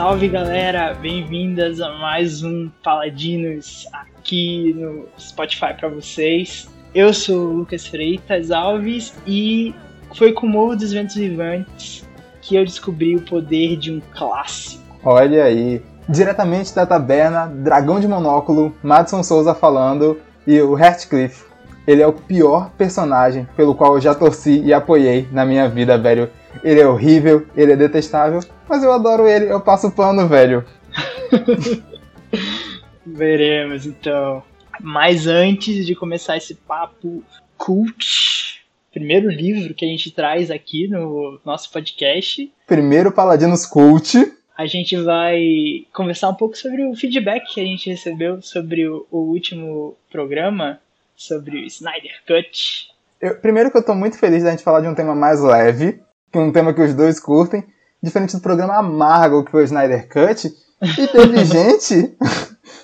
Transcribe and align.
Salve 0.00 0.28
galera, 0.28 0.94
bem-vindas 0.94 1.78
a 1.78 1.90
mais 1.98 2.42
um 2.42 2.70
Paladinos 2.82 3.86
aqui 3.92 4.72
no 4.74 5.06
Spotify 5.18 5.74
para 5.78 5.90
vocês. 5.90 6.70
Eu 6.94 7.12
sou 7.12 7.48
o 7.48 7.52
Lucas 7.58 7.86
Freitas 7.86 8.50
Alves 8.50 9.12
e 9.26 9.74
foi 10.14 10.32
com 10.32 10.46
o 10.46 10.48
Morro 10.48 10.74
dos 10.74 10.90
Ventos 10.90 11.16
Vivantes 11.16 12.08
que 12.40 12.56
eu 12.56 12.64
descobri 12.64 13.14
o 13.14 13.20
poder 13.20 13.76
de 13.76 13.92
um 13.92 14.00
clássico. 14.16 14.82
Olha 15.04 15.44
aí, 15.44 15.82
diretamente 16.08 16.74
da 16.74 16.86
taberna, 16.86 17.46
Dragão 17.46 18.00
de 18.00 18.08
Monóculo, 18.08 18.74
Madison 18.82 19.22
Souza 19.22 19.54
falando 19.54 20.18
e 20.46 20.58
o 20.62 20.78
Heathcliff. 20.78 21.44
Ele 21.86 22.00
é 22.00 22.06
o 22.06 22.14
pior 22.14 22.70
personagem 22.70 23.46
pelo 23.54 23.74
qual 23.74 23.96
eu 23.96 24.00
já 24.00 24.14
torci 24.14 24.62
e 24.62 24.72
apoiei 24.72 25.28
na 25.30 25.44
minha 25.44 25.68
vida, 25.68 25.98
velho. 25.98 26.30
Ele 26.62 26.80
é 26.80 26.86
horrível, 26.86 27.46
ele 27.56 27.72
é 27.72 27.76
detestável, 27.76 28.40
mas 28.68 28.82
eu 28.82 28.92
adoro 28.92 29.26
ele, 29.26 29.50
eu 29.50 29.60
passo 29.60 29.90
pano, 29.90 30.26
velho. 30.28 30.64
Veremos 33.06 33.86
então. 33.86 34.42
Mas 34.80 35.26
antes 35.26 35.86
de 35.86 35.94
começar 35.94 36.36
esse 36.36 36.54
papo 36.54 37.22
cult, 37.56 38.62
primeiro 38.92 39.28
livro 39.28 39.74
que 39.74 39.84
a 39.84 39.88
gente 39.88 40.10
traz 40.10 40.50
aqui 40.50 40.88
no 40.88 41.40
nosso 41.44 41.70
podcast. 41.70 42.52
Primeiro 42.66 43.12
Paladinos 43.12 43.66
Cult. 43.66 44.16
A 44.56 44.66
gente 44.66 44.96
vai 44.96 45.86
conversar 45.92 46.28
um 46.28 46.34
pouco 46.34 46.56
sobre 46.56 46.84
o 46.84 46.94
feedback 46.94 47.54
que 47.54 47.60
a 47.60 47.64
gente 47.64 47.88
recebeu 47.88 48.42
sobre 48.42 48.86
o, 48.86 49.06
o 49.10 49.18
último 49.18 49.96
programa, 50.10 50.80
sobre 51.16 51.58
o 51.58 51.64
Snyder 51.64 52.22
Cut. 52.26 52.88
Eu, 53.20 53.36
primeiro 53.36 53.70
que 53.70 53.78
eu 53.78 53.84
tô 53.84 53.94
muito 53.94 54.18
feliz 54.18 54.42
da 54.42 54.50
gente 54.50 54.62
falar 54.62 54.80
de 54.80 54.88
um 54.88 54.94
tema 54.94 55.14
mais 55.14 55.40
leve, 55.40 56.00
um 56.34 56.52
tema 56.52 56.72
que 56.72 56.82
os 56.82 56.94
dois 56.94 57.18
curtem, 57.18 57.64
diferente 58.02 58.36
do 58.36 58.42
programa 58.42 58.76
amargo 58.76 59.44
que 59.44 59.50
foi 59.50 59.62
o 59.62 59.64
Snyder 59.64 60.08
Cut. 60.08 60.54
E 60.82 61.06
teve 61.06 61.44
gente 61.44 62.16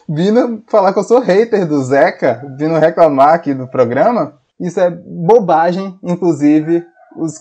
vindo 0.09 0.63
falar 0.69 0.93
que 0.93 0.99
eu 0.99 1.05
sou 1.05 1.21
hater 1.21 1.67
do 1.67 1.83
Zeca, 1.83 2.43
vindo 2.59 2.79
reclamar 2.79 3.35
aqui 3.35 3.55
do 3.55 3.67
programa. 3.67 4.39
Isso 4.59 4.81
é 4.81 4.91
bobagem, 4.91 5.99
inclusive 6.03 6.85
os 7.17 7.41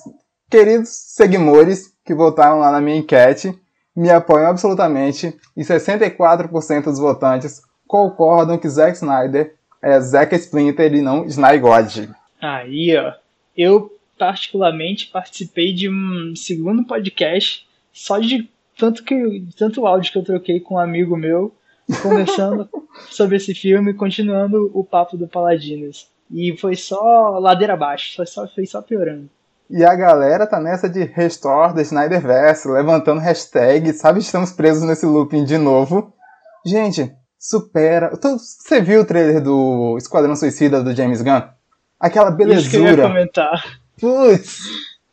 queridos 0.49 0.89
seguidores 0.89 1.93
que 2.03 2.13
votaram 2.13 2.59
lá 2.59 2.71
na 2.71 2.81
minha 2.81 2.97
enquete 2.97 3.59
me 3.95 4.09
apoiam 4.09 4.49
absolutamente 4.49 5.35
e 5.55 5.61
64% 5.61 6.83
dos 6.83 6.99
votantes 6.99 7.61
concordam 7.87 8.57
que 8.57 8.67
Zack 8.67 8.97
Snyder 8.97 9.55
é 9.81 9.99
Zack 10.01 10.35
Splinter 10.35 10.93
e 10.93 11.01
não 11.01 11.25
Snyder 11.25 11.61
God. 11.61 12.09
Aí, 12.41 12.97
ó. 12.97 13.13
Eu 13.55 13.89
particularmente 14.17 15.07
participei 15.07 15.73
de 15.73 15.89
um 15.89 16.35
segundo 16.35 16.85
podcast 16.85 17.65
só 17.91 18.19
de 18.19 18.49
tanto 18.77 19.03
que 19.03 19.45
tanto 19.57 19.85
áudio 19.85 20.11
que 20.11 20.17
eu 20.17 20.23
troquei 20.23 20.59
com 20.59 20.75
um 20.75 20.79
amigo 20.79 21.15
meu 21.15 21.53
conversando 22.01 22.67
sobre 23.09 23.37
esse 23.37 23.53
filme, 23.53 23.93
continuando 23.93 24.69
o 24.73 24.83
papo 24.83 25.17
do 25.17 25.27
Paladinos. 25.27 26.09
E 26.31 26.57
foi 26.57 26.75
só 26.75 27.37
ladeira 27.39 27.73
abaixo, 27.73 28.15
foi 28.15 28.25
só, 28.25 28.47
foi 28.47 28.65
só 28.65 28.81
piorando. 28.81 29.29
E 29.69 29.83
a 29.83 29.95
galera 29.95 30.45
tá 30.45 30.59
nessa 30.59 30.89
de 30.89 31.03
Restore 31.03 31.73
the 31.73 31.81
Snyderverse, 31.81 32.67
levantando 32.67 33.21
hashtag, 33.21 33.93
sabe? 33.93 34.19
Estamos 34.19 34.51
presos 34.51 34.83
nesse 34.83 35.05
looping 35.05 35.43
de 35.43 35.57
novo. 35.57 36.13
Gente, 36.65 37.15
supera. 37.39 38.11
Você 38.11 38.81
viu 38.81 39.01
o 39.01 39.05
trailer 39.05 39.41
do 39.41 39.95
Esquadrão 39.97 40.35
Suicida 40.35 40.83
do 40.83 40.95
James 40.95 41.21
Gunn? 41.21 41.41
Aquela 41.99 42.29
belezura. 42.29 42.61
Isso 42.61 42.69
que 42.69 42.77
eu 42.77 42.85
ia 42.85 43.07
comentar. 43.07 43.84
Putz! 43.99 44.59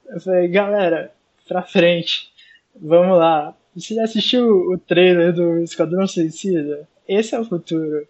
Eu 0.09 0.20
falei, 0.20 0.48
galera, 0.48 1.12
pra 1.48 1.62
frente. 1.62 2.31
Vamos 2.75 3.19
lá. 3.19 3.54
Você 3.75 3.94
já 3.94 4.04
assistiu 4.04 4.70
o 4.70 4.78
trailer 4.78 5.32
do 5.32 5.59
Esquadrão 5.62 6.06
Suicida? 6.06 6.88
Esse 7.09 7.34
é 7.34 7.41
o 7.41 7.44
futuro. 7.44 8.06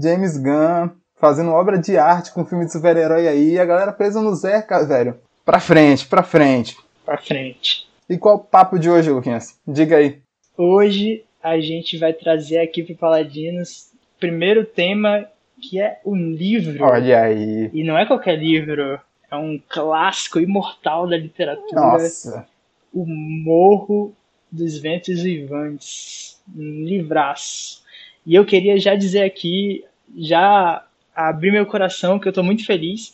James 0.00 0.36
Gunn 0.36 0.90
fazendo 1.20 1.50
obra 1.50 1.78
de 1.78 1.96
arte 1.96 2.32
com 2.32 2.44
filme 2.44 2.64
de 2.64 2.72
super-herói 2.72 3.28
aí, 3.28 3.50
e 3.52 3.58
a 3.58 3.64
galera 3.64 3.92
presa 3.92 4.20
no 4.20 4.34
Zeca, 4.34 4.84
velho. 4.86 5.18
Pra 5.44 5.60
frente, 5.60 6.06
pra 6.06 6.22
frente. 6.22 6.76
Pra 7.04 7.18
frente. 7.18 7.88
E 8.08 8.16
qual 8.16 8.36
o 8.36 8.40
papo 8.40 8.78
de 8.78 8.88
hoje, 8.88 9.10
Luquinhas? 9.10 9.58
Diga 9.66 9.96
aí. 9.96 10.18
Hoje 10.56 11.24
a 11.42 11.60
gente 11.60 11.96
vai 11.98 12.12
trazer 12.12 12.58
aqui 12.58 12.82
pro 12.82 12.96
Paladinos 12.96 13.90
primeiro 14.18 14.64
tema 14.64 15.26
que 15.60 15.80
é 15.80 16.00
um 16.04 16.14
livro. 16.14 16.84
Olha 16.84 17.22
aí. 17.22 17.70
E 17.72 17.82
não 17.82 17.98
é 17.98 18.06
qualquer 18.06 18.36
livro, 18.36 19.00
é 19.30 19.36
um 19.36 19.60
clássico 19.68 20.40
imortal 20.40 21.08
da 21.08 21.16
literatura. 21.16 21.80
Nossa. 21.80 22.46
O 22.92 23.04
Morro 23.06 24.14
dos 24.50 24.78
Ventos 24.78 25.22
Vivantes. 25.22 26.40
Um 26.56 26.84
livraço. 26.84 27.82
E 28.24 28.34
eu 28.34 28.44
queria 28.44 28.78
já 28.78 28.94
dizer 28.94 29.22
aqui, 29.22 29.84
já 30.16 30.84
abrir 31.14 31.52
meu 31.52 31.66
coração, 31.66 32.18
que 32.18 32.28
eu 32.28 32.32
tô 32.32 32.42
muito 32.42 32.64
feliz 32.64 33.12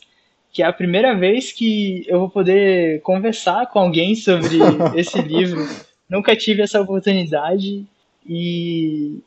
que 0.55 0.63
é 0.63 0.67
a 0.67 0.73
primeira 0.73 1.19
vez 1.19 1.51
que 1.51 2.05
eu 2.07 2.21
vou 2.21 2.31
poder 2.31 3.03
conversar 3.03 3.67
com 3.67 3.81
alguém 3.81 4.15
sobre 4.15 4.57
esse 4.95 5.21
livro. 5.21 5.69
Nunca 6.09 6.37
tive 6.37 6.63
essa 6.63 6.81
oportunidade 6.81 7.85
e 8.25 9.19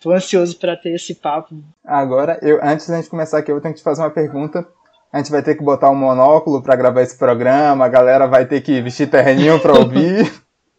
tô 0.00 0.10
ansioso 0.10 0.58
para 0.58 0.74
ter 0.74 0.94
esse 0.94 1.14
papo. 1.14 1.54
Agora, 1.84 2.38
eu 2.40 2.58
antes 2.62 2.88
da 2.88 2.96
gente 2.96 3.10
começar 3.10 3.38
aqui, 3.38 3.52
eu 3.52 3.60
tenho 3.60 3.74
que 3.74 3.80
te 3.80 3.84
fazer 3.84 4.00
uma 4.00 4.10
pergunta. 4.10 4.66
A 5.12 5.18
gente 5.18 5.30
vai 5.30 5.42
ter 5.42 5.56
que 5.56 5.64
botar 5.64 5.90
um 5.90 5.96
monóculo 5.96 6.62
para 6.62 6.76
gravar 6.76 7.02
esse 7.02 7.18
programa, 7.18 7.84
a 7.84 7.88
galera 7.88 8.26
vai 8.26 8.46
ter 8.46 8.60
que 8.60 8.80
vestir 8.80 9.10
terreninho 9.10 9.60
para 9.60 9.78
ouvir. 9.78 10.30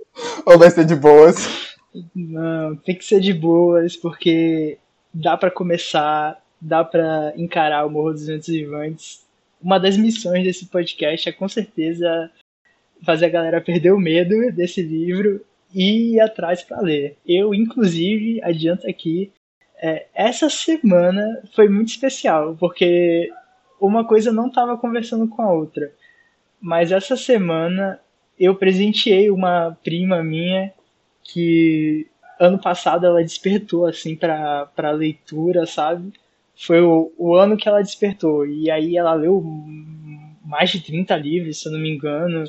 Ou 0.46 0.58
vai 0.58 0.70
ser 0.70 0.86
de 0.86 0.96
boas? 0.96 1.76
Não, 2.16 2.76
tem 2.78 2.96
que 2.96 3.04
ser 3.04 3.20
de 3.20 3.34
boas, 3.34 3.98
porque 3.98 4.78
dá 5.14 5.36
para 5.36 5.52
começar, 5.52 6.38
dá 6.60 6.84
para 6.84 7.34
encarar 7.36 7.86
o 7.86 7.90
Morro 7.90 8.14
dos 8.14 8.28
Ventos 8.28 8.48
Vivantes 8.48 9.22
uma 9.64 9.80
das 9.80 9.96
missões 9.96 10.44
desse 10.44 10.66
podcast 10.66 11.30
é 11.30 11.32
com 11.32 11.48
certeza 11.48 12.32
fazer 13.06 13.28
a 13.28 13.30
galera 13.30 13.62
perder 13.62 13.92
o 13.92 14.00
medo 14.00 14.52
desse 14.52 14.82
livro 14.82 15.44
e 15.74 16.16
ir 16.16 16.20
atrás 16.20 16.64
para 16.64 16.82
ler. 16.82 17.18
Eu, 17.26 17.54
inclusive, 17.54 18.42
adianto 18.44 18.90
aqui, 18.90 19.32
é, 19.78 20.08
essa 20.14 20.50
semana 20.50 21.42
foi 21.56 21.70
muito 21.70 21.90
especial, 21.90 22.56
porque 22.60 23.32
uma 23.88 24.06
coisa 24.06 24.32
não 24.32 24.48
estava 24.48 24.78
conversando 24.78 25.28
com 25.28 25.42
a 25.42 25.52
outra. 25.52 25.92
Mas 26.60 26.92
essa 26.92 27.18
semana 27.18 28.00
eu 28.40 28.56
presenteei 28.56 29.30
uma 29.30 29.78
prima 29.84 30.24
minha 30.24 30.72
que 31.24 32.08
ano 32.40 32.60
passado 32.60 33.06
ela 33.06 33.22
despertou 33.22 33.86
assim 33.86 34.16
para 34.16 34.92
leitura, 34.92 35.66
sabe? 35.66 36.14
foi 36.62 36.80
o, 36.80 37.12
o 37.18 37.36
ano 37.36 37.58
que 37.58 37.68
ela 37.68 37.82
despertou. 37.82 38.46
E 38.46 38.70
aí 38.70 38.96
ela 38.96 39.14
leu 39.14 39.44
mais 40.44 40.70
de 40.70 40.80
30 40.82 41.16
livros, 41.18 41.60
se 41.60 41.68
eu 41.68 41.72
não 41.72 41.80
me 41.80 41.90
engano. 41.90 42.44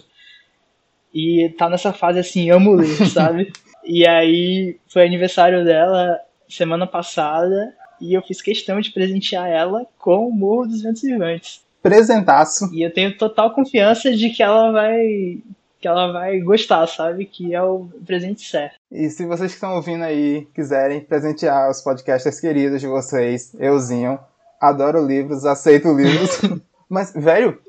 E 1.15 1.49
tá 1.57 1.69
nessa 1.69 1.93
fase 1.93 2.19
assim, 2.19 2.51
amo 2.51 2.75
ler, 2.75 2.95
sabe? 3.09 3.53
e 3.85 4.07
aí 4.07 4.79
foi 4.87 5.05
aniversário 5.05 5.65
dela 5.65 6.21
semana 6.49 6.87
passada 6.87 7.75
e 8.03 8.15
eu 8.15 8.23
fiz 8.23 8.43
questão 8.43 8.81
de 8.81 8.91
presentear 8.91 9.49
ela 9.49 9.87
com 9.97 10.29
o 10.29 10.33
Morro 10.33 10.67
dos 10.67 10.83
Ventos 10.83 11.03
Vivantes. 11.03 11.61
Presentaço. 11.81 12.69
E 12.75 12.83
eu 12.83 12.93
tenho 12.93 13.17
total 13.17 13.55
confiança 13.55 14.13
de 14.13 14.31
que 14.31 14.43
ela 14.43 14.73
vai 14.73 15.39
que 15.81 15.89
ela 15.89 16.13
vai 16.13 16.39
gostar, 16.41 16.87
sabe? 16.87 17.27
Que 17.27 17.55
é 17.55 17.63
o 17.63 17.89
presente 18.07 18.49
certo. 18.49 18.77
E 18.91 19.11
se 19.11 19.27
vocês 19.27 19.51
que 19.51 19.57
estão 19.57 19.75
ouvindo 19.75 20.05
aí 20.05 20.47
quiserem 20.55 21.01
presentear 21.01 21.69
os 21.69 21.81
podcasters 21.81 22.39
queridos 22.39 22.81
de 22.81 22.87
vocês, 22.87 23.53
euzinho, 23.59 24.19
adoro 24.61 25.05
livros, 25.05 25.45
aceito 25.45 25.93
livros. 25.93 26.41
Mas, 26.89 27.13
velho. 27.13 27.61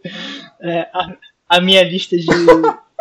É, 0.61 0.81
a, 0.93 1.15
a, 1.49 1.61
minha 1.61 1.83
lista 1.83 2.15
de. 2.15 2.27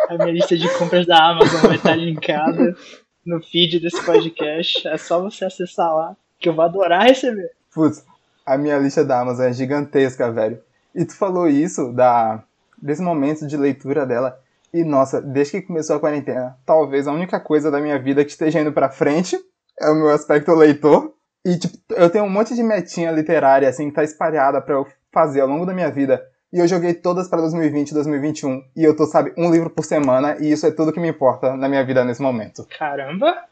a 0.09 0.17
minha 0.17 0.31
lista 0.31 0.57
de 0.57 0.67
compras 0.77 1.05
da 1.05 1.29
Amazon 1.29 1.61
vai 1.61 1.75
estar 1.75 1.95
linkada 1.95 2.75
no 3.23 3.39
feed 3.41 3.79
desse 3.79 4.03
podcast. 4.03 4.87
É 4.87 4.97
só 4.97 5.21
você 5.21 5.45
acessar 5.45 5.93
lá, 5.93 6.17
que 6.43 6.49
eu 6.49 6.53
vou 6.53 6.65
adorar 6.65 7.05
receber. 7.05 7.51
Putz, 7.73 8.05
a 8.45 8.57
minha 8.57 8.77
lista 8.77 9.05
da 9.05 9.21
Amazon 9.21 9.45
é 9.45 9.53
gigantesca, 9.53 10.29
velho. 10.29 10.61
E 10.93 11.05
tu 11.05 11.15
falou 11.15 11.47
isso 11.47 11.93
da, 11.93 12.43
desse 12.79 13.01
momento 13.01 13.47
de 13.47 13.55
leitura 13.55 14.05
dela. 14.05 14.37
E 14.73 14.83
nossa, 14.83 15.21
desde 15.21 15.61
que 15.61 15.67
começou 15.67 15.95
a 15.95 15.99
quarentena, 15.99 16.57
talvez 16.65 17.07
a 17.07 17.13
única 17.13 17.39
coisa 17.39 17.71
da 17.71 17.79
minha 17.79 17.97
vida 17.97 18.25
que 18.25 18.31
esteja 18.31 18.59
indo 18.59 18.73
pra 18.73 18.89
frente 18.89 19.39
é 19.79 19.89
o 19.89 19.95
meu 19.95 20.09
aspecto 20.09 20.53
leitor. 20.53 21.13
E 21.45 21.57
tipo, 21.57 21.77
eu 21.91 22.09
tenho 22.09 22.25
um 22.25 22.29
monte 22.29 22.53
de 22.53 22.61
metinha 22.61 23.11
literária 23.11 23.69
assim 23.69 23.89
que 23.89 23.95
tá 23.95 24.03
espalhada 24.03 24.61
para 24.61 24.75
eu 24.75 24.85
fazer 25.11 25.41
ao 25.41 25.47
longo 25.47 25.65
da 25.65 25.73
minha 25.73 25.89
vida. 25.89 26.21
E 26.51 26.59
eu 26.59 26.67
joguei 26.67 26.93
todas 26.93 27.29
para 27.29 27.41
2020 27.41 27.89
e 27.89 27.93
2021. 27.93 28.63
E 28.75 28.83
eu 28.83 28.95
tô, 28.95 29.05
sabe, 29.05 29.33
um 29.37 29.49
livro 29.49 29.69
por 29.69 29.85
semana. 29.85 30.37
E 30.39 30.51
isso 30.51 30.67
é 30.67 30.71
tudo 30.71 30.91
que 30.91 30.99
me 30.99 31.07
importa 31.07 31.55
na 31.55 31.69
minha 31.69 31.83
vida 31.83 32.03
nesse 32.03 32.21
momento. 32.21 32.67
Caramba! 32.77 33.45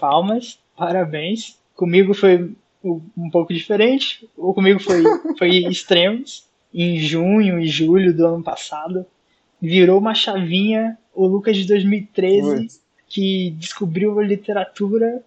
Palmas, 0.00 0.58
parabéns. 0.80 1.58
Comigo 1.76 2.14
foi 2.14 2.56
um 2.82 3.28
pouco 3.30 3.52
diferente. 3.52 4.26
Ou 4.34 4.54
comigo 4.54 4.80
foi, 4.80 5.02
foi 5.38 5.50
extremos. 5.66 6.48
Em 6.72 6.98
junho 6.98 7.60
e 7.60 7.66
julho 7.66 8.14
do 8.14 8.26
ano 8.26 8.42
passado 8.42 9.04
virou 9.60 9.98
uma 9.98 10.14
chavinha 10.14 10.96
o 11.12 11.26
Lucas 11.26 11.56
de 11.56 11.66
2013 11.66 12.80
que 13.08 13.50
descobriu 13.58 14.18
a 14.18 14.24
literatura 14.24 15.22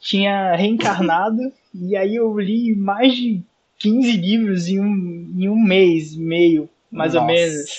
tinha 0.00 0.56
reencarnado, 0.56 1.52
e 1.74 1.94
aí 1.94 2.16
eu 2.16 2.38
li 2.40 2.74
mais 2.74 3.14
de 3.14 3.42
15 3.78 4.16
livros 4.16 4.66
em 4.66 4.80
um, 4.80 5.34
em 5.38 5.48
um 5.48 5.62
mês 5.62 6.16
meio, 6.16 6.68
mais 6.90 7.12
Nossa. 7.12 7.26
ou 7.26 7.32
menos. 7.32 7.78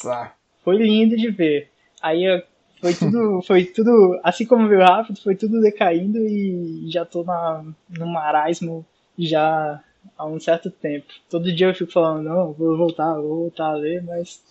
Foi 0.64 0.78
lindo 0.78 1.18
de 1.18 1.32
ver. 1.32 1.70
Aí 2.00 2.44
foi 2.80 2.94
tudo, 2.94 3.42
foi 3.46 3.66
tudo, 3.66 4.20
assim 4.24 4.46
como 4.46 4.68
veio 4.68 4.82
rápido, 4.82 5.20
foi 5.22 5.36
tudo 5.36 5.62
decaindo 5.62 6.18
e 6.20 6.90
já 6.90 7.06
tô 7.06 7.24
na, 7.24 7.64
no 7.90 8.08
marasmo 8.08 8.86
já 9.18 9.82
há 10.18 10.26
um 10.26 10.40
certo 10.40 10.72
tempo. 10.72 11.08
Todo 11.30 11.54
dia 11.54 11.68
eu 11.68 11.76
fico 11.76 11.92
falando, 11.92 12.24
não, 12.24 12.54
vou 12.54 12.78
voltar, 12.78 13.14
vou 13.16 13.42
voltar 13.42 13.68
a 13.68 13.74
ler, 13.74 14.04
mas 14.04 14.42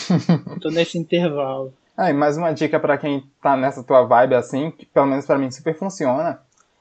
tô 0.60 0.70
nesse 0.70 0.98
intervalo. 0.98 1.72
Ah, 1.96 2.10
e 2.10 2.12
mais 2.12 2.36
uma 2.36 2.52
dica 2.52 2.80
para 2.80 2.98
quem 2.98 3.24
tá 3.40 3.56
nessa 3.56 3.82
tua 3.82 4.02
vibe 4.02 4.34
assim, 4.34 4.70
que 4.70 4.86
pelo 4.86 5.06
menos 5.06 5.26
para 5.26 5.38
mim 5.38 5.50
super 5.50 5.76
funciona, 5.76 6.40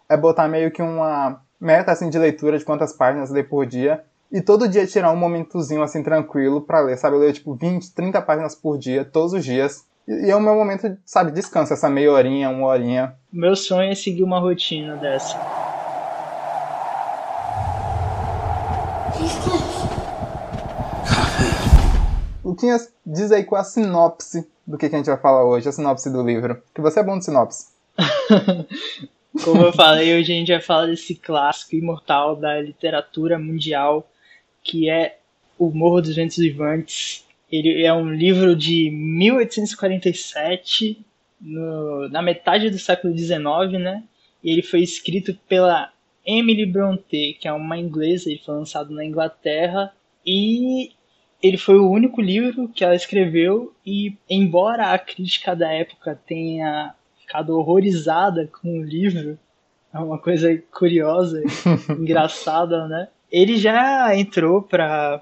é 0.10 0.18
botar 0.18 0.48
meio 0.48 0.72
que 0.72 0.82
uma 0.82 1.42
meta 1.60 1.92
assim 1.92 2.10
de 2.10 2.18
leitura 2.18 2.58
de 2.58 2.66
quantas 2.66 2.94
páginas 2.94 3.30
ler 3.30 3.48
por 3.48 3.66
dia 3.66 4.04
e 4.34 4.42
todo 4.42 4.68
dia 4.68 4.88
tirar 4.88 5.12
um 5.12 5.16
momentozinho 5.16 5.84
assim 5.84 6.02
tranquilo 6.02 6.62
para 6.62 6.82
ler, 6.82 6.98
sabe? 6.98 7.16
Eu 7.16 7.20
leio 7.20 7.34
tipo 7.34 7.54
20, 7.54 7.94
30 7.94 8.20
páginas 8.24 8.56
por 8.56 8.80
dia, 8.80 9.06
todos 9.06 9.34
os 9.34 9.46
dias. 9.46 9.86
E 10.08 10.30
é 10.30 10.36
o 10.36 10.42
meu 10.42 10.54
momento, 10.54 10.98
sabe, 11.06 11.32
descanso, 11.32 11.72
essa 11.72 11.90
meia 11.90 12.12
horinha, 12.12 12.50
uma 12.50 12.68
horinha. 12.68 13.16
Meu 13.32 13.56
sonho 13.56 13.92
é 13.92 13.96
seguir 13.96 14.24
uma 14.24 14.40
rotina 14.40 14.98
dessa. 14.98 15.40
Luquinhas, 22.44 22.92
diz 23.06 23.32
aí 23.32 23.46
qual 23.46 23.62
a 23.62 23.64
sinopse 23.64 24.46
do 24.68 24.78
que, 24.78 24.90
que 24.90 24.96
a 24.96 24.98
gente 24.98 25.08
vai 25.08 25.18
falar 25.18 25.46
hoje, 25.46 25.70
a 25.70 25.72
sinopse 25.72 26.10
do 26.10 26.22
livro. 26.22 26.62
Que 26.76 26.82
você 26.82 27.00
é 27.00 27.04
bom 27.04 27.18
de 27.18 27.26
sinopse. 27.26 27.68
Como 29.44 29.64
eu 29.64 29.74
falei, 29.74 30.20
hoje 30.20 30.32
a 30.32 30.36
gente 30.36 30.52
vai 30.52 30.62
falar 30.62 30.88
desse 30.88 31.16
clássico 31.16 31.76
imortal 31.76 32.36
da 32.36 32.62
literatura 32.62 33.40
mundial, 33.40 34.08
que 34.62 34.90
é 34.90 35.18
O 35.58 35.72
Morro 35.72 36.02
dos 36.02 36.16
Ventos 36.16 36.38
Vivantes. 36.38 37.26
Ele 37.56 37.84
é 37.84 37.94
um 37.94 38.12
livro 38.12 38.56
de 38.56 38.90
1847, 38.90 41.06
no, 41.40 42.10
na 42.10 42.20
metade 42.20 42.72
do 42.72 42.80
século 42.80 43.16
XIX, 43.16 43.80
né? 43.80 44.04
E 44.44 44.50
ele 44.50 44.64
foi 44.64 44.82
escrito 44.82 45.38
pela 45.48 45.94
Emily 46.26 46.66
Brontë, 46.66 47.38
que 47.40 47.48
é 47.48 47.54
uma 47.54 47.78
inglesa, 47.78 48.28
ele 48.28 48.42
foi 48.44 48.56
lançado 48.56 48.92
na 48.92 49.06
Inglaterra. 49.06 49.94
E 50.26 50.94
ele 51.44 51.60
foi 51.60 51.78
o 51.78 51.92
único 51.92 52.20
livro 52.20 52.68
que 52.70 52.84
ela 52.84 52.96
escreveu 52.96 53.72
e 53.86 54.18
embora 54.28 54.88
a 54.88 54.98
crítica 54.98 55.56
da 55.56 55.72
época 55.72 56.20
tenha 56.26 56.96
ficado 57.20 57.56
horrorizada 57.56 58.48
com 58.48 58.80
o 58.80 58.84
livro, 58.84 59.38
é 59.94 60.00
uma 60.00 60.18
coisa 60.18 60.58
curiosa, 60.72 61.44
engraçada, 62.00 62.88
né? 62.88 63.10
Ele 63.32 63.58
já 63.58 64.16
entrou 64.16 64.64
para 64.64 65.22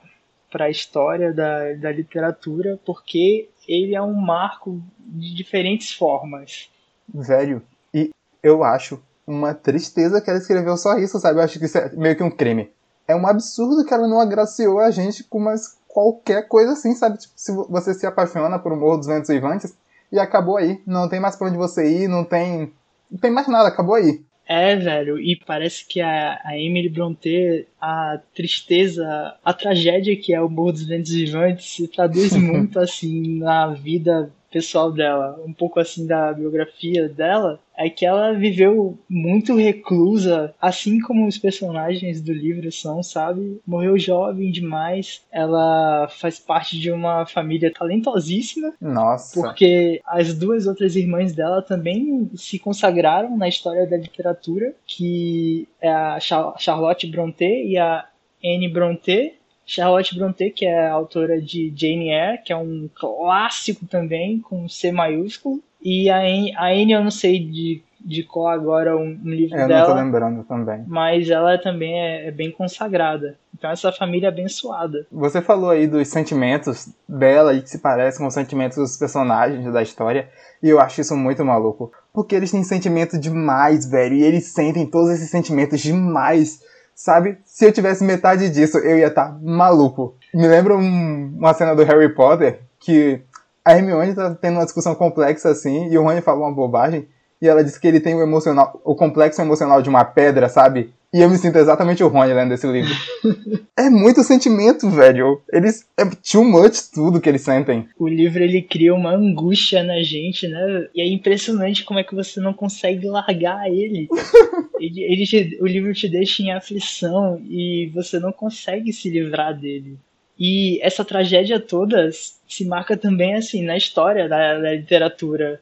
para 0.51 0.65
a 0.65 0.69
história 0.69 1.33
da, 1.33 1.73
da 1.73 1.91
literatura 1.91 2.79
porque 2.85 3.49
ele 3.67 3.95
é 3.95 4.01
um 4.01 4.13
marco 4.13 4.81
de 4.99 5.33
diferentes 5.33 5.93
formas. 5.93 6.69
Velho, 7.07 7.63
e 7.93 8.11
eu 8.43 8.63
acho 8.63 9.01
uma 9.25 9.53
tristeza 9.53 10.21
que 10.21 10.29
ela 10.29 10.39
escreveu 10.39 10.75
só 10.77 10.97
isso, 10.97 11.19
sabe? 11.19 11.39
Eu 11.39 11.43
acho 11.43 11.57
que 11.57 11.65
isso 11.65 11.77
é 11.77 11.89
meio 11.95 12.15
que 12.15 12.23
um 12.23 12.29
crime. 12.29 12.69
É 13.07 13.15
um 13.15 13.25
absurdo 13.25 13.85
que 13.85 13.93
ela 13.93 14.07
não 14.07 14.19
agraciou 14.19 14.79
a 14.79 14.91
gente 14.91 15.23
com 15.23 15.39
mais 15.39 15.77
qualquer 15.87 16.47
coisa 16.47 16.73
assim, 16.73 16.93
sabe? 16.93 17.17
Tipo, 17.17 17.33
se 17.35 17.51
você 17.51 17.93
se 17.93 18.05
apaixona 18.05 18.59
por 18.59 18.71
um 18.71 18.79
Morro 18.79 18.97
dos 18.97 19.07
Ventos 19.07 19.29
Vivantes 19.29 19.75
e 20.11 20.19
acabou 20.19 20.57
aí. 20.57 20.81
Não 20.85 21.07
tem 21.07 21.19
mais 21.19 21.35
pra 21.35 21.47
onde 21.47 21.57
você 21.57 21.87
ir, 21.89 22.07
não 22.07 22.23
tem. 22.23 22.73
Não 23.09 23.19
tem 23.19 23.31
mais 23.31 23.47
nada, 23.47 23.67
acabou 23.67 23.95
aí. 23.95 24.23
É, 24.47 24.75
velho, 24.75 25.17
e 25.19 25.35
parece 25.35 25.85
que 25.85 26.01
a, 26.01 26.39
a 26.43 26.57
Emily 26.57 26.89
Brontë, 26.89 27.67
a 27.79 28.19
tristeza, 28.33 29.35
a 29.43 29.53
tragédia 29.53 30.15
que 30.15 30.33
é 30.33 30.41
o 30.41 30.49
Morro 30.49 30.73
dos 30.73 30.85
Ventos 30.85 31.11
Vivantes 31.11 31.73
se 31.73 31.87
traduz 31.87 32.33
muito 32.35 32.79
assim 32.79 33.39
na 33.39 33.67
vida 33.67 34.31
pessoal 34.51 34.91
dela, 34.91 35.41
um 35.45 35.53
pouco 35.53 35.79
assim 35.79 36.05
da 36.05 36.33
biografia 36.33 37.07
dela, 37.07 37.59
é 37.85 37.89
que 37.89 38.05
ela 38.05 38.33
viveu 38.33 38.97
muito 39.09 39.55
reclusa, 39.55 40.53
assim 40.61 40.99
como 40.99 41.27
os 41.27 41.37
personagens 41.37 42.21
do 42.21 42.31
livro 42.31 42.71
são, 42.71 43.01
sabe? 43.01 43.59
Morreu 43.65 43.97
jovem 43.97 44.51
demais. 44.51 45.21
Ela 45.31 46.07
faz 46.09 46.39
parte 46.39 46.79
de 46.79 46.91
uma 46.91 47.25
família 47.25 47.73
talentosíssima. 47.73 48.73
Nossa. 48.79 49.39
Porque 49.39 49.99
as 50.05 50.33
duas 50.33 50.67
outras 50.67 50.95
irmãs 50.95 51.33
dela 51.33 51.61
também 51.61 52.29
se 52.35 52.59
consagraram 52.59 53.35
na 53.35 53.47
história 53.47 53.87
da 53.87 53.97
literatura, 53.97 54.73
que 54.85 55.67
é 55.81 55.89
a 55.89 56.19
Charlotte 56.19 57.07
Brontë 57.07 57.65
e 57.65 57.77
a 57.77 58.05
Anne 58.43 58.69
Brontë, 58.69 59.33
Charlotte 59.65 60.17
Brontë, 60.17 60.51
que 60.51 60.65
é 60.65 60.87
a 60.87 60.93
autora 60.93 61.41
de 61.41 61.73
Jane 61.75 62.09
Eyre, 62.09 62.41
que 62.43 62.51
é 62.51 62.57
um 62.57 62.89
clássico 62.93 63.85
também, 63.85 64.39
com 64.39 64.67
C 64.67 64.91
maiúsculo. 64.91 65.61
E 65.81 66.09
a 66.09 66.19
Anne, 66.19 66.55
a 66.55 66.67
Anne 66.67 66.91
eu 66.91 67.03
não 67.03 67.11
sei 67.11 67.39
de, 67.39 67.81
de 67.99 68.23
qual 68.23 68.47
agora 68.47 68.95
um, 68.95 69.19
um 69.23 69.29
livro 69.29 69.57
eu 69.57 69.67
dela. 69.67 69.81
Eu 69.81 69.87
não 69.87 69.95
tô 69.95 70.01
lembrando 70.01 70.43
também. 70.43 70.83
Mas 70.87 71.29
ela 71.29 71.57
também 71.57 71.99
é, 71.99 72.27
é, 72.27 72.31
bem 72.31 72.51
consagrada. 72.51 73.37
Então 73.57 73.71
essa 73.71 73.91
família 73.91 74.27
é 74.27 74.29
abençoada. 74.29 75.07
Você 75.11 75.41
falou 75.41 75.71
aí 75.71 75.87
dos 75.87 76.07
sentimentos 76.07 76.89
dela 77.07 77.53
e 77.53 77.61
que 77.61 77.69
se 77.69 77.79
parecem 77.79 78.19
com 78.19 78.27
os 78.27 78.33
sentimentos 78.33 78.77
dos 78.77 78.97
personagens 78.97 79.71
da 79.71 79.81
história. 79.81 80.29
E 80.61 80.69
eu 80.69 80.79
acho 80.79 81.01
isso 81.01 81.15
muito 81.15 81.43
maluco. 81.43 81.91
Porque 82.13 82.35
eles 82.35 82.51
têm 82.51 82.63
sentimento 82.63 83.19
demais, 83.19 83.89
velho. 83.89 84.15
E 84.15 84.23
eles 84.23 84.45
sentem 84.47 84.85
todos 84.85 85.11
esses 85.11 85.29
sentimentos 85.29 85.79
demais 85.79 86.59
sabe? 86.95 87.37
Se 87.45 87.65
eu 87.65 87.71
tivesse 87.71 88.03
metade 88.03 88.49
disso, 88.49 88.77
eu 88.77 88.97
ia 88.97 89.07
estar 89.07 89.29
tá 89.29 89.39
maluco. 89.41 90.15
Me 90.33 90.47
lembra 90.47 90.75
um, 90.75 91.33
uma 91.37 91.53
cena 91.53 91.75
do 91.75 91.83
Harry 91.83 92.13
Potter 92.13 92.61
que 92.79 93.21
a 93.63 93.73
Hermione 93.73 94.15
tá 94.15 94.33
tendo 94.35 94.55
uma 94.55 94.65
discussão 94.65 94.95
complexa 94.95 95.49
assim 95.49 95.89
e 95.89 95.97
o 95.97 96.03
Rony 96.03 96.21
fala 96.21 96.39
uma 96.39 96.53
bobagem 96.53 97.07
e 97.41 97.47
ela 97.47 97.63
diz 97.63 97.77
que 97.77 97.87
ele 97.87 97.99
tem 97.99 98.13
o 98.13 98.21
emocional, 98.21 98.79
o 98.85 98.95
complexo 98.95 99.41
emocional 99.41 99.81
de 99.81 99.89
uma 99.89 100.05
pedra, 100.05 100.47
sabe? 100.47 100.93
E 101.13 101.19
eu 101.19 101.29
me 101.29 101.37
sinto 101.37 101.57
exatamente 101.57 102.01
o 102.01 102.07
Rony 102.07 102.33
lendo 102.33 102.53
esse 102.53 102.65
livro. 102.65 102.93
é 103.77 103.89
muito 103.89 104.23
sentimento, 104.23 104.89
velho. 104.89 105.41
Eles 105.51 105.85
é 105.97 106.05
too 106.05 106.45
much 106.45 106.89
tudo 106.93 107.19
que 107.19 107.27
eles 107.27 107.41
sentem. 107.41 107.85
O 107.99 108.07
livro 108.07 108.41
ele 108.41 108.61
cria 108.61 108.93
uma 108.93 109.13
angústia 109.13 109.83
na 109.83 110.01
gente, 110.01 110.47
né? 110.47 110.87
E 110.95 111.01
é 111.01 111.07
impressionante 111.07 111.83
como 111.83 111.99
é 111.99 112.03
que 112.03 112.15
você 112.15 112.39
não 112.39 112.53
consegue 112.53 113.07
largar 113.07 113.69
ele. 113.69 114.07
ele, 114.79 115.03
ele 115.03 115.25
te, 115.25 115.57
o 115.59 115.67
livro 115.67 115.93
te 115.93 116.07
deixa 116.07 116.43
em 116.43 116.53
aflição 116.53 117.41
e 117.43 117.91
você 117.93 118.17
não 118.17 118.31
consegue 118.31 118.93
se 118.93 119.09
livrar 119.09 119.59
dele. 119.59 119.97
E 120.39 120.79
essa 120.81 121.03
tragédia 121.03 121.59
toda 121.59 122.09
se 122.47 122.65
marca 122.65 122.95
também 122.95 123.35
assim 123.35 123.63
na 123.63 123.75
história 123.75 124.29
da, 124.29 124.57
da 124.57 124.73
literatura. 124.73 125.59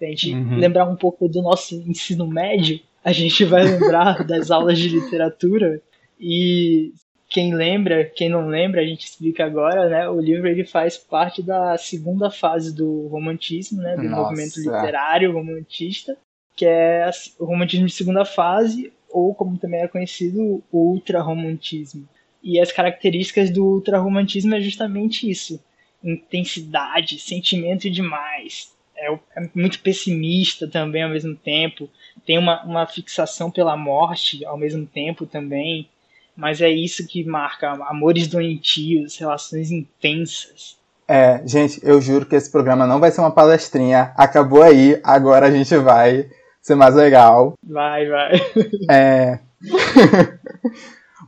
A 0.00 0.04
gente 0.06 0.34
uhum. 0.34 0.56
lembrar 0.56 0.84
um 0.84 0.96
pouco 0.96 1.28
do 1.28 1.42
nosso 1.42 1.74
ensino 1.88 2.26
médio, 2.26 2.80
a 3.04 3.12
gente 3.12 3.44
vai 3.44 3.64
lembrar 3.64 4.22
das 4.26 4.50
aulas 4.50 4.78
de 4.78 4.88
literatura 4.88 5.80
e 6.18 6.92
quem 7.28 7.54
lembra, 7.54 8.04
quem 8.04 8.28
não 8.28 8.48
lembra, 8.48 8.80
a 8.80 8.86
gente 8.86 9.04
explica 9.04 9.44
agora, 9.44 9.88
né? 9.88 10.08
O 10.08 10.20
livro 10.20 10.46
ele 10.46 10.64
faz 10.64 10.96
parte 10.96 11.42
da 11.42 11.76
segunda 11.76 12.30
fase 12.30 12.74
do 12.74 13.08
romantismo, 13.08 13.82
né? 13.82 13.96
Do 13.96 14.04
Nossa. 14.04 14.30
movimento 14.30 14.60
literário 14.60 15.32
romantista, 15.32 16.16
que 16.54 16.64
é 16.64 17.10
o 17.38 17.44
romantismo 17.44 17.86
de 17.86 17.92
segunda 17.92 18.24
fase, 18.24 18.92
ou 19.10 19.34
como 19.34 19.58
também 19.58 19.80
é 19.80 19.88
conhecido, 19.88 20.62
o 20.70 20.92
ultrarromantismo. 20.92 22.08
E 22.42 22.60
as 22.60 22.70
características 22.70 23.50
do 23.50 23.64
ultrarromantismo 23.64 24.54
é 24.54 24.60
justamente 24.60 25.28
isso: 25.28 25.60
intensidade, 26.02 27.18
sentimento 27.18 27.90
demais, 27.90 28.72
é, 28.96 29.12
é, 29.12 29.50
muito 29.54 29.80
pessimista 29.80 30.68
também 30.68 31.02
ao 31.02 31.10
mesmo 31.10 31.34
tempo, 31.34 31.88
tem 32.24 32.38
uma, 32.38 32.62
uma 32.64 32.86
fixação 32.86 33.50
pela 33.50 33.76
morte 33.76 34.44
ao 34.44 34.56
mesmo 34.56 34.86
tempo 34.86 35.26
também, 35.26 35.88
mas 36.36 36.60
é 36.60 36.68
isso 36.68 37.06
que 37.06 37.24
marca 37.24 37.70
amores 37.70 38.26
doentios, 38.26 39.16
relações 39.16 39.70
intensas. 39.70 40.76
É, 41.08 41.40
gente, 41.46 41.80
eu 41.84 42.00
juro 42.00 42.26
que 42.26 42.34
esse 42.34 42.50
programa 42.50 42.86
não 42.86 42.98
vai 42.98 43.10
ser 43.10 43.20
uma 43.20 43.30
palestrinha, 43.30 44.12
acabou 44.16 44.62
aí, 44.62 45.00
agora 45.04 45.46
a 45.46 45.50
gente 45.50 45.76
vai 45.76 46.28
ser 46.60 46.74
mais 46.74 46.94
legal. 46.94 47.54
Vai, 47.62 48.08
vai. 48.08 48.32
É. 48.90 49.38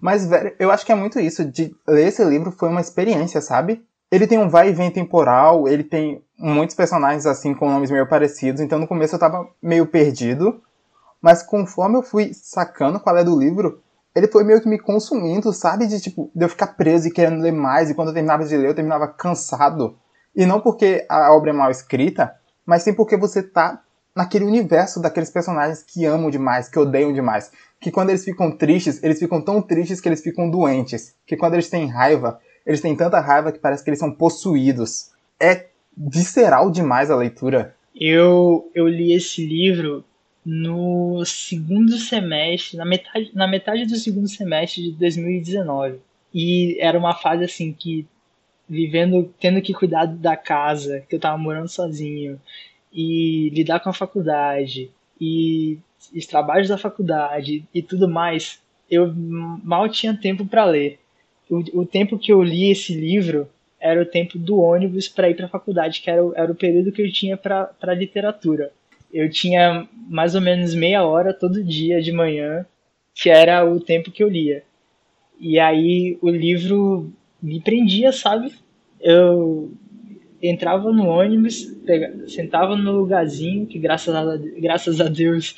Mas, 0.01 0.29
velho, 0.29 0.55
eu 0.59 0.71
acho 0.71 0.85
que 0.85 0.93
é 0.93 0.95
muito 0.95 1.19
isso. 1.19 1.45
De 1.45 1.75
ler 1.87 2.09
esse 2.09 2.25
livro 2.25 2.51
foi 2.53 2.69
uma 2.69 2.81
experiência, 2.81 3.41
sabe? 3.41 3.83
Ele 4.11 4.27
tem 4.27 4.39
um 4.39 4.49
vai 4.49 4.69
e 4.69 4.73
vem 4.73 4.91
temporal, 4.91 5.69
ele 5.69 5.85
tem 5.85 6.23
muitos 6.39 6.77
personagens 6.77 7.27
assim 7.27 7.53
com 7.53 7.69
nomes 7.69 7.91
meio 7.91 8.09
parecidos, 8.09 8.61
então 8.61 8.79
no 8.79 8.87
começo 8.87 9.15
eu 9.15 9.19
tava 9.19 9.49
meio 9.61 9.87
perdido, 9.87 10.63
mas 11.21 11.43
conforme 11.43 11.97
eu 11.97 12.03
fui 12.03 12.33
sacando 12.33 13.01
qual 13.01 13.17
é 13.17 13.25
do 13.25 13.39
livro, 13.39 13.83
ele 14.15 14.29
foi 14.29 14.45
meio 14.45 14.61
que 14.61 14.69
me 14.69 14.79
consumindo, 14.79 15.53
sabe? 15.53 15.87
De 15.87 16.01
tipo, 16.01 16.31
de 16.35 16.45
eu 16.45 16.49
ficar 16.49 16.69
preso 16.69 17.09
e 17.09 17.11
querendo 17.11 17.43
ler 17.43 17.53
mais, 17.53 17.91
e 17.91 17.95
quando 17.95 18.09
eu 18.09 18.15
terminava 18.15 18.45
de 18.45 18.57
ler, 18.57 18.69
eu 18.69 18.75
terminava 18.75 19.09
cansado. 19.09 19.99
E 20.35 20.47
não 20.47 20.61
porque 20.61 21.05
a 21.09 21.33
obra 21.33 21.51
é 21.51 21.53
mal 21.53 21.71
escrita, 21.71 22.35
mas 22.65 22.83
sim 22.83 22.93
porque 22.93 23.17
você 23.17 23.43
tá 23.43 23.83
naquele 24.15 24.45
universo 24.45 25.01
daqueles 25.01 25.31
personagens 25.31 25.83
que 25.83 26.05
amam 26.05 26.31
demais, 26.31 26.69
que 26.69 26.79
odeiam 26.79 27.13
demais. 27.13 27.51
Que 27.81 27.91
quando 27.91 28.11
eles 28.11 28.25
ficam 28.25 28.51
tristes, 28.51 29.01
eles 29.03 29.19
ficam 29.19 29.41
tão 29.41 29.63
tristes 29.63 30.01
que 30.01 30.09
eles 30.09 30.21
ficam 30.21 30.51
doentes. 30.51 31.15
Que 31.25 31.37
quando 31.37 31.55
eles 31.55 31.69
têm 31.69 31.87
raiva, 31.87 32.41
eles 32.67 32.81
têm 32.81 32.97
tanta 32.97 33.21
raiva 33.21 33.53
que 33.53 33.61
parece 33.61 33.85
que 33.85 33.91
eles 33.91 34.01
são 34.01 34.11
possuídos. 34.11 35.13
É 35.39 35.68
visceral 35.99 36.71
demais 36.71 37.11
a 37.11 37.17
leitura. 37.17 37.75
Eu, 37.95 38.71
eu 38.75 38.87
li 38.87 39.13
esse 39.13 39.45
livro 39.45 40.05
no 40.45 41.25
segundo 41.27 41.99
semestre, 41.99 42.77
na 42.77 42.85
metade, 42.85 43.31
na 43.35 43.47
metade 43.47 43.85
do 43.85 43.97
segundo 43.97 44.29
semestre 44.29 44.85
de 44.85 44.93
2019. 44.93 45.99
E 46.33 46.79
era 46.81 46.99
uma 46.99 47.15
fase 47.15 47.45
assim 47.45 47.73
que 47.73 48.07
vivendo, 48.69 49.33
tendo 49.41 49.63
que 49.63 49.73
cuidar 49.73 50.07
da 50.07 50.37
casa, 50.37 51.03
que 51.09 51.17
eu 51.17 51.21
tava 51.21 51.39
morando 51.39 51.69
sozinho, 51.69 52.41
e 52.93 53.51
lidar 53.51 53.81
com 53.81 53.89
a 53.89 53.95
faculdade, 53.95 54.91
e 55.21 55.79
os 56.15 56.27
trabalhos 56.27 56.69
da 56.69 56.79
faculdade 56.79 57.65
e 57.75 57.83
tudo 57.83 58.09
mais, 58.09 58.61
eu 58.91 59.13
mal 59.15 59.89
tinha 59.89 60.17
tempo 60.17 60.47
para 60.47 60.65
ler. 60.65 60.99
O, 61.51 61.81
o, 61.81 61.87
tempo 61.87 62.19
que 62.19 62.33
eu 62.33 62.43
li 62.43 62.71
esse 62.71 62.95
livro 62.95 63.49
era 63.81 64.03
o 64.03 64.07
tempo 64.07 64.39
do 64.39 64.59
ônibus 64.59 65.09
para 65.09 65.31
ir 65.31 65.35
para 65.35 65.47
a 65.47 65.51
faculdade, 65.51 66.01
que 66.01 66.11
era, 66.11 66.25
o, 66.25 66.33
era 66.35 66.51
o 66.51 66.55
período 66.55 66.93
que 66.93 67.03
eu 67.03 67.13
tinha 67.13 67.37
para 67.37 67.95
literatura. 67.95 68.73
Eu 69.13 69.31
tinha 69.31 69.89
mais 70.09 70.35
ou 70.35 70.41
menos 70.41 70.75
meia 70.75 71.05
hora 71.05 71.33
todo 71.33 71.65
dia 71.65 72.03
de 72.03 72.13
manhã, 72.13 72.67
que 73.15 73.31
era 73.31 73.65
o 73.65 73.81
tempo 73.81 74.11
que 74.11 74.23
eu 74.23 74.29
lia. 74.29 74.63
E 75.39 75.59
aí 75.59 76.19
o 76.21 76.29
livro 76.29 77.13
me 77.41 77.61
prendia, 77.61 78.13
sabe? 78.13 78.53
Eu 79.01 79.73
entrava 80.43 80.93
no 80.93 81.07
ônibus, 81.07 81.65
pegava, 81.87 82.29
sentava 82.29 82.77
no 82.77 82.93
lugarzinho, 82.93 83.67
que 83.67 83.79
graças 83.79 84.15
a, 84.15 84.37
graças 84.59 85.01
a 85.01 85.09
Deus 85.09 85.55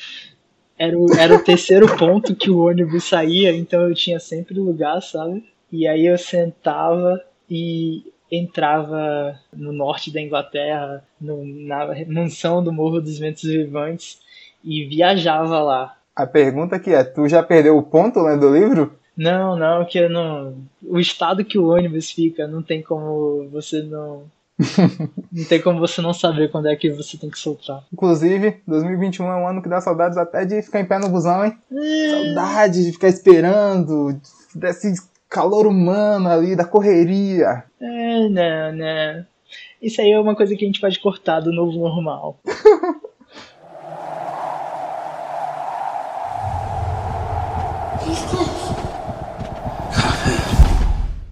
era 0.78 0.98
o, 0.98 1.14
era 1.18 1.34
o 1.34 1.44
terceiro 1.44 1.86
ponto 1.96 2.34
que 2.34 2.50
o 2.50 2.58
ônibus 2.58 3.04
saía, 3.04 3.54
então 3.54 3.82
eu 3.88 3.94
tinha 3.94 4.20
sempre 4.20 4.58
lugar, 4.58 5.00
sabe? 5.02 5.44
E 5.72 5.86
aí 5.86 6.06
eu 6.06 6.18
sentava 6.18 7.22
e 7.50 8.04
entrava 8.30 9.38
no 9.52 9.73
norte 9.73 10.12
da 10.12 10.21
Inglaterra, 10.21 11.02
no, 11.21 11.45
na 11.45 11.88
mansão 12.07 12.62
do 12.62 12.73
Morro 12.73 13.00
dos 13.00 13.19
Ventos 13.19 13.42
Vivantes, 13.42 14.21
e 14.62 14.85
viajava 14.85 15.61
lá. 15.61 15.97
A 16.14 16.26
pergunta 16.26 16.78
que 16.78 16.90
é, 16.90 17.02
tu 17.02 17.26
já 17.28 17.42
perdeu 17.42 17.76
o 17.76 17.83
ponto 17.83 18.21
lendo 18.21 18.47
o 18.47 18.54
livro? 18.54 18.95
Não, 19.16 19.57
não, 19.57 19.85
que 19.85 20.09
não. 20.09 20.54
O 20.83 20.99
estado 20.99 21.45
que 21.45 21.59
o 21.59 21.69
ônibus 21.69 22.11
fica, 22.11 22.47
não 22.47 22.62
tem 22.62 22.83
como 22.83 23.49
você 23.50 23.83
não. 23.83 24.25
não 25.33 25.45
tem 25.45 25.61
como 25.61 25.80
você 25.80 26.00
não 26.02 26.12
saber 26.12 26.50
quando 26.50 26.69
é 26.69 26.76
que 26.76 26.90
você 26.90 27.16
tem 27.16 27.30
que 27.30 27.38
soltar. 27.38 27.83
Inclusive, 27.92 28.61
2021 28.66 29.26
é 29.26 29.37
um 29.37 29.49
ano 29.49 29.62
que 29.62 29.69
dá 29.69 29.80
saudades 29.80 30.19
até 30.19 30.45
de 30.45 30.62
ficar 30.62 30.80
em 30.80 30.85
pé 30.85 30.99
no 30.99 31.09
busão, 31.09 31.45
hein? 31.45 31.57
É. 31.73 32.11
Saudade 32.11 32.85
de 32.85 32.92
ficar 32.92 33.09
esperando, 33.09 34.21
desse 34.54 34.92
calor 35.30 35.66
humano 35.66 36.28
ali, 36.28 36.56
da 36.56 36.64
correria. 36.64 37.64
É, 37.80 38.28
não, 38.28 38.72
não. 38.72 39.26
Isso 39.80 40.00
aí 40.00 40.10
é 40.10 40.18
uma 40.18 40.34
coisa 40.34 40.56
que 40.56 40.64
a 40.64 40.66
gente 40.66 40.80
pode 40.80 40.99
cortar 40.99 41.38
do 41.40 41.52
novo 41.52 41.78
normal. 41.78 42.37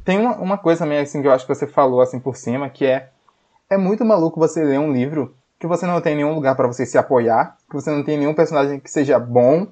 Tem 0.04 0.18
uma, 0.18 0.36
uma 0.36 0.56
coisa 0.56 0.84
também 0.84 1.00
assim 1.00 1.20
que 1.20 1.28
eu 1.28 1.32
acho 1.32 1.44
que 1.44 1.54
você 1.54 1.66
falou 1.66 2.00
assim 2.00 2.18
por 2.18 2.36
cima, 2.36 2.70
que 2.70 2.86
é 2.86 3.10
é 3.68 3.76
muito 3.76 4.02
maluco 4.02 4.40
você 4.40 4.64
ler 4.64 4.78
um 4.78 4.90
livro 4.90 5.34
que 5.58 5.66
você 5.66 5.84
não 5.84 6.00
tem 6.00 6.16
nenhum 6.16 6.34
lugar 6.34 6.54
para 6.56 6.66
você 6.66 6.86
se 6.86 6.96
apoiar, 6.96 7.58
que 7.68 7.74
você 7.74 7.90
não 7.90 8.02
tem 8.02 8.16
nenhum 8.16 8.32
personagem 8.32 8.80
que 8.80 8.90
seja 8.90 9.18
bom 9.18 9.66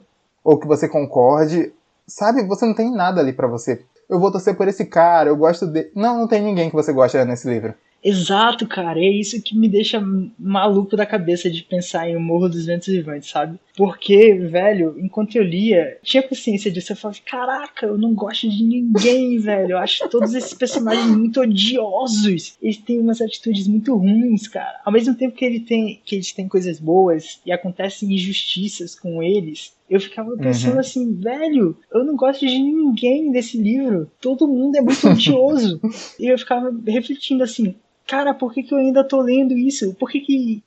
ou 0.45 0.59
que 0.59 0.67
você 0.67 0.87
concorde, 0.87 1.73
sabe? 2.07 2.43
Você 2.47 2.67
não 2.67 2.75
tem 2.75 2.93
nada 2.93 3.23
ali 3.23 3.33
para 3.33 3.47
você. 3.47 3.87
Eu 4.09 4.21
vou 4.21 4.31
torcer 4.31 4.57
por 4.57 4.69
esse 4.69 4.85
cara, 4.85 5.29
eu 5.29 5.37
gosto 5.37 5.67
de. 5.67 5.91
Não, 5.95 6.19
não 6.19 6.29
tem 6.29 6.43
ninguém 6.43 6.71
que 6.71 6.77
você 6.77 6.93
gosta 6.93 7.25
nesse 7.25 7.49
livro. 7.49 7.75
Exato, 8.07 8.69
cara. 8.69 9.01
É 9.01 9.09
isso 9.09 9.43
que 9.43 9.59
me 9.59 9.69
deixa 9.69 10.01
maluco 10.39 10.97
da 10.97 11.05
cabeça 11.05 11.51
de 11.51 11.65
pensar 11.65 12.09
em 12.09 12.15
O 12.17 12.21
Morro 12.21 12.49
dos 12.49 12.67
Ventos 12.67 12.87
Vivantes, 12.87 13.31
sabe? 13.31 13.59
Porque, 13.77 14.35
velho, 14.35 14.95
enquanto 14.99 15.35
eu 15.35 15.43
lia, 15.43 15.99
tinha 16.05 16.23
consciência 16.23 16.71
disso. 16.71 16.93
Eu 16.93 16.97
falava, 16.97 17.19
caraca, 17.27 17.87
eu 17.87 17.99
não 17.99 18.15
gosto 18.15 18.49
de 18.49 18.63
ninguém, 18.63 19.39
velho. 19.43 19.73
Eu 19.73 19.79
acho 19.79 20.09
todos 20.09 20.35
esses 20.35 20.55
personagens 20.55 21.07
muito 21.09 21.41
odiosos. 21.41 22.57
Eles 22.63 22.77
têm 22.77 23.01
umas 23.01 23.21
atitudes 23.21 23.67
muito 23.67 23.97
ruins, 23.97 24.47
cara. 24.47 24.81
Ao 24.85 24.93
mesmo 24.93 25.17
tempo 25.17 25.35
que, 25.35 25.45
ele 25.45 25.59
tem, 25.59 26.01
que 26.05 26.15
eles 26.15 26.31
têm 26.31 26.47
coisas 26.47 26.79
boas 26.79 27.41
e 27.45 27.51
acontecem 27.51 28.15
injustiças 28.15 28.95
com 28.95 29.21
eles, 29.21 29.73
eu 29.89 30.01
ficava 30.01 30.37
pensando 30.37 30.75
uhum. 30.75 30.81
assim, 30.81 31.15
velho, 31.15 31.77
eu 31.93 32.05
não 32.05 32.17
gosto 32.17 32.47
de 32.47 32.59
ninguém 32.59 33.31
desse 33.31 33.57
livro. 33.57 34.11
Todo 34.21 34.49
mundo 34.49 34.77
é 34.77 34.81
muito 34.81 35.09
odioso. 35.09 35.81
e 36.19 36.27
eu 36.27 36.39
ficava 36.39 36.75
refletindo 36.87 37.45
assim, 37.45 37.75
cara, 38.07 38.35
por 38.35 38.53
que, 38.53 38.63
que 38.63 38.73
eu 38.73 38.79
ainda 38.79 39.05
tô 39.05 39.21
lendo 39.21 39.57
isso? 39.57 39.95
Por 39.95 40.11
que, 40.11 40.21
que 40.21 40.63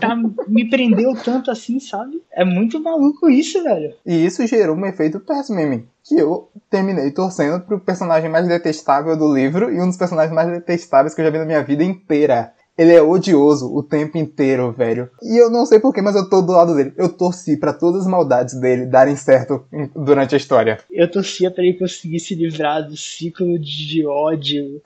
tá, 0.00 0.16
me 0.48 0.68
prendeu 0.68 1.14
tanto 1.22 1.50
assim, 1.50 1.80
sabe? 1.80 2.22
É 2.32 2.44
muito 2.44 2.80
maluco 2.80 3.28
isso, 3.28 3.62
velho. 3.62 3.94
E 4.06 4.24
isso 4.24 4.46
gerou 4.46 4.76
um 4.76 4.86
efeito 4.86 5.20
péssimo 5.20 5.58
em 5.60 5.68
mim. 5.68 5.86
Que 6.04 6.18
eu 6.18 6.48
terminei 6.70 7.10
torcendo 7.10 7.64
pro 7.64 7.80
personagem 7.80 8.30
mais 8.30 8.46
detestável 8.48 9.16
do 9.16 9.32
livro 9.32 9.72
e 9.72 9.80
um 9.80 9.86
dos 9.86 9.96
personagens 9.96 10.34
mais 10.34 10.50
detestáveis 10.50 11.14
que 11.14 11.20
eu 11.20 11.24
já 11.24 11.30
vi 11.30 11.38
na 11.38 11.44
minha 11.44 11.62
vida 11.62 11.84
inteira. 11.84 12.52
Ele 12.76 12.92
é 12.92 13.02
odioso 13.02 13.72
o 13.74 13.82
tempo 13.82 14.16
inteiro, 14.16 14.72
velho. 14.72 15.10
E 15.22 15.36
eu 15.36 15.50
não 15.50 15.66
sei 15.66 15.78
porquê, 15.78 16.00
mas 16.00 16.16
eu 16.16 16.28
tô 16.28 16.40
do 16.40 16.52
lado 16.52 16.74
dele. 16.74 16.92
Eu 16.96 17.08
torci 17.08 17.56
para 17.56 17.72
todas 17.72 18.02
as 18.02 18.06
maldades 18.06 18.54
dele 18.58 18.86
darem 18.86 19.14
certo 19.14 19.64
durante 19.94 20.34
a 20.34 20.38
história. 20.38 20.78
Eu 20.90 21.10
torcia 21.10 21.50
para 21.50 21.62
ele 21.62 21.78
conseguir 21.78 22.20
se 22.20 22.34
livrar 22.34 22.86
do 22.86 22.96
ciclo 22.96 23.58
de 23.58 24.06
ódio 24.06 24.80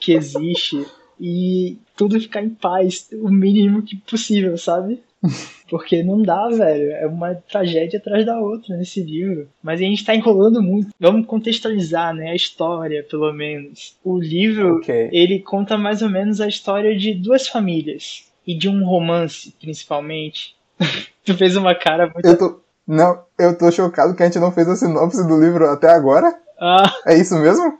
que 0.00 0.12
existe 0.12 0.86
e 1.18 1.78
tudo 1.96 2.20
ficar 2.20 2.42
em 2.42 2.50
paz, 2.50 3.08
o 3.12 3.28
mínimo 3.28 3.82
que 3.82 3.96
possível, 3.96 4.56
sabe? 4.56 5.02
Porque 5.68 6.02
não 6.02 6.20
dá, 6.22 6.48
velho. 6.48 6.92
É 6.92 7.06
uma 7.06 7.34
tragédia 7.34 7.98
atrás 7.98 8.26
da 8.26 8.38
outra 8.38 8.76
nesse 8.76 9.02
livro. 9.02 9.48
Mas 9.62 9.80
a 9.80 9.84
gente 9.84 10.04
tá 10.04 10.14
enrolando 10.14 10.60
muito. 10.60 10.88
Vamos 10.98 11.26
contextualizar, 11.26 12.12
né? 12.14 12.30
A 12.30 12.34
história, 12.34 13.06
pelo 13.08 13.32
menos. 13.32 13.96
O 14.02 14.18
livro, 14.18 14.76
okay. 14.76 15.08
ele 15.12 15.38
conta 15.38 15.78
mais 15.78 16.02
ou 16.02 16.10
menos 16.10 16.40
a 16.40 16.48
história 16.48 16.96
de 16.96 17.14
duas 17.14 17.46
famílias. 17.46 18.24
E 18.46 18.56
de 18.56 18.68
um 18.68 18.84
romance, 18.84 19.54
principalmente. 19.60 20.56
tu 21.24 21.36
fez 21.36 21.56
uma 21.56 21.74
cara 21.74 22.10
muito. 22.12 22.26
Eu 22.26 22.36
tô. 22.36 22.60
Não, 22.86 23.22
eu 23.38 23.56
tô 23.56 23.70
chocado 23.70 24.16
que 24.16 24.22
a 24.22 24.26
gente 24.26 24.40
não 24.40 24.50
fez 24.50 24.68
a 24.68 24.74
sinopse 24.74 25.24
do 25.28 25.40
livro 25.40 25.68
até 25.68 25.88
agora. 25.90 26.34
Ah. 26.60 26.92
É 27.06 27.16
isso 27.16 27.36
mesmo? 27.36 27.78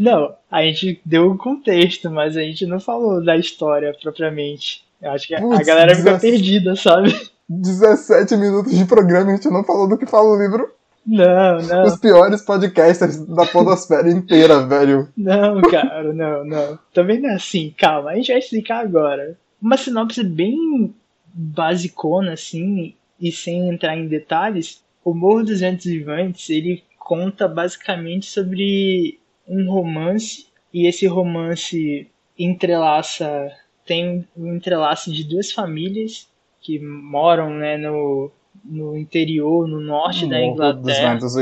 Não, 0.00 0.34
a 0.50 0.62
gente 0.62 1.00
deu 1.04 1.30
um 1.30 1.36
contexto, 1.36 2.10
mas 2.10 2.36
a 2.36 2.40
gente 2.40 2.64
não 2.64 2.80
falou 2.80 3.22
da 3.22 3.36
história 3.36 3.94
propriamente. 4.00 4.87
Eu 5.00 5.10
acho 5.12 5.26
que 5.26 5.34
a 5.34 5.62
galera 5.62 5.94
fica 5.94 6.18
perdida, 6.18 6.74
sabe? 6.74 7.14
17 7.48 8.36
minutos 8.36 8.76
de 8.76 8.84
programa 8.84 9.30
e 9.30 9.34
a 9.34 9.36
gente 9.36 9.48
não 9.48 9.64
falou 9.64 9.88
do 9.88 9.96
que 9.96 10.06
fala 10.06 10.28
o 10.28 10.40
livro. 10.40 10.70
Não, 11.06 11.62
não. 11.62 11.84
Os 11.84 11.96
piores 11.96 12.42
podcasters 12.42 13.16
da 13.24 13.46
podosfera 13.46 14.10
inteira, 14.10 14.66
velho. 14.66 15.08
Não, 15.16 15.62
cara, 15.62 16.12
não, 16.12 16.44
não. 16.44 16.78
Também 16.92 17.18
não 17.18 17.30
é 17.30 17.34
assim, 17.34 17.74
calma, 17.78 18.10
a 18.10 18.14
gente 18.16 18.28
vai 18.30 18.38
explicar 18.38 18.80
agora. 18.80 19.38
Uma 19.60 19.78
sinopse 19.78 20.22
bem 20.22 20.94
basicona, 21.32 22.32
assim, 22.32 22.94
e 23.18 23.32
sem 23.32 23.70
entrar 23.70 23.96
em 23.96 24.06
detalhes, 24.06 24.82
o 25.04 25.14
Morro 25.14 25.44
dos 25.44 25.60
Ventos 25.60 25.86
Vivantes, 25.86 26.50
ele 26.50 26.84
conta 26.98 27.48
basicamente 27.48 28.26
sobre 28.26 29.18
um 29.48 29.70
romance 29.70 30.46
e 30.74 30.86
esse 30.86 31.06
romance 31.06 32.06
entrelaça 32.38 33.50
tem 33.88 34.28
um 34.36 34.54
entrelace 34.54 35.10
de 35.10 35.24
duas 35.24 35.50
famílias 35.50 36.28
que 36.60 36.78
moram 36.78 37.54
né, 37.54 37.78
no, 37.78 38.30
no 38.62 38.94
interior, 38.94 39.66
no 39.66 39.80
norte 39.80 40.26
da 40.28 40.44
Inglaterra. 40.44 40.82
Dos 40.82 40.98
Ventos 40.98 41.36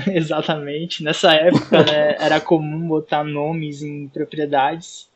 Exatamente. 0.08 1.04
Nessa 1.04 1.34
época 1.34 1.84
né, 1.84 2.16
era 2.18 2.40
comum 2.40 2.88
botar 2.88 3.22
nomes 3.22 3.82
em 3.82 4.08
propriedades 4.08 5.10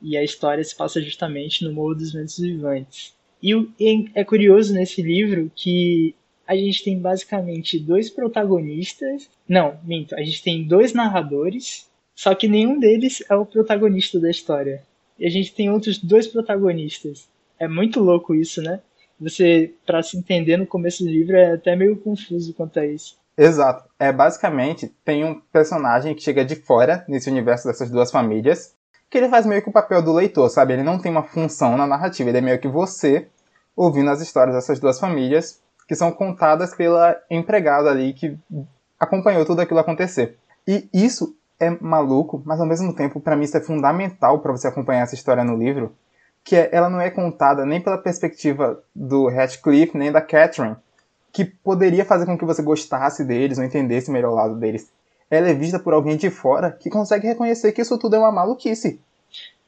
e 0.00 0.16
a 0.16 0.22
história 0.22 0.62
se 0.62 0.76
passa 0.76 1.02
justamente 1.02 1.64
no 1.64 1.72
Morro 1.72 1.96
dos 1.96 2.12
Ventos 2.12 2.38
Vivantes. 2.38 3.12
E 3.42 3.52
é 4.14 4.22
curioso 4.22 4.72
nesse 4.72 5.02
livro 5.02 5.50
que 5.56 6.14
a 6.46 6.54
gente 6.54 6.84
tem 6.84 6.98
basicamente 6.98 7.80
dois 7.80 8.08
protagonistas. 8.08 9.28
Não, 9.48 9.76
minto, 9.82 10.14
a 10.14 10.22
gente 10.22 10.42
tem 10.42 10.62
dois 10.62 10.92
narradores, 10.92 11.90
só 12.14 12.34
que 12.34 12.46
nenhum 12.46 12.78
deles 12.78 13.24
é 13.28 13.34
o 13.34 13.46
protagonista 13.46 14.20
da 14.20 14.30
história. 14.30 14.84
E 15.20 15.26
a 15.26 15.30
gente 15.30 15.54
tem 15.54 15.70
outros 15.70 15.98
dois 15.98 16.26
protagonistas. 16.26 17.28
É 17.58 17.68
muito 17.68 18.00
louco 18.00 18.34
isso, 18.34 18.62
né? 18.62 18.80
Você, 19.20 19.74
para 19.84 20.02
se 20.02 20.16
entender 20.16 20.56
no 20.56 20.66
começo 20.66 21.04
do 21.04 21.10
livro, 21.10 21.36
é 21.36 21.52
até 21.52 21.76
meio 21.76 21.94
confuso 21.98 22.54
quanto 22.54 22.80
a 22.80 22.86
isso. 22.86 23.18
Exato. 23.36 23.88
É 23.98 24.10
basicamente 24.10 24.90
tem 25.04 25.24
um 25.24 25.38
personagem 25.52 26.14
que 26.14 26.22
chega 26.22 26.42
de 26.42 26.56
fora 26.56 27.04
nesse 27.06 27.28
universo 27.28 27.68
dessas 27.68 27.90
duas 27.90 28.10
famílias, 28.10 28.74
que 29.10 29.18
ele 29.18 29.28
faz 29.28 29.44
meio 29.44 29.62
que 29.62 29.68
o 29.68 29.72
papel 29.72 30.02
do 30.02 30.14
leitor, 30.14 30.48
sabe? 30.48 30.72
Ele 30.72 30.82
não 30.82 30.98
tem 30.98 31.12
uma 31.12 31.22
função 31.22 31.76
na 31.76 31.86
narrativa, 31.86 32.30
ele 32.30 32.38
é 32.38 32.42
meio 32.42 32.58
que 32.58 32.68
você 32.68 33.28
ouvindo 33.76 34.10
as 34.10 34.20
histórias 34.20 34.54
dessas 34.54 34.80
duas 34.80 34.98
famílias, 34.98 35.60
que 35.86 35.94
são 35.94 36.12
contadas 36.12 36.74
pela 36.74 37.16
empregada 37.30 37.90
ali 37.90 38.12
que 38.12 38.38
acompanhou 38.98 39.44
tudo 39.44 39.60
aquilo 39.60 39.80
acontecer. 39.80 40.38
E 40.66 40.88
isso 40.92 41.34
é 41.60 41.70
maluco, 41.80 42.42
mas 42.44 42.58
ao 42.58 42.66
mesmo 42.66 42.94
tempo, 42.94 43.20
para 43.20 43.36
mim, 43.36 43.44
isso 43.44 43.56
é 43.56 43.60
fundamental 43.60 44.40
para 44.40 44.50
você 44.50 44.66
acompanhar 44.66 45.02
essa 45.02 45.14
história 45.14 45.44
no 45.44 45.56
livro, 45.56 45.94
que 46.42 46.56
é, 46.56 46.70
ela 46.72 46.88
não 46.88 47.00
é 47.00 47.10
contada 47.10 47.66
nem 47.66 47.80
pela 47.80 47.98
perspectiva 47.98 48.82
do 48.94 49.28
Ratcliffe, 49.28 49.96
nem 49.96 50.10
da 50.10 50.22
Catherine, 50.22 50.76
que 51.30 51.44
poderia 51.44 52.04
fazer 52.04 52.24
com 52.24 52.36
que 52.36 52.44
você 52.44 52.62
gostasse 52.62 53.24
deles 53.24 53.58
ou 53.58 53.64
entendesse 53.64 54.10
melhor 54.10 54.32
o 54.32 54.34
lado 54.34 54.56
deles. 54.56 54.90
Ela 55.30 55.50
é 55.50 55.54
vista 55.54 55.78
por 55.78 55.92
alguém 55.92 56.16
de 56.16 56.30
fora 56.30 56.72
que 56.72 56.90
consegue 56.90 57.28
reconhecer 57.28 57.72
que 57.72 57.82
isso 57.82 57.98
tudo 57.98 58.16
é 58.16 58.18
uma 58.18 58.32
maluquice. 58.32 59.00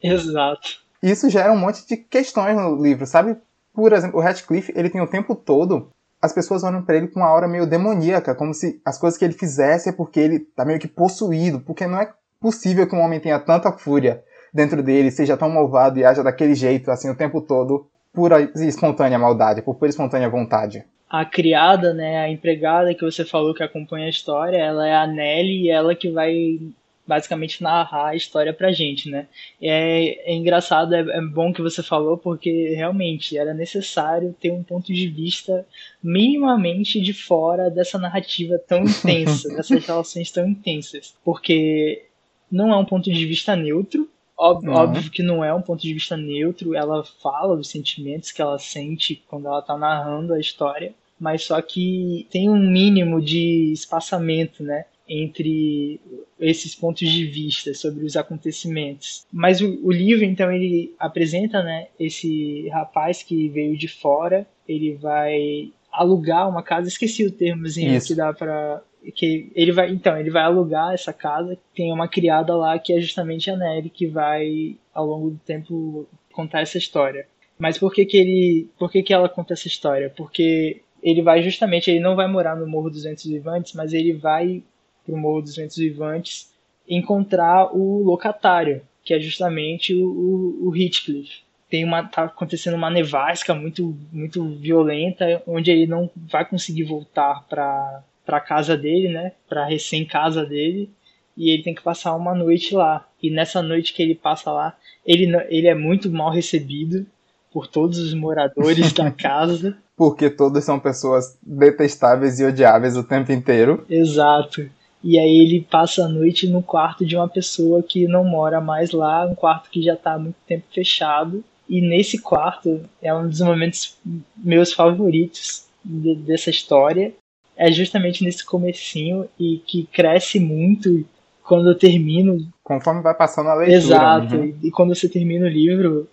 Exato. 0.02 0.82
Isso 1.02 1.30
gera 1.30 1.52
um 1.52 1.58
monte 1.58 1.86
de 1.86 1.96
questões 1.96 2.56
no 2.56 2.82
livro, 2.82 3.06
sabe? 3.06 3.36
Por 3.72 3.92
exemplo, 3.92 4.18
o 4.18 4.22
Ratcliffe, 4.22 4.72
ele 4.74 4.90
tem 4.90 5.00
o 5.00 5.06
tempo 5.06 5.36
todo 5.36 5.88
as 6.22 6.32
pessoas 6.32 6.62
olham 6.62 6.82
para 6.82 6.96
ele 6.96 7.08
com 7.08 7.18
uma 7.18 7.28
aura 7.28 7.48
meio 7.48 7.66
demoníaca, 7.66 8.32
como 8.32 8.54
se 8.54 8.80
as 8.84 8.96
coisas 8.96 9.18
que 9.18 9.24
ele 9.24 9.34
fizesse 9.34 9.88
é 9.88 9.92
porque 9.92 10.20
ele 10.20 10.38
tá 10.38 10.64
meio 10.64 10.78
que 10.78 10.86
possuído, 10.86 11.58
porque 11.60 11.84
não 11.84 12.00
é 12.00 12.12
possível 12.40 12.86
que 12.86 12.94
um 12.94 13.00
homem 13.00 13.18
tenha 13.18 13.40
tanta 13.40 13.72
fúria 13.72 14.22
dentro 14.54 14.82
dele, 14.82 15.10
seja 15.10 15.36
tão 15.36 15.50
malvado 15.50 15.98
e 15.98 16.04
haja 16.04 16.22
daquele 16.22 16.54
jeito, 16.54 16.90
assim, 16.92 17.10
o 17.10 17.16
tempo 17.16 17.40
todo, 17.40 17.86
pura 18.12 18.40
e 18.40 18.66
espontânea 18.68 19.18
maldade, 19.18 19.62
por 19.62 19.74
pura 19.74 19.88
e 19.88 19.90
espontânea 19.90 20.28
vontade. 20.28 20.84
A 21.10 21.24
criada, 21.24 21.92
né, 21.92 22.18
a 22.18 22.30
empregada 22.30 22.94
que 22.94 23.04
você 23.04 23.24
falou 23.24 23.52
que 23.52 23.62
acompanha 23.62 24.06
a 24.06 24.10
história, 24.10 24.56
ela 24.56 24.86
é 24.86 24.94
a 24.94 25.06
Nelly 25.06 25.64
e 25.64 25.70
ela 25.70 25.94
que 25.94 26.10
vai 26.10 26.58
basicamente 27.06 27.62
narrar 27.62 28.08
a 28.08 28.14
história 28.14 28.52
pra 28.52 28.72
gente, 28.72 29.10
né? 29.10 29.26
É, 29.60 30.32
é 30.32 30.34
engraçado, 30.34 30.94
é, 30.94 31.00
é, 31.00 31.20
bom 31.20 31.52
que 31.52 31.62
você 31.62 31.82
falou, 31.82 32.16
porque 32.16 32.74
realmente 32.74 33.36
era 33.36 33.52
necessário 33.52 34.34
ter 34.40 34.52
um 34.52 34.62
ponto 34.62 34.92
de 34.92 35.08
vista 35.08 35.66
minimamente 36.02 37.00
de 37.00 37.12
fora 37.12 37.70
dessa 37.70 37.98
narrativa 37.98 38.58
tão 38.66 38.82
intensa, 38.84 39.48
dessas 39.48 39.84
relações 39.84 40.30
tão 40.30 40.46
intensas. 40.48 41.14
Porque 41.24 42.06
não 42.50 42.72
é 42.72 42.76
um 42.76 42.84
ponto 42.84 43.10
de 43.10 43.26
vista 43.26 43.56
neutro, 43.56 44.08
Óbvio, 44.34 44.72
uhum. 44.72 44.76
óbvio, 44.76 45.10
que 45.10 45.22
não 45.22 45.44
é 45.44 45.54
um 45.54 45.62
ponto 45.62 45.82
de 45.82 45.94
vista 45.94 46.16
neutro, 46.16 46.74
ela 46.74 47.04
fala 47.04 47.56
dos 47.56 47.68
sentimentos 47.68 48.32
que 48.32 48.42
ela 48.42 48.58
sente 48.58 49.22
quando 49.28 49.46
ela 49.46 49.62
tá 49.62 49.76
narrando 49.76 50.32
a 50.32 50.40
história, 50.40 50.94
mas 51.20 51.44
só 51.44 51.60
que 51.62 52.26
tem 52.28 52.50
um 52.50 52.58
mínimo 52.58 53.20
de 53.20 53.72
espaçamento, 53.72 54.64
né? 54.64 54.86
entre 55.08 56.00
esses 56.42 56.74
pontos 56.74 57.08
de 57.08 57.24
vista 57.26 57.72
sobre 57.72 58.04
os 58.04 58.16
acontecimentos. 58.16 59.24
Mas 59.32 59.60
o, 59.60 59.78
o, 59.82 59.92
livro, 59.92 60.24
então, 60.24 60.50
ele 60.50 60.94
apresenta, 60.98 61.62
né, 61.62 61.86
esse 61.98 62.68
rapaz 62.68 63.22
que 63.22 63.48
veio 63.48 63.76
de 63.76 63.88
fora, 63.88 64.46
ele 64.68 64.94
vai 64.94 65.72
alugar 65.90 66.48
uma 66.48 66.62
casa, 66.62 66.88
esqueci 66.88 67.24
o 67.24 67.30
termozinho 67.30 67.94
Isso. 67.94 68.08
que 68.08 68.14
dá 68.14 68.32
para 68.32 68.82
que 69.14 69.50
ele 69.54 69.72
vai, 69.72 69.90
então, 69.90 70.16
ele 70.16 70.30
vai 70.30 70.42
alugar 70.42 70.94
essa 70.94 71.12
casa, 71.12 71.58
tem 71.74 71.92
uma 71.92 72.06
criada 72.06 72.54
lá 72.56 72.78
que 72.78 72.92
é 72.92 73.00
justamente 73.00 73.50
a 73.50 73.56
Nelly 73.56 73.90
que 73.90 74.06
vai 74.06 74.76
ao 74.94 75.06
longo 75.06 75.30
do 75.30 75.38
tempo 75.38 76.06
contar 76.32 76.60
essa 76.60 76.78
história. 76.78 77.26
Mas 77.58 77.78
por 77.78 77.92
que 77.92 78.04
que 78.04 78.16
ele, 78.16 78.68
por 78.78 78.90
que 78.90 79.02
que 79.02 79.12
ela 79.12 79.28
conta 79.28 79.54
essa 79.54 79.68
história? 79.68 80.10
Porque 80.16 80.82
ele 81.02 81.20
vai 81.20 81.42
justamente, 81.42 81.90
ele 81.90 82.00
não 82.00 82.14
vai 82.14 82.28
morar 82.28 82.56
no 82.56 82.66
Morro 82.66 82.90
dos 82.90 83.02
Ventos 83.02 83.24
Vivantes, 83.24 83.72
mas 83.72 83.92
ele 83.92 84.12
vai 84.12 84.62
para 85.04 85.14
o 85.14 85.18
Morro 85.18 85.42
dos 85.42 85.56
Ventos 85.56 85.76
Vivantes, 85.76 86.50
encontrar 86.88 87.74
o 87.74 88.02
locatário, 88.02 88.82
que 89.04 89.14
é 89.14 89.20
justamente 89.20 89.94
o, 89.94 90.06
o, 90.06 90.68
o 90.68 90.76
Heathcliff. 90.76 91.40
Tem 91.68 91.84
uma, 91.84 92.04
tá 92.04 92.24
acontecendo 92.24 92.74
uma 92.74 92.90
nevasca 92.90 93.54
muito, 93.54 93.96
muito 94.12 94.44
violenta, 94.56 95.42
onde 95.46 95.70
ele 95.70 95.86
não 95.86 96.10
vai 96.14 96.44
conseguir 96.44 96.84
voltar 96.84 97.46
para 97.48 98.02
a 98.26 98.40
casa 98.40 98.76
dele, 98.76 99.08
né? 99.08 99.32
Para 99.48 99.64
recém-casa 99.64 100.44
dele, 100.44 100.90
e 101.36 101.50
ele 101.50 101.62
tem 101.62 101.74
que 101.74 101.82
passar 101.82 102.14
uma 102.14 102.34
noite 102.34 102.74
lá. 102.74 103.06
E 103.22 103.30
nessa 103.30 103.62
noite 103.62 103.94
que 103.94 104.02
ele 104.02 104.14
passa 104.14 104.52
lá, 104.52 104.76
ele, 105.06 105.34
ele 105.48 105.66
é 105.66 105.74
muito 105.74 106.10
mal 106.10 106.30
recebido 106.30 107.06
por 107.52 107.66
todos 107.66 107.98
os 107.98 108.14
moradores 108.14 108.92
da 108.92 109.10
casa. 109.12 109.76
Porque 109.96 110.28
todos 110.28 110.64
são 110.64 110.78
pessoas 110.78 111.38
detestáveis 111.42 112.40
e 112.40 112.44
odiáveis 112.44 112.96
o 112.96 113.04
tempo 113.04 113.32
inteiro. 113.32 113.84
Exato. 113.88 114.68
E 115.02 115.18
aí 115.18 115.38
ele 115.38 115.66
passa 115.68 116.04
a 116.04 116.08
noite 116.08 116.46
no 116.46 116.62
quarto 116.62 117.04
de 117.04 117.16
uma 117.16 117.28
pessoa 117.28 117.82
que 117.82 118.06
não 118.06 118.24
mora 118.24 118.60
mais 118.60 118.92
lá, 118.92 119.26
um 119.26 119.34
quarto 119.34 119.68
que 119.68 119.82
já 119.82 119.94
está 119.94 120.14
há 120.14 120.18
muito 120.18 120.36
tempo 120.46 120.64
fechado. 120.72 121.42
E 121.68 121.80
nesse 121.80 122.20
quarto 122.20 122.80
é 123.00 123.12
um 123.12 123.28
dos 123.28 123.40
momentos 123.40 123.96
meus 124.36 124.72
favoritos 124.72 125.64
de, 125.84 126.14
dessa 126.16 126.50
história. 126.50 127.12
É 127.56 127.70
justamente 127.70 128.24
nesse 128.24 128.44
comecinho 128.44 129.28
e 129.38 129.58
que 129.66 129.88
cresce 129.92 130.38
muito 130.38 131.04
quando 131.42 131.70
eu 131.70 131.74
termino. 131.74 132.46
Conforme 132.62 133.02
vai 133.02 133.14
passando 133.14 133.48
a 133.48 133.54
leitura. 133.54 133.76
Exato. 133.76 134.36
Uhum. 134.36 134.54
E 134.62 134.70
quando 134.70 134.94
você 134.94 135.08
termina 135.08 135.46
o 135.46 135.50
livro, 135.50 136.08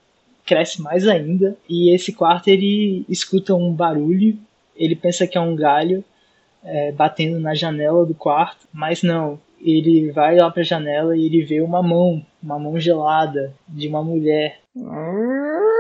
cresce 0.46 0.82
mais 0.82 1.08
ainda. 1.08 1.56
E 1.68 1.94
esse 1.94 2.12
quarto 2.12 2.48
ele 2.48 3.06
escuta 3.08 3.54
um 3.54 3.72
barulho, 3.72 4.38
ele 4.76 4.96
pensa 4.96 5.28
que 5.28 5.38
é 5.38 5.42
um 5.42 5.56
galho 5.56 6.04
é, 6.64 6.92
batendo 6.92 7.40
na 7.40 7.54
janela 7.54 8.06
do 8.06 8.14
quarto, 8.14 8.68
mas 8.74 9.04
não. 9.04 9.40
Ele 9.62 10.12
vai 10.12 10.38
lá 10.38 10.50
para 10.50 10.62
a 10.62 10.66
janela 10.66 11.18
e 11.18 11.26
ele 11.26 11.44
vê 11.44 11.62
uma 11.62 11.84
mão, 11.84 12.26
uma 12.42 12.58
mão 12.58 12.80
gelada 12.80 13.54
de 13.68 13.88
uma 13.88 14.04
mulher. 14.04 14.60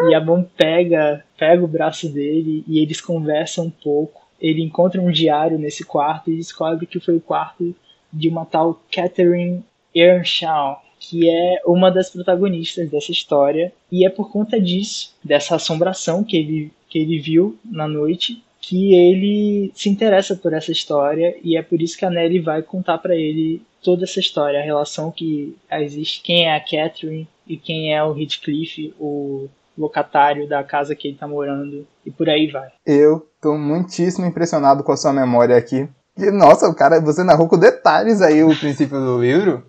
E 0.09 0.13
a 0.13 0.19
mão 0.19 0.47
pega, 0.57 1.23
pega 1.37 1.63
o 1.63 1.67
braço 1.67 2.09
dele 2.09 2.63
e 2.67 2.79
eles 2.79 2.99
conversam 2.99 3.65
um 3.65 3.69
pouco. 3.69 4.27
Ele 4.39 4.61
encontra 4.61 5.01
um 5.01 5.11
diário 5.11 5.57
nesse 5.57 5.85
quarto 5.85 6.29
e 6.29 6.37
descobre 6.37 6.85
que 6.85 6.99
foi 6.99 7.15
o 7.15 7.21
quarto 7.21 7.75
de 8.11 8.29
uma 8.29 8.45
tal 8.45 8.81
Catherine 8.91 9.63
Earnshaw, 9.93 10.81
que 10.99 11.29
é 11.29 11.61
uma 11.65 11.89
das 11.89 12.09
protagonistas 12.09 12.89
dessa 12.89 13.11
história. 13.11 13.71
E 13.91 14.05
é 14.05 14.09
por 14.09 14.31
conta 14.31 14.59
disso, 14.59 15.15
dessa 15.23 15.55
assombração 15.55 16.23
que 16.23 16.37
ele, 16.37 16.71
que 16.89 16.99
ele 16.99 17.19
viu 17.19 17.57
na 17.63 17.87
noite, 17.87 18.43
que 18.61 18.93
ele 18.93 19.71
se 19.73 19.89
interessa 19.89 20.35
por 20.35 20.53
essa 20.53 20.71
história 20.71 21.35
e 21.43 21.57
é 21.57 21.61
por 21.61 21.81
isso 21.81 21.97
que 21.97 22.05
a 22.05 22.09
Nelly 22.09 22.39
vai 22.39 22.61
contar 22.61 22.97
para 22.97 23.15
ele 23.15 23.61
toda 23.83 24.03
essa 24.03 24.19
história, 24.19 24.59
a 24.59 24.63
relação 24.63 25.11
que 25.11 25.55
existe, 25.71 26.21
quem 26.21 26.47
é 26.47 26.55
a 26.55 26.59
Catherine 26.59 27.27
e 27.47 27.57
quem 27.57 27.93
é 27.95 28.03
o 28.03 28.17
Heathcliff, 28.17 28.93
o 28.99 29.47
locatário 29.77 30.47
da 30.47 30.63
casa 30.63 30.93
que 30.93 31.07
ele 31.07 31.17
tá 31.17 31.27
morando 31.27 31.87
e 32.05 32.11
por 32.11 32.29
aí 32.29 32.47
vai. 32.47 32.67
Eu 32.85 33.25
tô 33.41 33.57
muitíssimo 33.57 34.25
impressionado 34.25 34.83
com 34.83 34.91
a 34.91 34.97
sua 34.97 35.13
memória 35.13 35.55
aqui. 35.55 35.87
E, 36.17 36.29
nossa, 36.31 36.67
o 36.67 36.75
cara, 36.75 36.99
você 36.99 37.23
narrou 37.23 37.47
com 37.47 37.57
detalhes 37.57 38.21
aí 38.21 38.43
o 38.43 38.57
princípio 38.57 38.99
do 38.99 39.21
livro. 39.21 39.63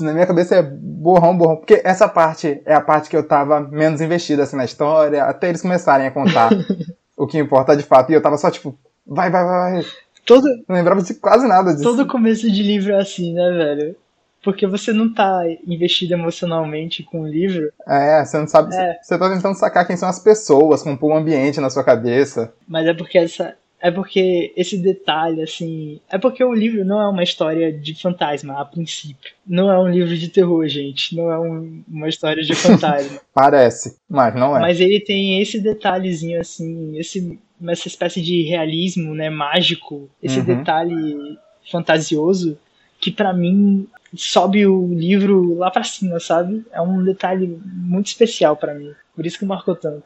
Na 0.00 0.12
minha 0.12 0.26
cabeça 0.26 0.56
é 0.56 0.62
borrão, 0.62 1.36
borrão. 1.36 1.56
Porque 1.56 1.80
essa 1.82 2.06
parte 2.06 2.60
é 2.66 2.74
a 2.74 2.80
parte 2.80 3.08
que 3.08 3.16
eu 3.16 3.26
tava 3.26 3.60
menos 3.60 4.00
investido 4.00 4.42
assim 4.42 4.56
na 4.56 4.66
história, 4.66 5.24
até 5.24 5.48
eles 5.48 5.62
começarem 5.62 6.06
a 6.06 6.10
contar 6.10 6.50
o 7.18 7.26
que 7.26 7.38
importa 7.38 7.76
de 7.76 7.82
fato. 7.82 8.10
E 8.10 8.14
eu 8.14 8.22
tava 8.22 8.38
só 8.38 8.50
tipo, 8.50 8.78
vai, 9.06 9.30
vai, 9.30 9.44
vai. 9.44 9.84
Todo, 10.24 10.46
não 10.68 10.76
lembrava 10.76 11.02
de 11.02 11.14
quase 11.14 11.46
nada 11.46 11.72
disso. 11.72 11.82
Todo 11.82 12.06
começo 12.06 12.50
de 12.50 12.62
livro 12.62 12.92
é 12.92 13.00
assim, 13.00 13.34
né, 13.34 13.50
velho? 13.50 13.96
Porque 14.42 14.66
você 14.66 14.92
não 14.92 15.12
tá 15.12 15.42
investido 15.66 16.14
emocionalmente 16.14 17.02
com 17.02 17.22
o 17.22 17.26
livro. 17.26 17.72
É, 17.86 18.24
você 18.24 18.38
não 18.38 18.46
sabe. 18.46 18.74
É. 18.74 18.98
Você 19.02 19.18
tá 19.18 19.28
tentando 19.28 19.56
sacar 19.56 19.86
quem 19.86 19.96
são 19.96 20.08
as 20.08 20.20
pessoas, 20.20 20.82
compor 20.82 21.12
um 21.12 21.16
ambiente 21.16 21.60
na 21.60 21.68
sua 21.68 21.82
cabeça. 21.82 22.52
Mas 22.66 22.86
é 22.86 22.94
porque 22.94 23.18
essa, 23.18 23.56
é 23.80 23.90
porque 23.90 24.52
esse 24.56 24.76
detalhe, 24.76 25.42
assim. 25.42 26.00
É 26.10 26.18
porque 26.18 26.42
o 26.42 26.52
livro 26.52 26.84
não 26.84 27.00
é 27.00 27.08
uma 27.08 27.22
história 27.22 27.72
de 27.72 27.94
fantasma, 27.94 28.60
a 28.60 28.64
princípio. 28.64 29.32
Não 29.46 29.70
é 29.70 29.78
um 29.78 29.88
livro 29.88 30.16
de 30.16 30.28
terror, 30.28 30.66
gente. 30.66 31.16
Não 31.16 31.30
é 31.30 31.38
um, 31.38 31.82
uma 31.88 32.08
história 32.08 32.42
de 32.42 32.54
fantasma. 32.54 33.20
Parece, 33.32 33.96
mas 34.08 34.34
não 34.34 34.56
é. 34.56 34.60
Mas 34.60 34.80
ele 34.80 35.00
tem 35.00 35.40
esse 35.40 35.60
detalhezinho, 35.60 36.40
assim, 36.40 36.98
esse, 36.98 37.38
essa 37.68 37.86
espécie 37.86 38.20
de 38.20 38.42
realismo, 38.42 39.14
né, 39.14 39.30
mágico, 39.30 40.10
esse 40.20 40.40
uhum. 40.40 40.44
detalhe 40.44 41.38
fantasioso, 41.70 42.58
que 43.00 43.12
para 43.12 43.32
mim 43.32 43.86
sobe 44.16 44.66
o 44.66 44.92
livro 44.92 45.56
lá 45.56 45.70
para 45.70 45.84
cima, 45.84 46.18
sabe? 46.18 46.64
É 46.72 46.80
um 46.80 47.04
detalhe 47.04 47.60
muito 47.64 48.06
especial 48.06 48.56
para 48.56 48.74
mim. 48.74 48.92
Por 49.14 49.26
isso 49.26 49.38
que 49.38 49.44
marcou 49.44 49.76
tanto. 49.76 50.04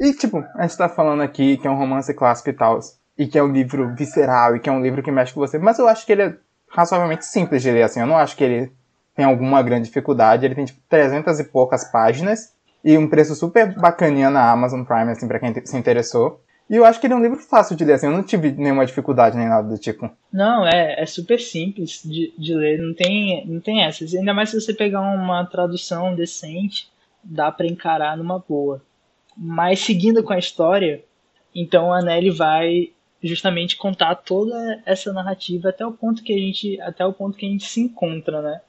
E, 0.00 0.12
tipo, 0.12 0.44
a 0.54 0.62
gente 0.62 0.76
tá 0.76 0.88
falando 0.88 1.22
aqui 1.22 1.56
que 1.56 1.66
é 1.66 1.70
um 1.70 1.78
romance 1.78 2.12
clássico 2.12 2.50
e 2.50 2.52
tal, 2.52 2.78
e 3.16 3.26
que 3.26 3.38
é 3.38 3.42
um 3.42 3.52
livro 3.52 3.94
visceral, 3.94 4.54
e 4.54 4.60
que 4.60 4.68
é 4.68 4.72
um 4.72 4.82
livro 4.82 5.02
que 5.02 5.10
mexe 5.10 5.32
com 5.32 5.40
você, 5.40 5.58
mas 5.58 5.78
eu 5.78 5.88
acho 5.88 6.04
que 6.04 6.12
ele 6.12 6.22
é 6.22 6.34
razoavelmente 6.70 7.24
simples 7.24 7.62
de 7.62 7.70
ler, 7.70 7.84
assim, 7.84 8.00
eu 8.00 8.06
não 8.06 8.18
acho 8.18 8.36
que 8.36 8.44
ele 8.44 8.72
tem 9.14 9.24
alguma 9.24 9.62
grande 9.62 9.86
dificuldade, 9.86 10.44
ele 10.44 10.54
tem, 10.54 10.64
tipo, 10.64 10.80
300 10.88 11.40
e 11.40 11.44
poucas 11.44 11.84
páginas, 11.84 12.52
e 12.84 12.98
um 12.98 13.08
preço 13.08 13.34
super 13.34 13.74
bacaninha 13.74 14.28
na 14.28 14.50
Amazon 14.50 14.84
Prime, 14.84 15.10
assim, 15.10 15.26
pra 15.26 15.38
quem 15.38 15.54
se 15.64 15.76
interessou. 15.78 16.43
E 16.68 16.76
eu 16.76 16.84
acho 16.84 16.98
que 16.98 17.06
ele 17.06 17.14
é 17.14 17.16
um 17.16 17.22
livro 17.22 17.38
fácil 17.38 17.76
de 17.76 17.84
ler, 17.84 17.94
assim, 17.94 18.06
eu 18.06 18.12
não 18.12 18.22
tive 18.22 18.52
nenhuma 18.52 18.86
dificuldade 18.86 19.36
nem 19.36 19.48
nada 19.48 19.68
do 19.68 19.78
tipo. 19.78 20.10
Não, 20.32 20.66
é, 20.66 21.02
é 21.02 21.06
super 21.06 21.38
simples 21.38 22.00
de, 22.04 22.32
de 22.38 22.54
ler, 22.54 22.80
não 22.80 22.94
tem, 22.94 23.46
não 23.46 23.60
tem 23.60 23.82
essas. 23.82 24.14
Ainda 24.14 24.32
mais 24.32 24.50
se 24.50 24.60
você 24.60 24.72
pegar 24.72 25.02
uma 25.02 25.44
tradução 25.44 26.14
decente, 26.14 26.88
dá 27.22 27.52
para 27.52 27.66
encarar 27.66 28.16
numa 28.16 28.38
boa. 28.38 28.82
Mas 29.36 29.80
seguindo 29.80 30.22
com 30.22 30.32
a 30.32 30.38
história, 30.38 31.04
então 31.54 31.92
a 31.92 32.00
Nelly 32.00 32.30
vai 32.30 32.90
justamente 33.22 33.76
contar 33.76 34.14
toda 34.16 34.82
essa 34.84 35.12
narrativa 35.12 35.70
até 35.70 35.84
o 35.84 35.92
ponto 35.92 36.22
que 36.22 36.32
a 36.32 36.38
gente, 36.38 36.80
até 36.80 37.04
o 37.04 37.12
ponto 37.12 37.36
que 37.36 37.46
a 37.46 37.48
gente 37.48 37.64
se 37.64 37.80
encontra, 37.80 38.42
né? 38.42 38.60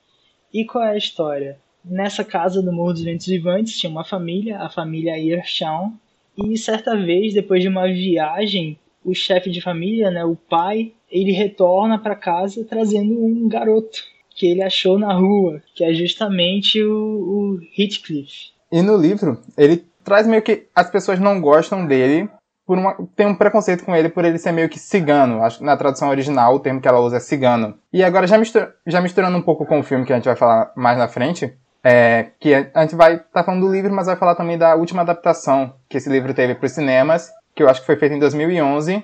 E 0.53 0.65
qual 0.65 0.83
é 0.83 0.91
a 0.91 0.97
história? 0.97 1.59
Nessa 1.83 2.23
casa 2.23 2.61
do 2.61 2.71
Morro 2.71 2.93
dos 2.93 3.03
Ventos 3.03 3.27
Vivantes 3.27 3.77
tinha 3.77 3.89
uma 3.89 4.05
família, 4.05 4.59
a 4.59 4.69
família 4.69 5.19
Earsham, 5.19 5.99
e 6.37 6.57
certa 6.57 6.95
vez, 6.95 7.33
depois 7.33 7.61
de 7.61 7.67
uma 7.67 7.87
viagem, 7.87 8.77
o 9.03 9.13
chefe 9.13 9.49
de 9.49 9.61
família, 9.61 10.11
né, 10.11 10.25
o 10.25 10.35
pai, 10.35 10.93
ele 11.09 11.31
retorna 11.31 11.99
para 11.99 12.15
casa 12.15 12.65
trazendo 12.65 13.23
um 13.23 13.47
garoto 13.47 14.03
que 14.35 14.47
ele 14.47 14.61
achou 14.61 14.99
na 14.99 15.13
rua, 15.13 15.61
que 15.73 15.83
é 15.83 15.93
justamente 15.93 16.83
o, 16.83 16.93
o 16.93 17.59
Heathcliff. 17.77 18.51
E 18.71 18.81
no 18.81 18.97
livro, 18.97 19.39
ele 19.57 19.85
traz 20.03 20.27
meio 20.27 20.41
que 20.41 20.67
as 20.75 20.89
pessoas 20.89 21.19
não 21.19 21.39
gostam 21.39 21.85
dele 21.87 22.29
por 22.65 22.77
uma, 22.77 22.97
tem 23.15 23.27
um 23.27 23.35
preconceito 23.35 23.85
com 23.85 23.95
ele 23.95 24.09
por 24.09 24.25
ele 24.25 24.37
ser 24.37 24.51
meio 24.51 24.67
que 24.67 24.79
cigano. 24.79 25.43
Acho 25.43 25.59
que 25.59 25.63
na 25.63 25.77
tradução 25.77 26.09
original 26.09 26.55
o 26.55 26.59
termo 26.59 26.81
que 26.81 26.87
ela 26.87 26.99
usa 26.99 27.17
é 27.17 27.19
cigano. 27.19 27.75
E 27.93 28.03
agora 28.03 28.25
já, 28.25 28.37
já 28.85 28.99
misturando 28.99 29.37
um 29.37 29.41
pouco 29.41 29.65
com 29.65 29.79
o 29.79 29.83
filme 29.83 30.05
que 30.05 30.11
a 30.11 30.15
gente 30.15 30.25
vai 30.25 30.35
falar 30.35 30.71
mais 30.75 30.97
na 30.97 31.07
frente, 31.07 31.53
é, 31.87 32.31
que 32.39 32.51
a 32.73 32.81
gente 32.81 32.95
vai 32.95 33.13
estar 33.13 33.29
tá 33.31 33.43
falando 33.43 33.67
do 33.67 33.71
livro, 33.71 33.93
mas 33.93 34.07
vai 34.07 34.15
falar 34.15 34.33
também 34.33 34.57
da 34.57 34.75
última 34.75 35.03
adaptação 35.03 35.75
que 35.87 35.97
esse 35.97 36.09
livro 36.09 36.33
teve 36.33 36.55
para 36.55 36.65
os 36.65 36.71
cinemas, 36.71 37.31
que 37.53 37.61
eu 37.61 37.69
acho 37.69 37.81
que 37.81 37.85
foi 37.85 37.95
feita 37.95 38.15
em 38.15 38.19
2011. 38.19 39.03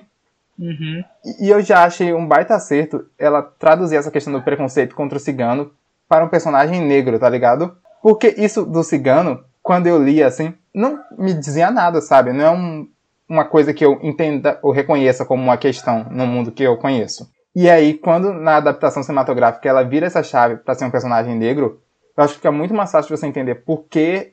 Uhum. 0.58 1.04
E 1.40 1.48
eu 1.48 1.62
já 1.62 1.84
achei 1.84 2.12
um 2.12 2.26
baita 2.26 2.56
acerto 2.56 3.06
ela 3.16 3.40
traduzir 3.40 3.94
essa 3.94 4.10
questão 4.10 4.32
do 4.32 4.42
preconceito 4.42 4.96
contra 4.96 5.16
o 5.16 5.20
cigano 5.20 5.70
para 6.08 6.24
um 6.24 6.28
personagem 6.28 6.80
negro, 6.80 7.20
tá 7.20 7.28
ligado? 7.28 7.76
Porque 8.02 8.34
isso 8.36 8.66
do 8.66 8.82
cigano, 8.82 9.44
quando 9.62 9.86
eu 9.86 10.02
li 10.02 10.20
assim, 10.20 10.52
não 10.74 10.98
me 11.16 11.32
dizia 11.34 11.70
nada, 11.70 12.00
sabe? 12.00 12.32
Não 12.32 12.44
é 12.44 12.50
um, 12.50 12.88
uma 13.28 13.44
coisa 13.44 13.72
que 13.72 13.84
eu 13.84 14.00
entenda 14.02 14.58
ou 14.60 14.72
reconheça 14.72 15.24
como 15.24 15.40
uma 15.40 15.56
questão 15.56 16.08
no 16.10 16.26
mundo 16.26 16.50
que 16.50 16.64
eu 16.64 16.76
conheço. 16.76 17.30
E 17.54 17.70
aí, 17.70 17.94
quando 17.94 18.32
na 18.32 18.56
adaptação 18.56 19.04
cinematográfica 19.04 19.68
ela 19.68 19.84
vira 19.84 20.06
essa 20.06 20.22
chave 20.22 20.56
para 20.56 20.74
ser 20.74 20.84
um 20.84 20.90
personagem 20.90 21.36
negro, 21.36 21.80
eu 22.16 22.24
acho 22.24 22.34
que 22.34 22.38
fica 22.40 22.52
muito 22.52 22.74
mais 22.74 22.90
fácil 22.90 23.16
você 23.16 23.26
entender 23.26 23.56
por 23.56 23.84
que 23.84 24.32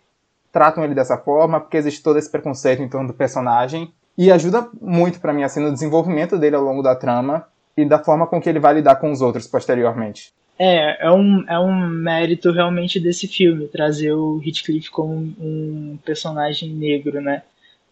tratam 0.52 0.84
ele 0.84 0.96
dessa 0.96 1.18
forma, 1.18 1.60
porque 1.60 1.78
existe 1.78 2.04
todo 2.04 2.18
esse 2.18 2.30
preconceito 2.30 2.82
em 2.82 2.90
torno 2.90 3.08
do 3.08 3.14
personagem. 3.14 3.94
E 4.18 4.32
ajuda 4.32 4.68
muito 4.82 5.20
para 5.20 5.32
mim 5.32 5.44
assim 5.44 5.62
no 5.62 5.72
desenvolvimento 5.72 6.38
dele 6.38 6.56
ao 6.56 6.64
longo 6.64 6.82
da 6.82 6.96
trama 6.96 7.48
e 7.78 7.86
da 7.86 8.00
forma 8.00 8.28
com 8.28 8.42
que 8.42 8.50
ele 8.50 8.60
vai 8.60 8.74
lidar 8.74 8.98
com 8.98 9.12
os 9.12 9.22
outros 9.22 9.48
posteriormente. 9.48 10.34
É, 10.58 11.06
é 11.08 11.12
um, 11.12 11.46
é 11.48 11.58
um 11.58 11.88
mérito 11.88 12.52
realmente 12.52 13.00
desse 13.00 13.28
filme, 13.30 13.70
trazer 13.70 14.12
o 14.12 14.42
Heathcliff 14.46 14.92
como 14.92 15.14
um 15.16 15.98
personagem 16.04 16.72
negro, 16.72 17.22
né? 17.22 17.44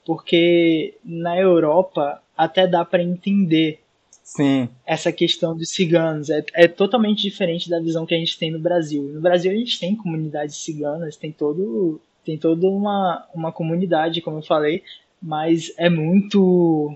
Porque 0.05 0.95
na 1.03 1.39
Europa 1.39 2.21
até 2.37 2.67
dá 2.67 2.83
para 2.83 3.01
entender 3.01 3.79
Sim. 4.27 4.67
essa 4.85 5.09
questão 5.09 5.55
dos 5.55 5.69
ciganos. 5.69 6.29
É, 6.29 6.43
é 6.53 6.67
totalmente 6.67 7.21
diferente 7.21 7.69
da 7.69 7.79
visão 7.79 8.05
que 8.05 8.13
a 8.13 8.17
gente 8.17 8.37
tem 8.37 8.51
no 8.51 8.59
Brasil. 8.59 9.01
No 9.03 9.21
Brasil 9.21 9.49
a 9.49 9.55
gente 9.55 9.79
tem 9.79 9.95
comunidades 9.95 10.57
ciganas, 10.57 11.15
tem 11.15 11.31
todo 11.31 12.01
tem 12.25 12.37
toda 12.37 12.67
uma, 12.67 13.25
uma 13.33 13.53
comunidade, 13.53 14.19
como 14.19 14.39
eu 14.39 14.43
falei, 14.43 14.83
mas 15.21 15.71
é 15.77 15.89
muito 15.89 16.93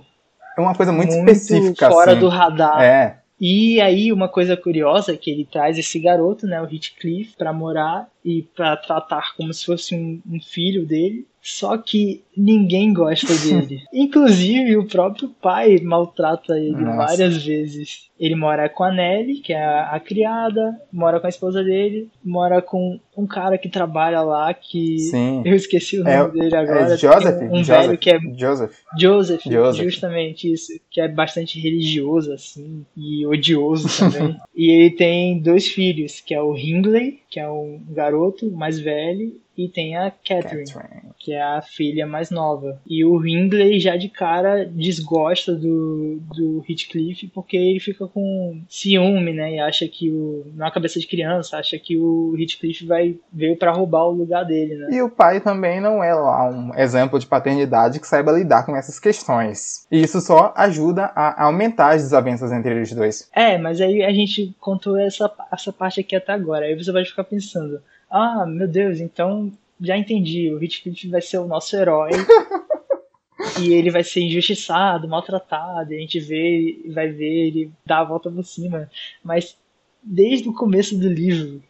é 0.58 0.60
uma 0.60 0.76
coisa 0.76 0.92
muito, 0.92 1.14
muito 1.14 1.32
específica 1.32 1.90
fora 1.90 2.12
assim. 2.12 2.20
do 2.20 2.28
radar. 2.28 2.82
É. 2.82 3.22
E 3.40 3.80
aí 3.80 4.12
uma 4.12 4.28
coisa 4.28 4.58
curiosa 4.58 5.14
é 5.14 5.18
que 5.18 5.32
ele 5.32 5.46
traz 5.46 5.78
esse 5.78 5.98
garoto, 6.00 6.46
né, 6.46 6.62
o 6.62 6.66
Heathcliff, 6.66 7.38
para 7.38 7.54
morar 7.54 8.10
e 8.26 8.42
para 8.42 8.76
tratar 8.76 9.34
como 9.38 9.54
se 9.54 9.66
fosse 9.66 9.96
um, 9.96 10.22
um 10.30 10.42
filho 10.42 10.86
dele. 10.86 11.26
Só 11.42 11.76
que 11.76 12.24
ninguém 12.38 12.94
gosta 12.94 13.34
dele. 13.34 13.82
Inclusive, 13.92 14.78
o 14.78 14.86
próprio 14.86 15.30
pai 15.42 15.80
maltrata 15.80 16.58
ele 16.58 16.72
Nossa. 16.72 16.98
várias 16.98 17.44
vezes. 17.44 18.10
Ele 18.20 18.36
mora 18.36 18.70
com 18.70 18.84
a 18.84 18.92
Nelly, 18.92 19.40
que 19.40 19.52
é 19.52 19.64
a, 19.64 19.96
a, 19.96 20.00
criada, 20.00 20.80
mora 20.94 21.20
com 21.20 21.26
a 21.26 21.30
esposa 21.30 21.64
dele, 21.64 22.08
mora 22.24 22.62
com 22.62 23.00
um 23.18 23.26
cara 23.26 23.58
que 23.58 23.68
trabalha 23.68 24.22
lá, 24.22 24.54
que 24.54 25.00
Sim. 25.00 25.42
eu 25.44 25.56
esqueci 25.56 26.00
o 26.00 26.04
nome 26.04 26.16
é, 26.16 26.28
dele 26.28 26.56
agora. 26.56 26.94
É 26.94 26.98
Joseph? 26.98 27.42
Um, 27.42 27.54
um 27.54 27.64
Joseph. 27.64 27.86
velho 27.86 27.98
que 27.98 28.10
é. 28.12 28.20
Joseph. 28.38 28.76
Joseph. 29.00 29.42
Joseph. 29.44 29.84
Justamente 29.84 30.54
isso. 30.54 30.72
Que 30.92 31.02
é 31.02 31.08
bastante 31.08 31.60
religioso, 31.60 32.32
assim, 32.32 32.86
e 32.96 33.26
odioso 33.26 33.88
também. 33.98 34.38
e 34.56 34.70
ele 34.70 34.92
tem 34.92 35.40
dois 35.40 35.68
filhos, 35.68 36.22
que 36.22 36.36
é 36.36 36.42
o 36.42 36.56
Hindley, 36.56 37.20
que 37.28 37.40
é 37.40 37.50
um 37.50 37.82
garoto 37.90 38.52
mais 38.52 38.80
velho, 38.80 39.36
e 39.58 39.68
tem 39.68 39.98
a 39.98 40.10
Catherine, 40.10 40.66
Catherine, 40.66 41.12
que 41.20 41.34
é 41.34 41.42
a 41.42 41.62
filha 41.62 42.08
mais 42.08 42.32
nova. 42.32 42.80
E 42.88 43.04
o 43.04 43.26
Hindley 43.26 43.80
já 43.80 43.98
de 43.98 44.10
cara 44.10 44.66
desgosta 44.66 45.54
do, 45.54 46.20
do 46.34 46.64
Heathcliff 46.68 47.28
porque 47.28 47.58
ele 47.58 47.80
fica 47.80 48.08
com 48.08 48.62
ciúme, 48.70 49.34
né? 49.34 49.56
E 49.56 49.60
acha 49.60 49.88
que 49.88 50.10
o. 50.10 50.46
Na 50.56 50.72
cabeça 50.72 51.00
de 51.00 51.08
criança, 51.08 51.58
acha 51.58 51.78
que 51.78 51.98
o 51.98 52.36
Heathcliff 52.38 52.86
vai 52.86 53.18
veio 53.32 53.58
para 53.58 53.72
roubar 53.72 54.06
o 54.06 54.12
lugar 54.12 54.46
dele, 54.46 54.76
né? 54.76 54.88
E 54.92 55.02
o 55.02 55.10
pai 55.10 55.42
também 55.42 55.82
não 55.82 56.04
é 56.04 56.14
lá 56.14 56.50
um 56.50 56.74
exemplo 56.76 57.20
de 57.20 57.28
paternidade 57.28 58.00
que 58.00 58.08
saiba 58.08 58.32
lidar 58.32 58.66
com 58.66 58.76
essas 58.76 59.00
questões. 59.00 59.86
E 59.92 60.02
isso 60.02 60.22
só 60.22 60.54
ajuda 60.56 61.12
a 61.16 61.44
aumentar 61.46 61.94
as 61.94 62.04
desavenças 62.04 62.52
entre 62.52 62.72
eles 62.72 62.94
dois. 62.94 63.30
É, 63.34 63.58
mas 63.58 63.82
aí 63.82 64.04
a 64.04 64.14
gente 64.14 64.56
contou 64.60 64.98
essa, 64.98 65.32
essa 65.52 65.74
parte 65.74 66.00
aqui 66.00 66.16
até 66.16 66.32
agora. 66.32 66.66
Aí 66.66 66.76
você 66.76 66.92
vai 66.92 67.04
ficar 67.04 67.24
pensando 67.24 67.82
ah, 68.12 68.46
meu 68.46 68.68
Deus, 68.68 69.00
então 69.00 69.52
já 69.80 69.98
entendi, 69.98 70.54
o 70.54 70.62
Heathcliff 70.62 71.08
vai 71.08 71.22
ser 71.22 71.40
o 71.40 71.48
nosso 71.48 71.76
herói. 71.76 72.12
e 73.60 73.74
ele 73.74 73.90
vai 73.90 74.04
ser 74.04 74.22
injustiçado, 74.22 75.08
maltratado, 75.08 75.94
e 75.94 75.98
a 75.98 76.00
gente 76.00 76.20
vê, 76.20 76.82
vai 76.94 77.10
ver 77.10 77.48
ele 77.48 77.72
dar 77.86 78.02
a 78.02 78.04
volta 78.04 78.30
por 78.30 78.46
cima. 78.46 78.90
Mas 79.24 79.58
desde 80.04 80.48
o 80.50 80.54
começo 80.54 80.98
do 80.98 81.08
livro 81.08 81.64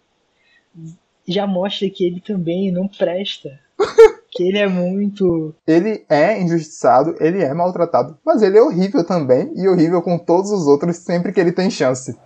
já 1.28 1.48
mostra 1.48 1.90
que 1.90 2.06
ele 2.06 2.20
também 2.20 2.72
não 2.72 2.88
presta. 2.88 3.60
que 4.32 4.44
ele 4.44 4.58
é 4.58 4.68
muito. 4.68 5.54
Ele 5.68 6.06
é 6.10 6.42
injustiçado, 6.42 7.16
ele 7.20 7.44
é 7.44 7.54
maltratado, 7.54 8.18
mas 8.26 8.42
ele 8.42 8.58
é 8.58 8.62
horrível 8.62 9.04
também, 9.04 9.52
e 9.56 9.68
horrível 9.68 10.02
com 10.02 10.18
todos 10.18 10.52
os 10.52 10.68
outros 10.68 10.98
sempre 10.98 11.32
que 11.32 11.40
ele 11.40 11.52
tem 11.52 11.70
chance. 11.70 12.18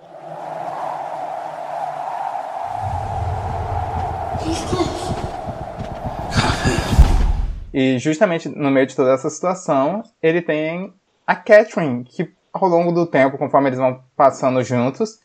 E 7.78 8.00
justamente 8.00 8.48
no 8.48 8.72
meio 8.72 8.88
de 8.88 8.96
toda 8.96 9.12
essa 9.12 9.30
situação, 9.30 10.02
ele 10.24 10.42
tem 10.42 10.94
a 11.28 11.36
Catherine, 11.36 12.06
que 12.06 12.32
ao 12.54 12.70
longo 12.70 12.94
do 12.94 13.06
tempo, 13.06 13.38
conforme 13.38 13.68
eles 13.68 13.78
vão 13.78 14.02
passando 14.16 14.64
juntos, 14.64 15.20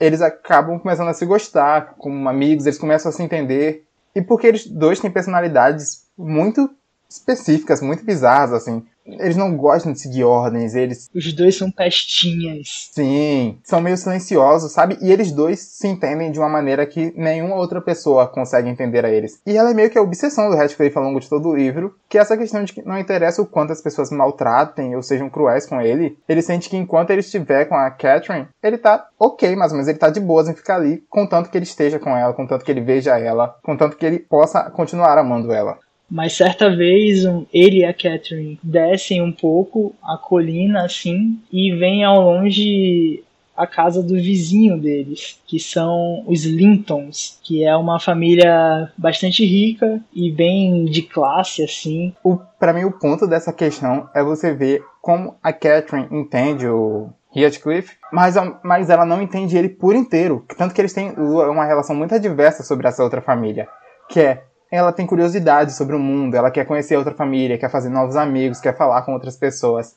eles 0.00 0.20
acabam 0.20 0.76
começando 0.80 1.06
a 1.06 1.14
se 1.14 1.24
gostar 1.24 1.94
como 1.96 2.28
amigos, 2.28 2.66
eles 2.66 2.80
começam 2.80 3.10
a 3.10 3.12
se 3.12 3.22
entender. 3.22 3.86
E 4.12 4.20
porque 4.20 4.48
eles 4.48 4.66
dois 4.66 4.98
têm 4.98 5.08
personalidades 5.08 6.08
muito 6.18 6.68
específicas, 7.08 7.80
muito 7.80 8.04
bizarras, 8.04 8.52
assim. 8.52 8.84
Eles 9.06 9.36
não 9.36 9.56
gostam 9.56 9.92
de 9.92 10.00
seguir 10.00 10.24
ordens, 10.24 10.74
eles. 10.74 11.10
Os 11.14 11.32
dois 11.32 11.56
são 11.56 11.70
pestinhas. 11.70 12.88
Sim, 12.92 13.58
são 13.62 13.80
meio 13.80 13.96
silenciosos, 13.96 14.72
sabe? 14.72 14.98
E 15.00 15.12
eles 15.12 15.30
dois 15.30 15.60
se 15.60 15.86
entendem 15.86 16.32
de 16.32 16.38
uma 16.38 16.48
maneira 16.48 16.86
que 16.86 17.12
nenhuma 17.16 17.56
outra 17.56 17.80
pessoa 17.80 18.26
consegue 18.26 18.68
entender 18.68 19.04
a 19.04 19.10
eles. 19.10 19.40
E 19.46 19.56
ela 19.56 19.70
é 19.70 19.74
meio 19.74 19.90
que 19.90 19.98
a 19.98 20.02
obsessão 20.02 20.48
do 20.48 20.56
Radcliffe 20.56 20.96
ao 20.96 21.04
longo 21.04 21.20
de 21.20 21.28
todo 21.28 21.48
o 21.48 21.56
livro, 21.56 21.94
que 22.08 22.18
é 22.18 22.20
essa 22.20 22.36
questão 22.36 22.64
de 22.64 22.72
que 22.72 22.82
não 22.82 22.98
interessa 22.98 23.42
o 23.42 23.46
quanto 23.46 23.72
as 23.72 23.82
pessoas 23.82 24.10
maltratem 24.10 24.96
ou 24.96 25.02
sejam 25.02 25.28
cruéis 25.28 25.66
com 25.66 25.80
ele, 25.80 26.18
ele 26.28 26.42
sente 26.42 26.70
que 26.70 26.76
enquanto 26.76 27.10
ele 27.10 27.20
estiver 27.20 27.66
com 27.66 27.74
a 27.74 27.90
Catherine, 27.90 28.48
ele 28.62 28.78
tá 28.78 29.06
ok, 29.18 29.54
mais 29.56 29.72
ou 29.72 29.76
menos, 29.76 29.88
ele 29.88 29.98
tá 29.98 30.10
de 30.10 30.20
boas 30.20 30.48
em 30.48 30.54
ficar 30.54 30.76
ali, 30.76 31.04
contanto 31.10 31.50
que 31.50 31.58
ele 31.58 31.64
esteja 31.64 31.98
com 31.98 32.16
ela, 32.16 32.32
contanto 32.32 32.64
que 32.64 32.70
ele 32.70 32.80
veja 32.80 33.18
ela, 33.18 33.56
contanto 33.62 33.96
que 33.96 34.06
ele 34.06 34.18
possa 34.18 34.70
continuar 34.70 35.18
amando 35.18 35.52
ela. 35.52 35.78
Mas 36.14 36.34
certa 36.34 36.70
vez 36.70 37.24
ele 37.52 37.78
e 37.78 37.84
a 37.84 37.92
Catherine 37.92 38.56
descem 38.62 39.20
um 39.20 39.32
pouco 39.32 39.96
a 40.00 40.16
colina 40.16 40.84
assim 40.84 41.40
e 41.52 41.74
vêm 41.74 42.04
ao 42.04 42.20
longe 42.20 43.24
a 43.56 43.66
casa 43.66 44.00
do 44.00 44.14
vizinho 44.14 44.80
deles, 44.80 45.40
que 45.44 45.58
são 45.58 46.22
os 46.28 46.44
Lintons, 46.44 47.40
que 47.42 47.64
é 47.64 47.76
uma 47.76 47.98
família 47.98 48.92
bastante 48.96 49.44
rica 49.44 50.00
e 50.14 50.30
bem 50.30 50.84
de 50.84 51.02
classe 51.02 51.64
assim. 51.64 52.14
O 52.22 52.38
para 52.60 52.72
mim 52.72 52.84
o 52.84 52.92
ponto 52.92 53.26
dessa 53.26 53.52
questão 53.52 54.08
é 54.14 54.22
você 54.22 54.54
ver 54.54 54.84
como 55.02 55.34
a 55.42 55.52
Catherine 55.52 56.06
entende 56.12 56.68
o 56.68 57.08
Heathcliff, 57.34 57.96
mas, 58.12 58.36
mas 58.62 58.88
ela 58.88 59.04
não 59.04 59.20
entende 59.20 59.58
ele 59.58 59.68
por 59.68 59.96
inteiro, 59.96 60.44
tanto 60.56 60.72
que 60.72 60.80
eles 60.80 60.92
têm 60.92 61.10
uma 61.10 61.64
relação 61.64 61.96
muito 61.96 62.14
adversa 62.14 62.62
sobre 62.62 62.86
essa 62.86 63.02
outra 63.02 63.20
família, 63.20 63.66
que 64.08 64.20
é 64.20 64.44
ela 64.74 64.92
tem 64.92 65.06
curiosidade 65.06 65.72
sobre 65.72 65.94
o 65.94 65.98
mundo, 65.98 66.34
ela 66.34 66.50
quer 66.50 66.66
conhecer 66.66 66.96
outra 66.96 67.14
família, 67.14 67.58
quer 67.58 67.70
fazer 67.70 67.88
novos 67.88 68.16
amigos, 68.16 68.60
quer 68.60 68.76
falar 68.76 69.02
com 69.02 69.12
outras 69.12 69.36
pessoas. 69.36 69.96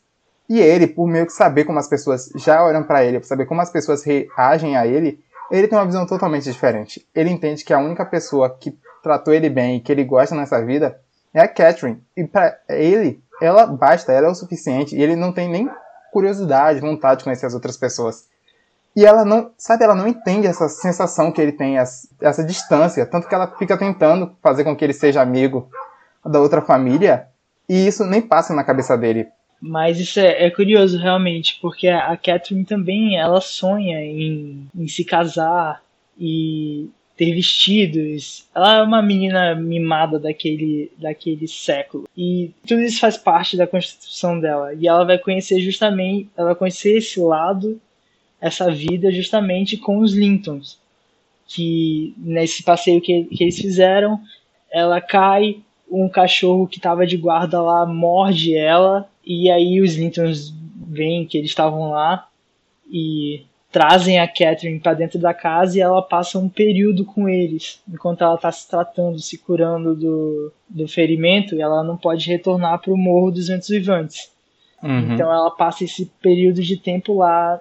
E 0.49 0.59
ele, 0.59 0.87
por 0.87 1.07
meio 1.07 1.25
que 1.25 1.33
saber 1.33 1.65
como 1.65 1.79
as 1.79 1.87
pessoas 1.87 2.29
já 2.35 2.63
olham 2.63 2.83
para 2.83 3.03
ele, 3.03 3.19
por 3.19 3.25
saber 3.25 3.45
como 3.45 3.59
as 3.59 3.69
pessoas 3.69 4.03
reagem 4.03 4.77
a 4.77 4.85
ele, 4.85 5.19
ele 5.51 5.67
tem 5.67 5.77
uma 5.77 5.85
visão 5.85 6.05
totalmente 6.05 6.43
diferente. 6.43 7.05
Ele 7.13 7.29
entende 7.29 7.65
que 7.65 7.73
a 7.73 7.79
única 7.79 8.05
pessoa 8.05 8.49
que 8.49 8.77
tratou 9.01 9.33
ele 9.33 9.49
bem 9.49 9.77
e 9.77 9.79
que 9.79 9.91
ele 9.91 10.03
gosta 10.03 10.35
nessa 10.35 10.63
vida 10.63 10.99
é 11.33 11.41
a 11.41 11.47
Catherine. 11.47 12.01
E 12.15 12.23
para 12.23 12.57
ele, 12.69 13.21
ela 13.41 13.65
basta, 13.65 14.11
ela 14.11 14.27
é 14.27 14.29
o 14.29 14.35
suficiente. 14.35 14.95
E 14.95 15.01
ele 15.01 15.15
não 15.15 15.31
tem 15.31 15.49
nem 15.49 15.69
curiosidade, 16.11 16.79
vontade 16.79 17.19
de 17.19 17.23
conhecer 17.23 17.45
as 17.45 17.53
outras 17.53 17.77
pessoas. 17.77 18.26
E 18.97 19.05
ela 19.05 19.23
não, 19.23 19.51
sabe, 19.59 19.83
ela 19.83 19.93
não 19.93 20.07
entende 20.07 20.47
essa 20.47 20.67
sensação 20.67 21.31
que 21.31 21.39
ele 21.39 21.51
tem, 21.51 21.77
essa 21.77 22.43
distância, 22.43 23.05
tanto 23.05 23.27
que 23.27 23.35
ela 23.35 23.55
fica 23.55 23.77
tentando 23.77 24.35
fazer 24.41 24.63
com 24.63 24.75
que 24.75 24.83
ele 24.83 24.91
seja 24.91 25.21
amigo 25.21 25.69
da 26.25 26.39
outra 26.39 26.63
família, 26.63 27.27
e 27.69 27.85
isso 27.85 28.03
nem 28.07 28.23
passa 28.23 28.55
na 28.55 28.63
cabeça 28.63 28.97
dele. 28.97 29.27
Mas 29.61 29.99
isso 29.99 30.19
é, 30.19 30.47
é 30.47 30.49
curioso 30.49 30.97
realmente, 30.97 31.59
porque 31.61 31.87
a 31.87 32.17
Catherine 32.17 32.65
também 32.65 33.19
ela 33.19 33.39
sonha 33.39 34.01
em, 34.01 34.67
em 34.75 34.87
se 34.87 35.05
casar 35.05 35.83
e 36.17 36.89
ter 37.15 37.35
vestidos. 37.35 38.47
Ela 38.55 38.79
é 38.79 38.81
uma 38.81 39.03
menina 39.03 39.53
mimada 39.53 40.17
daquele, 40.17 40.91
daquele 40.97 41.47
século. 41.47 42.07
E 42.17 42.51
tudo 42.65 42.81
isso 42.81 42.99
faz 42.99 43.15
parte 43.15 43.55
da 43.55 43.67
constituição 43.67 44.39
dela. 44.39 44.73
E 44.73 44.87
ela 44.87 45.05
vai 45.05 45.19
conhecer 45.19 45.59
justamente, 45.59 46.29
ela 46.35 46.47
vai 46.47 46.55
conhecer 46.55 46.97
esse 46.97 47.19
lado, 47.19 47.79
essa 48.39 48.71
vida 48.71 49.11
justamente 49.11 49.77
com 49.77 49.99
os 49.99 50.13
Lintons. 50.13 50.79
Que 51.47 52.13
nesse 52.17 52.63
passeio 52.63 53.01
que, 53.01 53.23
que 53.25 53.43
eles 53.43 53.57
fizeram, 53.57 54.19
ela 54.71 54.99
cai, 54.99 55.61
um 55.89 56.09
cachorro 56.09 56.67
que 56.67 56.77
estava 56.77 57.07
de 57.07 57.15
guarda 57.15 57.61
lá 57.61 57.85
morde 57.85 58.55
ela, 58.55 59.09
e 59.25 59.49
aí 59.49 59.79
os 59.81 59.95
Lintons 59.95 60.53
veem 60.75 61.25
que 61.25 61.37
eles 61.37 61.49
estavam 61.49 61.91
lá 61.91 62.27
e 62.89 63.45
trazem 63.71 64.19
a 64.19 64.27
Catherine 64.27 64.79
para 64.79 64.93
dentro 64.93 65.19
da 65.19 65.33
casa 65.33 65.77
e 65.77 65.81
ela 65.81 66.01
passa 66.01 66.39
um 66.39 66.49
período 66.49 67.05
com 67.05 67.27
eles, 67.27 67.81
enquanto 67.87 68.23
ela 68.23 68.35
está 68.35 68.51
se 68.51 68.67
tratando, 68.67 69.19
se 69.19 69.37
curando 69.37 69.95
do, 69.95 70.51
do 70.69 70.87
ferimento, 70.87 71.55
e 71.55 71.61
ela 71.61 71.83
não 71.83 71.97
pode 71.97 72.27
retornar 72.27 72.79
para 72.79 72.93
o 72.93 72.97
Morro 72.97 73.31
dos 73.31 73.47
Ventos 73.47 73.69
Vivantes. 73.69 74.31
Uhum. 74.81 75.13
Então 75.13 75.31
ela 75.31 75.49
passa 75.51 75.83
esse 75.83 76.05
período 76.21 76.61
de 76.61 76.77
tempo 76.77 77.17
lá 77.17 77.59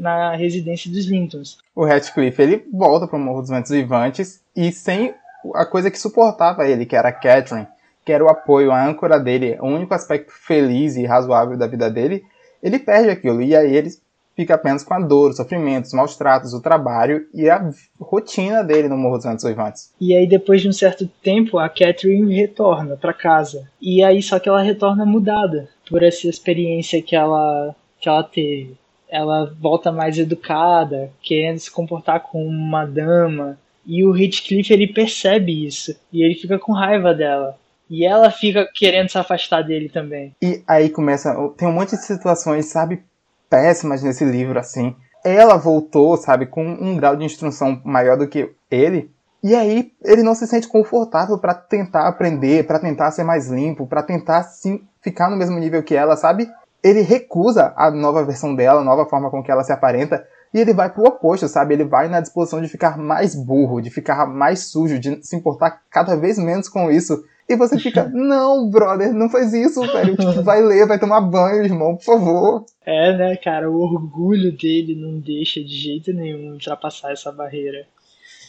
na 0.00 0.34
residência 0.34 0.90
dos 0.90 1.06
Lintons. 1.06 1.58
O 1.74 1.84
Ratcliffe 1.84 2.42
ele 2.42 2.66
volta 2.72 3.06
para 3.06 3.16
o 3.16 3.20
Morro 3.20 3.40
dos 3.40 3.50
Ventos 3.50 3.70
Vivantes 3.70 4.42
e 4.54 4.70
sem 4.70 5.14
a 5.54 5.64
coisa 5.64 5.90
que 5.90 5.98
suportava 5.98 6.68
ele, 6.68 6.84
que 6.84 6.96
era 6.96 7.08
a 7.08 7.12
Catherine, 7.12 7.66
que 8.04 8.12
era 8.12 8.24
o 8.24 8.28
apoio, 8.28 8.70
a 8.70 8.84
âncora 8.84 9.18
dele, 9.18 9.56
o 9.60 9.66
único 9.66 9.94
aspecto 9.94 10.32
feliz 10.32 10.96
e 10.96 11.06
razoável 11.06 11.56
da 11.56 11.66
vida 11.66 11.90
dele, 11.90 12.24
ele 12.62 12.78
perde 12.78 13.10
aquilo. 13.10 13.40
E 13.40 13.56
aí 13.56 13.74
eles 13.74 14.02
fica 14.38 14.54
apenas 14.54 14.84
com 14.84 14.94
a 14.94 15.00
dor, 15.00 15.30
o 15.30 15.32
sofrimento, 15.32 15.86
os 15.86 15.92
maus 15.92 16.14
tratos, 16.14 16.54
o 16.54 16.62
trabalho 16.62 17.26
e 17.34 17.50
a 17.50 17.70
rotina 18.00 18.62
dele 18.62 18.86
no 18.86 18.96
Morro 18.96 19.16
dos 19.16 19.26
Ventos 19.26 19.42
Uivantes. 19.42 19.92
E 20.00 20.14
aí, 20.14 20.28
depois 20.28 20.62
de 20.62 20.68
um 20.68 20.72
certo 20.72 21.08
tempo, 21.20 21.58
a 21.58 21.68
Catherine 21.68 22.32
retorna 22.32 22.96
para 22.96 23.12
casa. 23.12 23.68
E 23.82 24.00
aí, 24.00 24.22
só 24.22 24.38
que 24.38 24.48
ela 24.48 24.62
retorna 24.62 25.04
mudada 25.04 25.68
por 25.90 26.04
essa 26.04 26.28
experiência 26.28 27.02
que 27.02 27.16
ela, 27.16 27.74
que 28.00 28.08
ela 28.08 28.22
teve. 28.22 28.76
Ela 29.08 29.52
volta 29.60 29.90
mais 29.90 30.16
educada, 30.16 31.10
querendo 31.20 31.58
se 31.58 31.70
comportar 31.70 32.20
como 32.20 32.46
uma 32.46 32.84
dama. 32.84 33.58
E 33.84 34.04
o 34.04 34.16
Heathcliff, 34.16 34.72
ele 34.72 34.86
percebe 34.86 35.66
isso. 35.66 35.98
E 36.12 36.22
ele 36.22 36.36
fica 36.36 36.60
com 36.60 36.72
raiva 36.72 37.12
dela. 37.12 37.58
E 37.90 38.04
ela 38.04 38.30
fica 38.30 38.68
querendo 38.72 39.08
se 39.08 39.18
afastar 39.18 39.62
dele 39.62 39.88
também. 39.88 40.32
E 40.40 40.62
aí 40.68 40.90
começa. 40.90 41.34
Tem 41.56 41.66
um 41.66 41.72
monte 41.72 41.96
de 41.96 42.04
situações, 42.04 42.66
sabe, 42.66 43.02
péssimas 43.48 44.02
nesse 44.02 44.24
livro, 44.24 44.58
assim. 44.58 44.94
Ela 45.24 45.56
voltou, 45.56 46.16
sabe, 46.16 46.46
com 46.46 46.64
um 46.64 46.96
grau 46.96 47.16
de 47.16 47.24
instrução 47.24 47.80
maior 47.84 48.16
do 48.16 48.28
que 48.28 48.54
ele. 48.70 49.10
E 49.42 49.54
aí 49.54 49.92
ele 50.04 50.22
não 50.22 50.34
se 50.34 50.46
sente 50.46 50.68
confortável 50.68 51.38
para 51.38 51.54
tentar 51.54 52.08
aprender, 52.08 52.66
para 52.66 52.78
tentar 52.78 53.10
ser 53.10 53.24
mais 53.24 53.48
limpo, 53.48 53.86
para 53.86 54.02
tentar 54.02 54.42
sim 54.42 54.82
ficar 55.00 55.30
no 55.30 55.36
mesmo 55.36 55.58
nível 55.58 55.82
que 55.82 55.94
ela, 55.94 56.16
sabe? 56.16 56.48
Ele 56.82 57.02
recusa 57.02 57.72
a 57.76 57.90
nova 57.90 58.24
versão 58.24 58.54
dela, 58.54 58.80
a 58.80 58.84
nova 58.84 59.06
forma 59.06 59.30
com 59.30 59.42
que 59.42 59.50
ela 59.50 59.64
se 59.64 59.72
aparenta, 59.72 60.24
e 60.52 60.60
ele 60.60 60.72
vai 60.72 60.90
pro 60.90 61.04
oposto, 61.04 61.46
sabe? 61.48 61.74
Ele 61.74 61.84
vai 61.84 62.08
na 62.08 62.20
disposição 62.20 62.60
de 62.60 62.68
ficar 62.68 62.96
mais 62.96 63.34
burro, 63.34 63.80
de 63.80 63.90
ficar 63.90 64.26
mais 64.26 64.66
sujo, 64.66 64.98
de 64.98 65.24
se 65.24 65.36
importar 65.36 65.82
cada 65.90 66.16
vez 66.16 66.38
menos 66.38 66.68
com 66.68 66.90
isso. 66.90 67.22
E 67.48 67.56
você 67.56 67.78
fica, 67.78 68.04
não, 68.12 68.68
brother, 68.68 69.12
não 69.14 69.30
faz 69.30 69.54
isso, 69.54 69.80
velho. 69.80 70.16
Tipo, 70.16 70.42
vai 70.42 70.62
ler, 70.62 70.86
vai 70.86 70.98
tomar 70.98 71.20
banho, 71.22 71.64
irmão, 71.64 71.96
por 71.96 72.04
favor. 72.04 72.66
É, 72.84 73.16
né, 73.16 73.36
cara, 73.36 73.70
o 73.70 73.80
orgulho 73.80 74.52
dele 74.52 74.94
não 74.94 75.18
deixa 75.18 75.62
de 75.62 75.74
jeito 75.74 76.12
nenhum 76.12 76.52
ultrapassar 76.52 77.12
essa 77.12 77.32
barreira. 77.32 77.86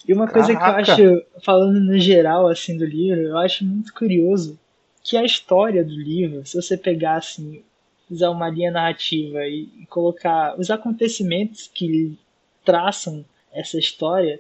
E 0.08 0.14
uma 0.14 0.28
coisa 0.28 0.54
Caraca. 0.54 0.96
que 0.96 1.02
eu 1.02 1.14
acho, 1.14 1.26
falando 1.44 1.80
no 1.80 1.98
geral, 1.98 2.48
assim, 2.48 2.78
do 2.78 2.86
livro, 2.86 3.22
eu 3.22 3.38
acho 3.38 3.64
muito 3.66 3.94
curioso 3.94 4.60
que 5.04 5.16
a 5.16 5.24
história 5.24 5.84
do 5.84 5.96
livro, 5.96 6.46
se 6.46 6.56
você 6.56 6.76
pegar, 6.76 7.18
assim, 7.18 7.64
usar 8.10 8.30
uma 8.30 8.50
linha 8.50 8.72
narrativa 8.72 9.40
e, 9.46 9.70
e 9.82 9.86
colocar 9.86 10.60
os 10.60 10.70
acontecimentos 10.70 11.70
que 11.74 12.18
traçam 12.66 13.24
essa 13.54 13.78
história, 13.78 14.40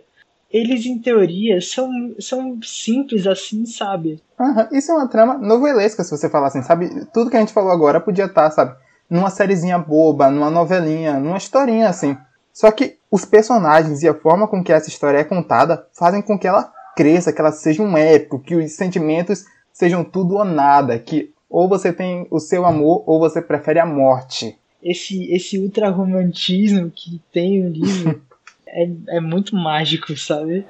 eles, 0.51 0.85
em 0.85 0.97
teoria, 0.97 1.61
são, 1.61 1.89
são 2.19 2.59
simples 2.63 3.27
assim, 3.27 3.65
sabe? 3.65 4.21
Uhum. 4.39 4.67
Isso 4.71 4.91
é 4.91 4.95
uma 4.95 5.07
trama 5.07 5.37
novelesca, 5.37 6.03
se 6.03 6.11
você 6.11 6.29
falar 6.29 6.47
assim, 6.47 6.63
sabe? 6.63 7.05
Tudo 7.13 7.29
que 7.29 7.37
a 7.37 7.39
gente 7.39 7.53
falou 7.53 7.71
agora 7.71 7.99
podia 7.99 8.25
estar, 8.25 8.43
tá, 8.43 8.51
sabe? 8.51 8.75
Numa 9.09 9.29
sériezinha 9.29 9.77
boba, 9.77 10.29
numa 10.29 10.49
novelinha, 10.49 11.19
numa 11.19 11.37
historinha 11.37 11.89
assim. 11.89 12.17
Só 12.51 12.71
que 12.71 12.97
os 13.11 13.25
personagens 13.25 14.01
e 14.01 14.07
a 14.07 14.13
forma 14.13 14.47
com 14.47 14.63
que 14.63 14.73
essa 14.73 14.89
história 14.89 15.19
é 15.19 15.23
contada 15.23 15.85
fazem 15.93 16.21
com 16.21 16.37
que 16.37 16.47
ela 16.47 16.71
cresça, 16.95 17.31
que 17.31 17.39
ela 17.39 17.51
seja 17.51 17.81
um 17.81 17.97
épico, 17.97 18.39
que 18.39 18.55
os 18.55 18.71
sentimentos 18.73 19.45
sejam 19.71 20.03
tudo 20.03 20.35
ou 20.35 20.43
nada, 20.43 20.99
que 20.99 21.33
ou 21.49 21.67
você 21.67 21.93
tem 21.93 22.27
o 22.29 22.39
seu 22.39 22.65
amor 22.65 23.03
ou 23.07 23.19
você 23.19 23.41
prefere 23.41 23.79
a 23.79 23.85
morte. 23.85 24.57
Esse, 24.81 25.31
esse 25.33 25.57
ultra 25.57 25.89
romantismo 25.89 26.91
que 26.93 27.21
tem 27.31 27.65
o 27.65 27.69
livro 27.69 28.21
é, 28.71 29.17
é 29.17 29.19
muito 29.19 29.55
mágico, 29.55 30.15
sabe? 30.17 30.65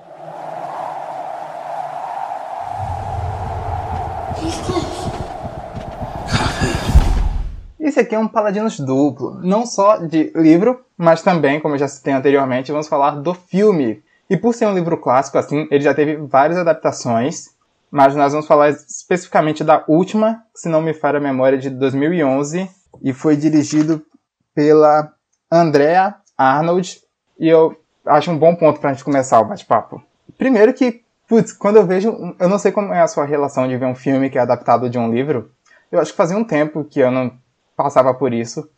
Esse 7.80 8.02
aqui 8.02 8.14
é 8.14 8.20
um 8.20 8.28
Paladinos 8.28 8.80
duplo, 8.80 9.40
não 9.42 9.66
só 9.66 9.98
de 9.98 10.32
livro, 10.36 10.86
mas 10.98 11.22
também, 11.22 11.60
como 11.60 11.76
eu 11.76 11.80
já 11.80 11.88
citei 11.88 12.14
anteriormente, 12.14 12.72
vamos 12.72 12.88
falar 12.88 13.12
do 13.12 13.34
filme. 13.34 14.04
E 14.30 14.38
por 14.38 14.54
ser 14.54 14.68
um 14.68 14.76
livro 14.76 14.98
clássico, 14.98 15.38
assim, 15.38 15.68
ele 15.72 15.84
já 15.84 15.94
teve 15.94 16.16
várias 16.18 16.60
adaptações, 16.60 17.50
mas 17.90 18.16
nós 18.16 18.32
vamos 18.32 18.48
falar 18.48 18.70
especificamente 18.70 19.64
da 19.64 19.84
última, 19.88 20.44
se 20.54 20.70
não 20.70 20.82
me 20.82 20.94
falha 20.94 21.18
a 21.18 21.22
memória, 21.22 21.58
de 21.58 21.70
2011, 21.70 22.70
e 23.02 23.12
foi 23.12 23.36
dirigido 23.36 24.06
pela 24.54 25.12
Andrea 25.52 26.16
Arnold, 26.38 27.02
e 27.40 27.48
eu 27.48 27.76
acho 28.10 28.32
um 28.32 28.38
bom 28.38 28.56
ponto 28.56 28.80
pra 28.80 28.92
gente 28.92 29.04
começar 29.04 29.40
o 29.40 29.46
bate-papo. 29.46 30.02
Primeiro 30.38 30.74
que, 30.74 31.02
putz, 31.28 31.54
quando 31.54 31.78
eu 31.78 31.86
vejo. 31.86 32.36
Eu 32.40 32.50
não 32.50 32.60
sei 32.60 32.72
como 32.72 32.94
é 32.94 33.02
a 33.02 33.08
sua 33.08 33.26
relação 33.26 33.68
de 33.68 33.78
ver 33.78 33.86
um 33.86 33.96
filme 33.96 34.30
que 34.30 34.38
é 34.38 34.42
adaptado 34.42 34.90
de 34.90 34.98
um 34.98 35.12
livro. 35.12 35.52
Eu 35.92 36.00
acho 36.00 36.12
que 36.12 36.18
fazia 36.18 36.38
um 36.38 36.44
tempo 36.44 36.84
que 36.84 37.00
eu 37.00 37.12
não 37.12 37.32
passava 37.76 38.14
por 38.14 38.34
isso. 38.34 38.70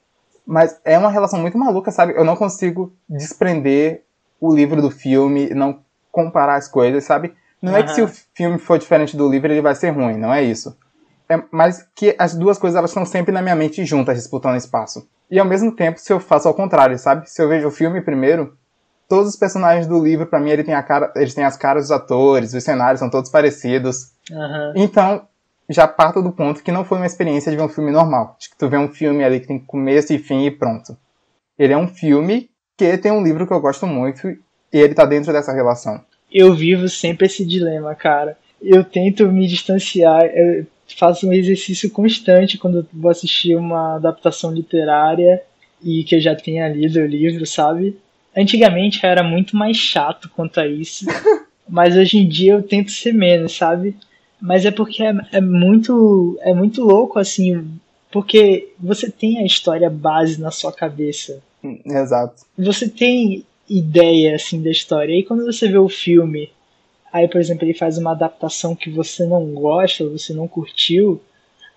Mas 0.46 0.80
é 0.84 0.98
uma 0.98 1.10
relação 1.10 1.40
muito 1.40 1.58
maluca, 1.58 1.92
sabe? 1.92 2.14
Eu 2.16 2.24
não 2.24 2.36
consigo 2.36 2.94
desprender 3.08 4.04
o 4.40 4.54
livro 4.54 4.82
do 4.82 4.90
filme, 4.90 5.50
não 5.52 5.80
comparar 6.12 6.56
as 6.56 6.68
coisas, 6.68 7.04
sabe? 7.04 7.34
Não 7.62 7.74
uhum. 7.74 7.78
é 7.78 7.84
que 7.84 7.94
se 7.94 8.02
o 8.02 8.08
filme 8.34 8.58
for 8.58 8.80
diferente 8.80 9.16
do 9.16 9.30
livro, 9.30 9.52
ele 9.52 9.62
vai 9.62 9.76
ser 9.76 9.92
ruim, 9.92 10.18
não 10.18 10.34
é 10.34 10.42
isso. 10.42 10.76
É, 11.30 11.42
mas 11.52 11.88
que 11.96 12.16
as 12.18 12.36
duas 12.36 12.58
coisas 12.58 12.78
elas 12.78 12.90
estão 12.90 13.06
sempre 13.06 13.32
na 13.32 13.42
minha 13.42 13.56
mente 13.56 13.86
juntas, 13.86 14.18
disputando 14.18 14.58
espaço. 14.58 15.08
E 15.30 15.40
ao 15.40 15.46
mesmo 15.46 15.72
tempo, 15.72 16.00
se 16.00 16.12
eu 16.12 16.20
faço 16.20 16.48
ao 16.48 16.54
contrário, 16.54 16.98
sabe? 16.98 17.30
Se 17.30 17.42
eu 17.42 17.48
vejo 17.48 17.68
o 17.68 17.72
filme 17.72 18.02
primeiro, 18.02 18.58
todos 19.12 19.28
os 19.28 19.36
personagens 19.36 19.88
do 19.88 20.02
livro, 20.02 20.26
para 20.26 20.40
mim, 20.40 20.52
ele 20.52 20.64
tem 20.64 20.74
a 20.74 20.82
cara, 20.82 21.12
eles 21.18 21.34
têm 21.34 21.44
as 21.44 21.58
caras 21.58 21.84
dos 21.84 21.92
atores, 21.92 22.54
os 22.54 22.64
cenários 22.64 23.00
são 23.00 23.10
todos 23.10 23.30
parecidos. 23.30 24.14
Uhum. 24.32 24.72
Então, 24.74 25.28
já 25.70 25.86
parto 25.86 26.22
do 26.22 26.32
ponto 26.32 26.64
que 26.64 26.72
não 26.72 26.86
foi 26.86 26.98
uma 26.98 27.06
experiência 27.06 27.52
de 27.52 27.58
ver 27.58 27.64
um 27.64 27.68
filme 27.68 27.92
normal. 27.92 28.38
De 28.40 28.50
que 28.50 28.58
tu 28.58 28.70
vê 28.70 28.78
um 28.78 28.88
filme 28.88 29.22
ali 29.22 29.42
que 29.42 29.48
tem 29.48 29.60
começo 29.60 30.14
e 30.14 30.18
fim 30.18 30.46
e 30.46 30.52
pronto. 30.52 30.96
Ele 31.60 31.74
é 31.74 31.78
um 31.78 31.90
filme 31.90 32.50
que 32.78 32.98
tem 33.00 33.12
um 33.12 33.22
livro 33.22 33.46
que 33.46 33.52
eu 33.52 33.60
gosto 33.60 33.86
muito 33.86 34.30
e 34.30 34.38
ele 34.72 34.94
tá 34.94 35.04
dentro 35.04 35.34
dessa 35.34 35.52
relação. 35.52 36.00
Eu 36.32 36.56
vivo 36.56 36.88
sempre 36.88 37.26
esse 37.26 37.46
dilema, 37.46 37.94
cara. 37.94 38.38
Eu 38.62 38.82
tento 38.82 39.28
me 39.28 39.46
distanciar, 39.46 40.24
eu 40.24 40.66
faço 40.98 41.28
um 41.28 41.34
exercício 41.34 41.92
constante 41.92 42.58
quando 42.58 42.78
eu 42.78 42.86
vou 42.94 43.12
assistir 43.12 43.58
uma 43.58 43.96
adaptação 43.96 44.54
literária 44.54 45.44
e 45.84 46.06
que 46.06 46.16
eu 46.16 46.22
já 46.22 46.34
tenha 46.34 46.70
lido 46.70 46.98
o 46.98 47.06
livro, 47.06 47.46
sabe? 47.46 48.00
Antigamente 48.36 49.04
eu 49.04 49.10
era 49.10 49.24
muito 49.24 49.56
mais 49.56 49.78
chato 49.78 50.30
quanto 50.30 50.60
a 50.60 50.68
isso, 50.68 51.06
mas 51.68 51.96
hoje 51.96 52.18
em 52.18 52.28
dia 52.28 52.54
eu 52.54 52.64
tento 52.64 52.92
ser 52.92 53.14
menos, 53.14 53.56
sabe? 53.56 53.96
Mas 54.40 54.66
é 54.66 54.72
porque 54.72 55.04
é, 55.04 55.14
é 55.34 55.42
muito 55.42 56.38
é 56.42 56.54
muito 56.54 56.84
louco 56.84 57.20
assim, 57.20 57.68
porque 58.12 58.70
você 58.80 59.10
tem 59.10 59.40
a 59.40 59.46
história 59.46 59.90
base 59.90 60.40
na 60.40 60.52
sua 60.52 60.72
cabeça. 60.72 61.42
Exato. 61.86 62.44
Você 62.58 62.90
tem 62.90 63.46
ideia 63.70 64.36
assim 64.36 64.62
da 64.62 64.70
história. 64.70 65.14
E 65.14 65.24
quando 65.24 65.46
você 65.46 65.68
vê 65.68 65.78
o 65.78 65.88
filme, 65.88 66.50
aí 67.12 67.28
por 67.28 67.40
exemplo 67.40 67.66
ele 67.66 67.74
faz 67.74 67.98
uma 67.98 68.12
adaptação 68.12 68.76
que 68.76 68.90
você 68.90 69.26
não 69.26 69.54
gosta, 69.54 70.08
você 70.08 70.34
não 70.34 70.48
curtiu, 70.48 71.22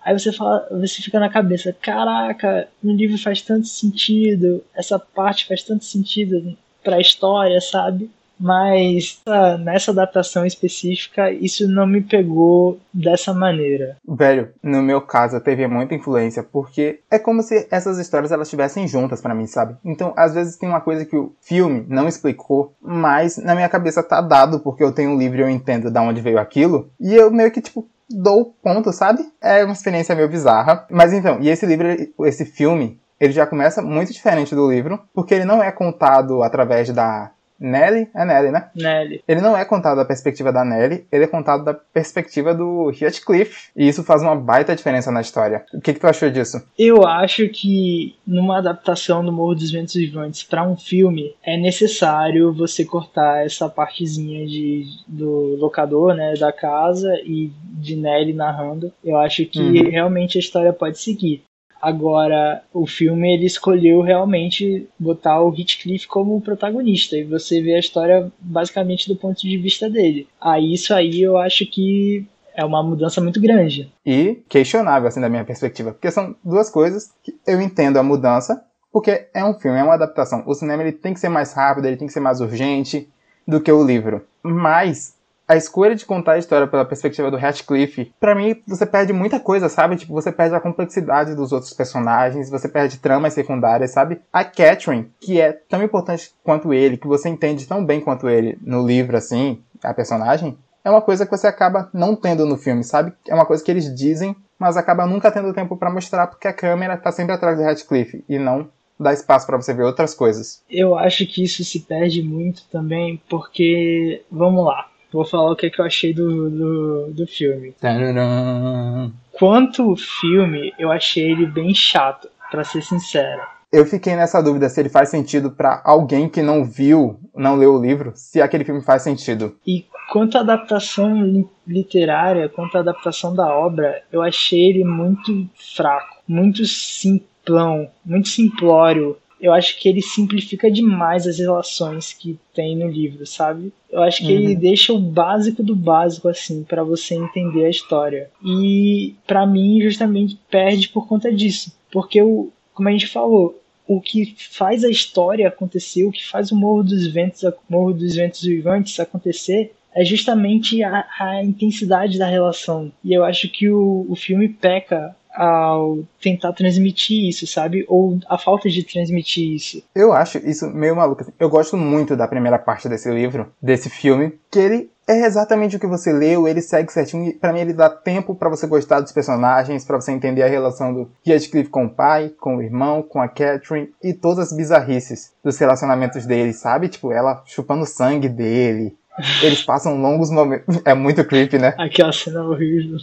aí 0.05 0.17
você 0.17 0.31
fala, 0.31 0.67
você 0.71 1.01
fica 1.01 1.19
na 1.19 1.29
cabeça, 1.29 1.75
caraca, 1.81 2.67
no 2.81 2.93
livro 2.93 3.17
faz 3.17 3.41
tanto 3.41 3.67
sentido, 3.67 4.63
essa 4.75 4.99
parte 4.99 5.47
faz 5.47 5.63
tanto 5.63 5.83
sentido 5.83 6.55
para 6.83 6.97
a 6.97 7.01
história, 7.01 7.59
sabe? 7.59 8.09
mas 8.39 9.21
uh, 9.27 9.57
nessa 9.57 9.91
adaptação 9.91 10.45
específica 10.45 11.31
isso 11.31 11.67
não 11.67 11.87
me 11.87 12.01
pegou 12.01 12.79
dessa 12.93 13.33
maneira. 13.33 13.97
Velho, 14.07 14.49
no 14.61 14.81
meu 14.81 15.01
caso 15.01 15.39
teve 15.39 15.67
muita 15.67 15.95
influência 15.95 16.43
porque 16.43 16.99
é 17.09 17.17
como 17.17 17.41
se 17.41 17.67
essas 17.71 17.97
histórias 17.97 18.31
elas 18.31 18.47
estivessem 18.47 18.87
juntas 18.87 19.21
para 19.21 19.33
mim, 19.33 19.47
sabe? 19.47 19.75
Então, 19.83 20.13
às 20.15 20.33
vezes 20.33 20.57
tem 20.57 20.67
uma 20.67 20.81
coisa 20.81 21.05
que 21.05 21.15
o 21.15 21.33
filme 21.41 21.85
não 21.87 22.07
explicou, 22.07 22.73
mas 22.81 23.37
na 23.37 23.55
minha 23.55 23.69
cabeça 23.69 24.03
tá 24.03 24.21
dado 24.21 24.59
porque 24.59 24.83
eu 24.83 24.91
tenho 24.91 25.11
um 25.11 25.17
livro 25.17 25.39
e 25.39 25.41
eu 25.41 25.49
entendo 25.49 25.89
de 25.89 25.99
onde 25.99 26.21
veio 26.21 26.39
aquilo, 26.39 26.89
e 26.99 27.15
eu 27.15 27.31
meio 27.31 27.51
que 27.51 27.61
tipo 27.61 27.87
dou 28.09 28.55
ponto, 28.61 28.91
sabe? 28.91 29.23
É 29.41 29.63
uma 29.63 29.73
experiência 29.73 30.15
meio 30.15 30.29
bizarra. 30.29 30.85
Mas 30.89 31.13
então, 31.13 31.39
e 31.41 31.49
esse 31.49 31.65
livro, 31.65 31.87
esse 32.25 32.45
filme, 32.45 32.99
ele 33.19 33.33
já 33.33 33.45
começa 33.45 33.81
muito 33.81 34.11
diferente 34.11 34.55
do 34.55 34.69
livro, 34.69 34.99
porque 35.13 35.33
ele 35.33 35.45
não 35.45 35.61
é 35.61 35.71
contado 35.71 36.43
através 36.43 36.89
da 36.89 37.31
Nelly? 37.59 38.09
É 38.13 38.25
Nelly, 38.25 38.51
né? 38.51 38.69
Nelly. 38.75 39.23
Ele 39.27 39.41
não 39.41 39.57
é 39.57 39.63
contado 39.65 39.97
da 39.97 40.05
perspectiva 40.05 40.51
da 40.51 40.65
Nelly, 40.65 41.05
ele 41.11 41.23
é 41.23 41.27
contado 41.27 41.63
da 41.63 41.73
perspectiva 41.73 42.53
do 42.53 42.91
Heathcliff. 42.91 43.69
E 43.75 43.87
isso 43.87 44.03
faz 44.03 44.21
uma 44.21 44.35
baita 44.35 44.75
diferença 44.75 45.11
na 45.11 45.21
história. 45.21 45.65
O 45.73 45.81
que, 45.81 45.93
que 45.93 45.99
tu 45.99 46.07
achou 46.07 46.29
disso? 46.29 46.61
Eu 46.77 47.05
acho 47.05 47.47
que 47.49 48.15
numa 48.25 48.57
adaptação 48.57 49.23
do 49.23 49.31
Morro 49.31 49.55
dos 49.55 49.71
Ventos 49.71 49.95
Vivantes 49.95 50.43
para 50.43 50.67
um 50.67 50.75
filme, 50.75 51.35
é 51.43 51.57
necessário 51.57 52.53
você 52.53 52.83
cortar 52.83 53.45
essa 53.45 53.69
partezinha 53.69 54.45
de, 54.45 54.85
do 55.07 55.55
locador, 55.57 56.13
né, 56.13 56.33
da 56.33 56.51
casa 56.51 57.13
e 57.23 57.51
de 57.63 57.95
Nelly 57.95 58.33
narrando. 58.33 58.91
Eu 59.03 59.17
acho 59.17 59.45
que 59.45 59.59
uhum. 59.59 59.89
realmente 59.89 60.37
a 60.37 60.41
história 60.41 60.73
pode 60.73 60.99
seguir. 60.99 61.43
Agora, 61.85 62.63
o 62.73 62.87
filme 62.87 63.31
ele 63.31 63.45
escolheu 63.45 64.01
realmente 64.01 64.89
botar 64.97 65.39
o 65.39 65.53
Heathcliff 65.55 66.07
como 66.07 66.41
protagonista 66.41 67.15
e 67.15 67.23
você 67.23 67.61
vê 67.61 67.75
a 67.75 67.79
história 67.79 68.31
basicamente 68.39 69.07
do 69.07 69.15
ponto 69.15 69.39
de 69.39 69.55
vista 69.55 69.87
dele. 69.87 70.27
Aí 70.41 70.73
isso 70.73 70.91
aí 70.95 71.21
eu 71.21 71.37
acho 71.37 71.63
que 71.67 72.25
é 72.55 72.65
uma 72.65 72.81
mudança 72.81 73.21
muito 73.21 73.39
grande. 73.39 73.93
E 74.03 74.41
questionável, 74.49 75.07
assim, 75.07 75.21
da 75.21 75.29
minha 75.29 75.45
perspectiva. 75.45 75.91
Porque 75.91 76.09
são 76.09 76.35
duas 76.43 76.71
coisas 76.71 77.11
que 77.21 77.35
eu 77.45 77.61
entendo 77.61 77.97
a 77.97 78.03
mudança, 78.03 78.65
porque 78.91 79.27
é 79.31 79.45
um 79.45 79.53
filme, 79.53 79.77
é 79.77 79.83
uma 79.83 79.93
adaptação. 79.93 80.43
O 80.47 80.55
cinema 80.55 80.81
ele 80.81 80.91
tem 80.91 81.13
que 81.13 81.19
ser 81.19 81.29
mais 81.29 81.53
rápido, 81.53 81.85
ele 81.85 81.97
tem 81.97 82.07
que 82.07 82.13
ser 82.13 82.19
mais 82.19 82.41
urgente 82.41 83.07
do 83.47 83.61
que 83.61 83.71
o 83.71 83.85
livro. 83.85 84.25
Mas 84.41 85.14
a 85.47 85.55
escolha 85.55 85.95
de 85.95 86.05
contar 86.05 86.33
a 86.33 86.37
história 86.37 86.67
pela 86.67 86.85
perspectiva 86.85 87.29
do 87.29 87.37
Ratcliffe, 87.37 88.13
para 88.19 88.35
mim, 88.35 88.61
você 88.67 88.85
perde 88.85 89.13
muita 89.13 89.39
coisa, 89.39 89.69
sabe? 89.69 89.95
Tipo, 89.95 90.13
você 90.13 90.31
perde 90.31 90.55
a 90.55 90.59
complexidade 90.59 91.35
dos 91.35 91.51
outros 91.51 91.73
personagens, 91.73 92.49
você 92.49 92.67
perde 92.67 92.97
tramas 92.97 93.33
secundárias, 93.33 93.91
sabe? 93.91 94.19
A 94.31 94.43
Catherine, 94.43 95.11
que 95.19 95.39
é 95.39 95.53
tão 95.53 95.83
importante 95.83 96.31
quanto 96.43 96.73
ele, 96.73 96.97
que 96.97 97.07
você 97.07 97.29
entende 97.29 97.67
tão 97.67 97.85
bem 97.85 98.01
quanto 98.01 98.27
ele 98.27 98.57
no 98.61 98.85
livro, 98.85 99.15
assim, 99.17 99.61
a 99.83 99.93
personagem, 99.93 100.57
é 100.83 100.89
uma 100.89 101.01
coisa 101.01 101.25
que 101.25 101.35
você 101.35 101.47
acaba 101.47 101.89
não 101.93 102.15
tendo 102.15 102.45
no 102.45 102.57
filme, 102.57 102.83
sabe? 102.83 103.13
É 103.27 103.33
uma 103.33 103.45
coisa 103.45 103.63
que 103.63 103.71
eles 103.71 103.93
dizem, 103.93 104.35
mas 104.57 104.77
acaba 104.77 105.05
nunca 105.05 105.31
tendo 105.31 105.53
tempo 105.53 105.75
para 105.77 105.91
mostrar, 105.91 106.27
porque 106.27 106.47
a 106.47 106.53
câmera 106.53 106.97
tá 106.97 107.11
sempre 107.11 107.33
atrás 107.33 107.57
do 107.57 107.63
Ratcliffe 107.63 108.23
e 108.29 108.37
não 108.37 108.69
dá 108.99 109.11
espaço 109.11 109.45
para 109.45 109.57
você 109.57 109.73
ver 109.73 109.83
outras 109.83 110.13
coisas. 110.13 110.63
Eu 110.69 110.97
acho 110.97 111.25
que 111.25 111.43
isso 111.43 111.63
se 111.63 111.81
perde 111.81 112.21
muito 112.23 112.63
também, 112.71 113.21
porque, 113.29 114.23
vamos 114.31 114.63
lá, 114.63 114.87
Vou 115.15 115.23
falar 115.23 115.51
o 115.51 115.55
que, 115.55 115.67
é 115.67 115.69
que 115.69 115.79
eu 115.79 115.85
achei 115.85 116.13
do, 116.13 116.49
do, 116.49 117.13
do 117.13 117.25
filme. 117.25 117.71
Tadadam. 117.79 119.13
Quanto 119.31 119.95
filme, 119.95 120.73
eu 120.77 120.91
achei 120.91 121.31
ele 121.31 121.45
bem 121.45 121.73
chato, 121.73 122.27
para 122.51 122.65
ser 122.65 122.81
sincero. 122.81 123.41
Eu 123.71 123.85
fiquei 123.85 124.13
nessa 124.13 124.41
dúvida 124.41 124.67
se 124.67 124.81
ele 124.81 124.89
faz 124.89 125.07
sentido 125.07 125.51
para 125.51 125.81
alguém 125.85 126.27
que 126.27 126.41
não 126.41 126.65
viu, 126.65 127.17
não 127.33 127.55
leu 127.55 127.75
o 127.75 127.81
livro, 127.81 128.11
se 128.13 128.41
aquele 128.41 128.65
filme 128.65 128.81
faz 128.81 129.03
sentido. 129.03 129.55
E 129.65 129.85
quanto 130.11 130.37
à 130.37 130.41
adaptação 130.41 131.47
literária, 131.65 132.49
quanto 132.49 132.75
à 132.75 132.81
adaptação 132.81 133.33
da 133.33 133.55
obra, 133.55 134.03
eu 134.11 134.21
achei 134.21 134.69
ele 134.69 134.83
muito 134.83 135.49
fraco, 135.75 136.17
muito 136.27 136.65
simplão, 136.65 137.87
muito 138.05 138.27
simplório 138.27 139.15
eu 139.45 139.53
acho 139.53 139.77
que 139.77 139.87
ele 139.87 140.01
simplifica 140.01 140.71
demais 140.71 141.27
as 141.27 141.37
relações 141.37 142.11
que 142.11 142.39
tem 142.53 142.75
no 142.75 142.87
livro, 142.87 143.25
sabe? 143.27 143.71
Eu 143.91 144.01
acho 144.01 144.25
que 144.25 144.33
uhum. 144.33 144.39
ele 144.39 144.55
deixa 144.55 144.91
o 144.91 144.99
básico 144.99 145.61
do 145.61 145.75
básico 145.75 146.27
assim 146.27 146.63
para 146.63 146.83
você 146.83 147.13
entender 147.13 147.65
a 147.65 147.69
história. 147.69 148.31
E 148.43 149.13
para 149.27 149.45
mim 149.45 149.79
justamente 149.81 150.39
perde 150.49 150.89
por 150.89 151.07
conta 151.07 151.31
disso, 151.31 151.77
porque 151.91 152.21
o 152.21 152.49
como 152.73 152.89
a 152.89 152.91
gente 152.91 153.07
falou, 153.07 153.57
o 153.87 154.01
que 154.01 154.35
faz 154.37 154.83
a 154.83 154.89
história 154.89 155.47
acontecer, 155.47 156.03
o 156.03 156.11
que 156.11 156.27
faz 156.27 156.51
o 156.51 156.55
Morro 156.55 156.83
dos 156.83 157.07
Ventos, 157.07 157.43
Morro 157.69 157.93
dos 157.93 158.15
Ventos 158.15 158.41
Vivantes 158.41 158.99
acontecer 158.99 159.73
é 159.93 160.03
justamente 160.03 160.83
a, 160.83 161.07
a 161.17 161.43
intensidade 161.43 162.17
da 162.17 162.27
relação. 162.27 162.91
E 163.01 163.13
eu 163.13 163.23
acho 163.23 163.47
que 163.47 163.69
o, 163.69 164.05
o 164.09 164.15
filme 164.15 164.49
peca 164.49 165.15
ao 165.35 165.99
tentar 166.21 166.53
transmitir 166.53 167.27
isso, 167.29 167.45
sabe? 167.45 167.85
Ou 167.87 168.19
a 168.27 168.37
falta 168.37 168.69
de 168.69 168.83
transmitir 168.83 169.53
isso. 169.53 169.83
Eu 169.93 170.13
acho 170.13 170.37
isso 170.39 170.69
meio 170.69 170.95
maluco. 170.95 171.21
Assim. 171.21 171.33
Eu 171.39 171.49
gosto 171.49 171.77
muito 171.77 172.15
da 172.15 172.27
primeira 172.27 172.57
parte 172.57 172.89
desse 172.89 173.09
livro, 173.11 173.51
desse 173.61 173.89
filme, 173.89 174.33
que 174.49 174.59
ele 174.59 174.89
é 175.07 175.25
exatamente 175.25 175.75
o 175.75 175.79
que 175.79 175.85
você 175.85 176.11
leu, 176.11 176.47
ele 176.47 176.61
segue 176.61 176.91
certinho. 176.91 177.29
E 177.29 177.33
pra 177.33 177.53
mim, 177.53 177.59
ele 177.59 177.73
dá 177.73 177.89
tempo 177.89 178.33
para 178.33 178.49
você 178.49 178.65
gostar 178.65 179.01
dos 179.01 179.11
personagens, 179.11 179.85
para 179.85 179.99
você 180.01 180.11
entender 180.11 180.41
a 180.41 180.47
relação 180.47 180.93
do 180.93 181.11
Heathcliff 181.25 181.69
com 181.69 181.85
o 181.85 181.89
pai, 181.89 182.29
com 182.39 182.57
o 182.57 182.61
irmão, 182.61 183.03
com 183.03 183.21
a 183.21 183.27
Catherine 183.27 183.89
e 184.03 184.13
todas 184.13 184.47
as 184.47 184.57
bizarrices 184.57 185.31
dos 185.43 185.57
relacionamentos 185.57 186.25
deles, 186.25 186.57
sabe? 186.57 186.89
Tipo, 186.89 187.11
ela 187.11 187.43
chupando 187.45 187.85
sangue 187.85 188.27
dele. 188.27 188.97
Eles 189.41 189.63
passam 189.63 190.01
longos 190.01 190.29
momentos. 190.29 190.81
É 190.83 190.93
muito 190.93 191.23
creepy, 191.23 191.57
né? 191.57 191.73
Aquela 191.77 192.11
cena 192.11 192.43
horrível 192.43 192.97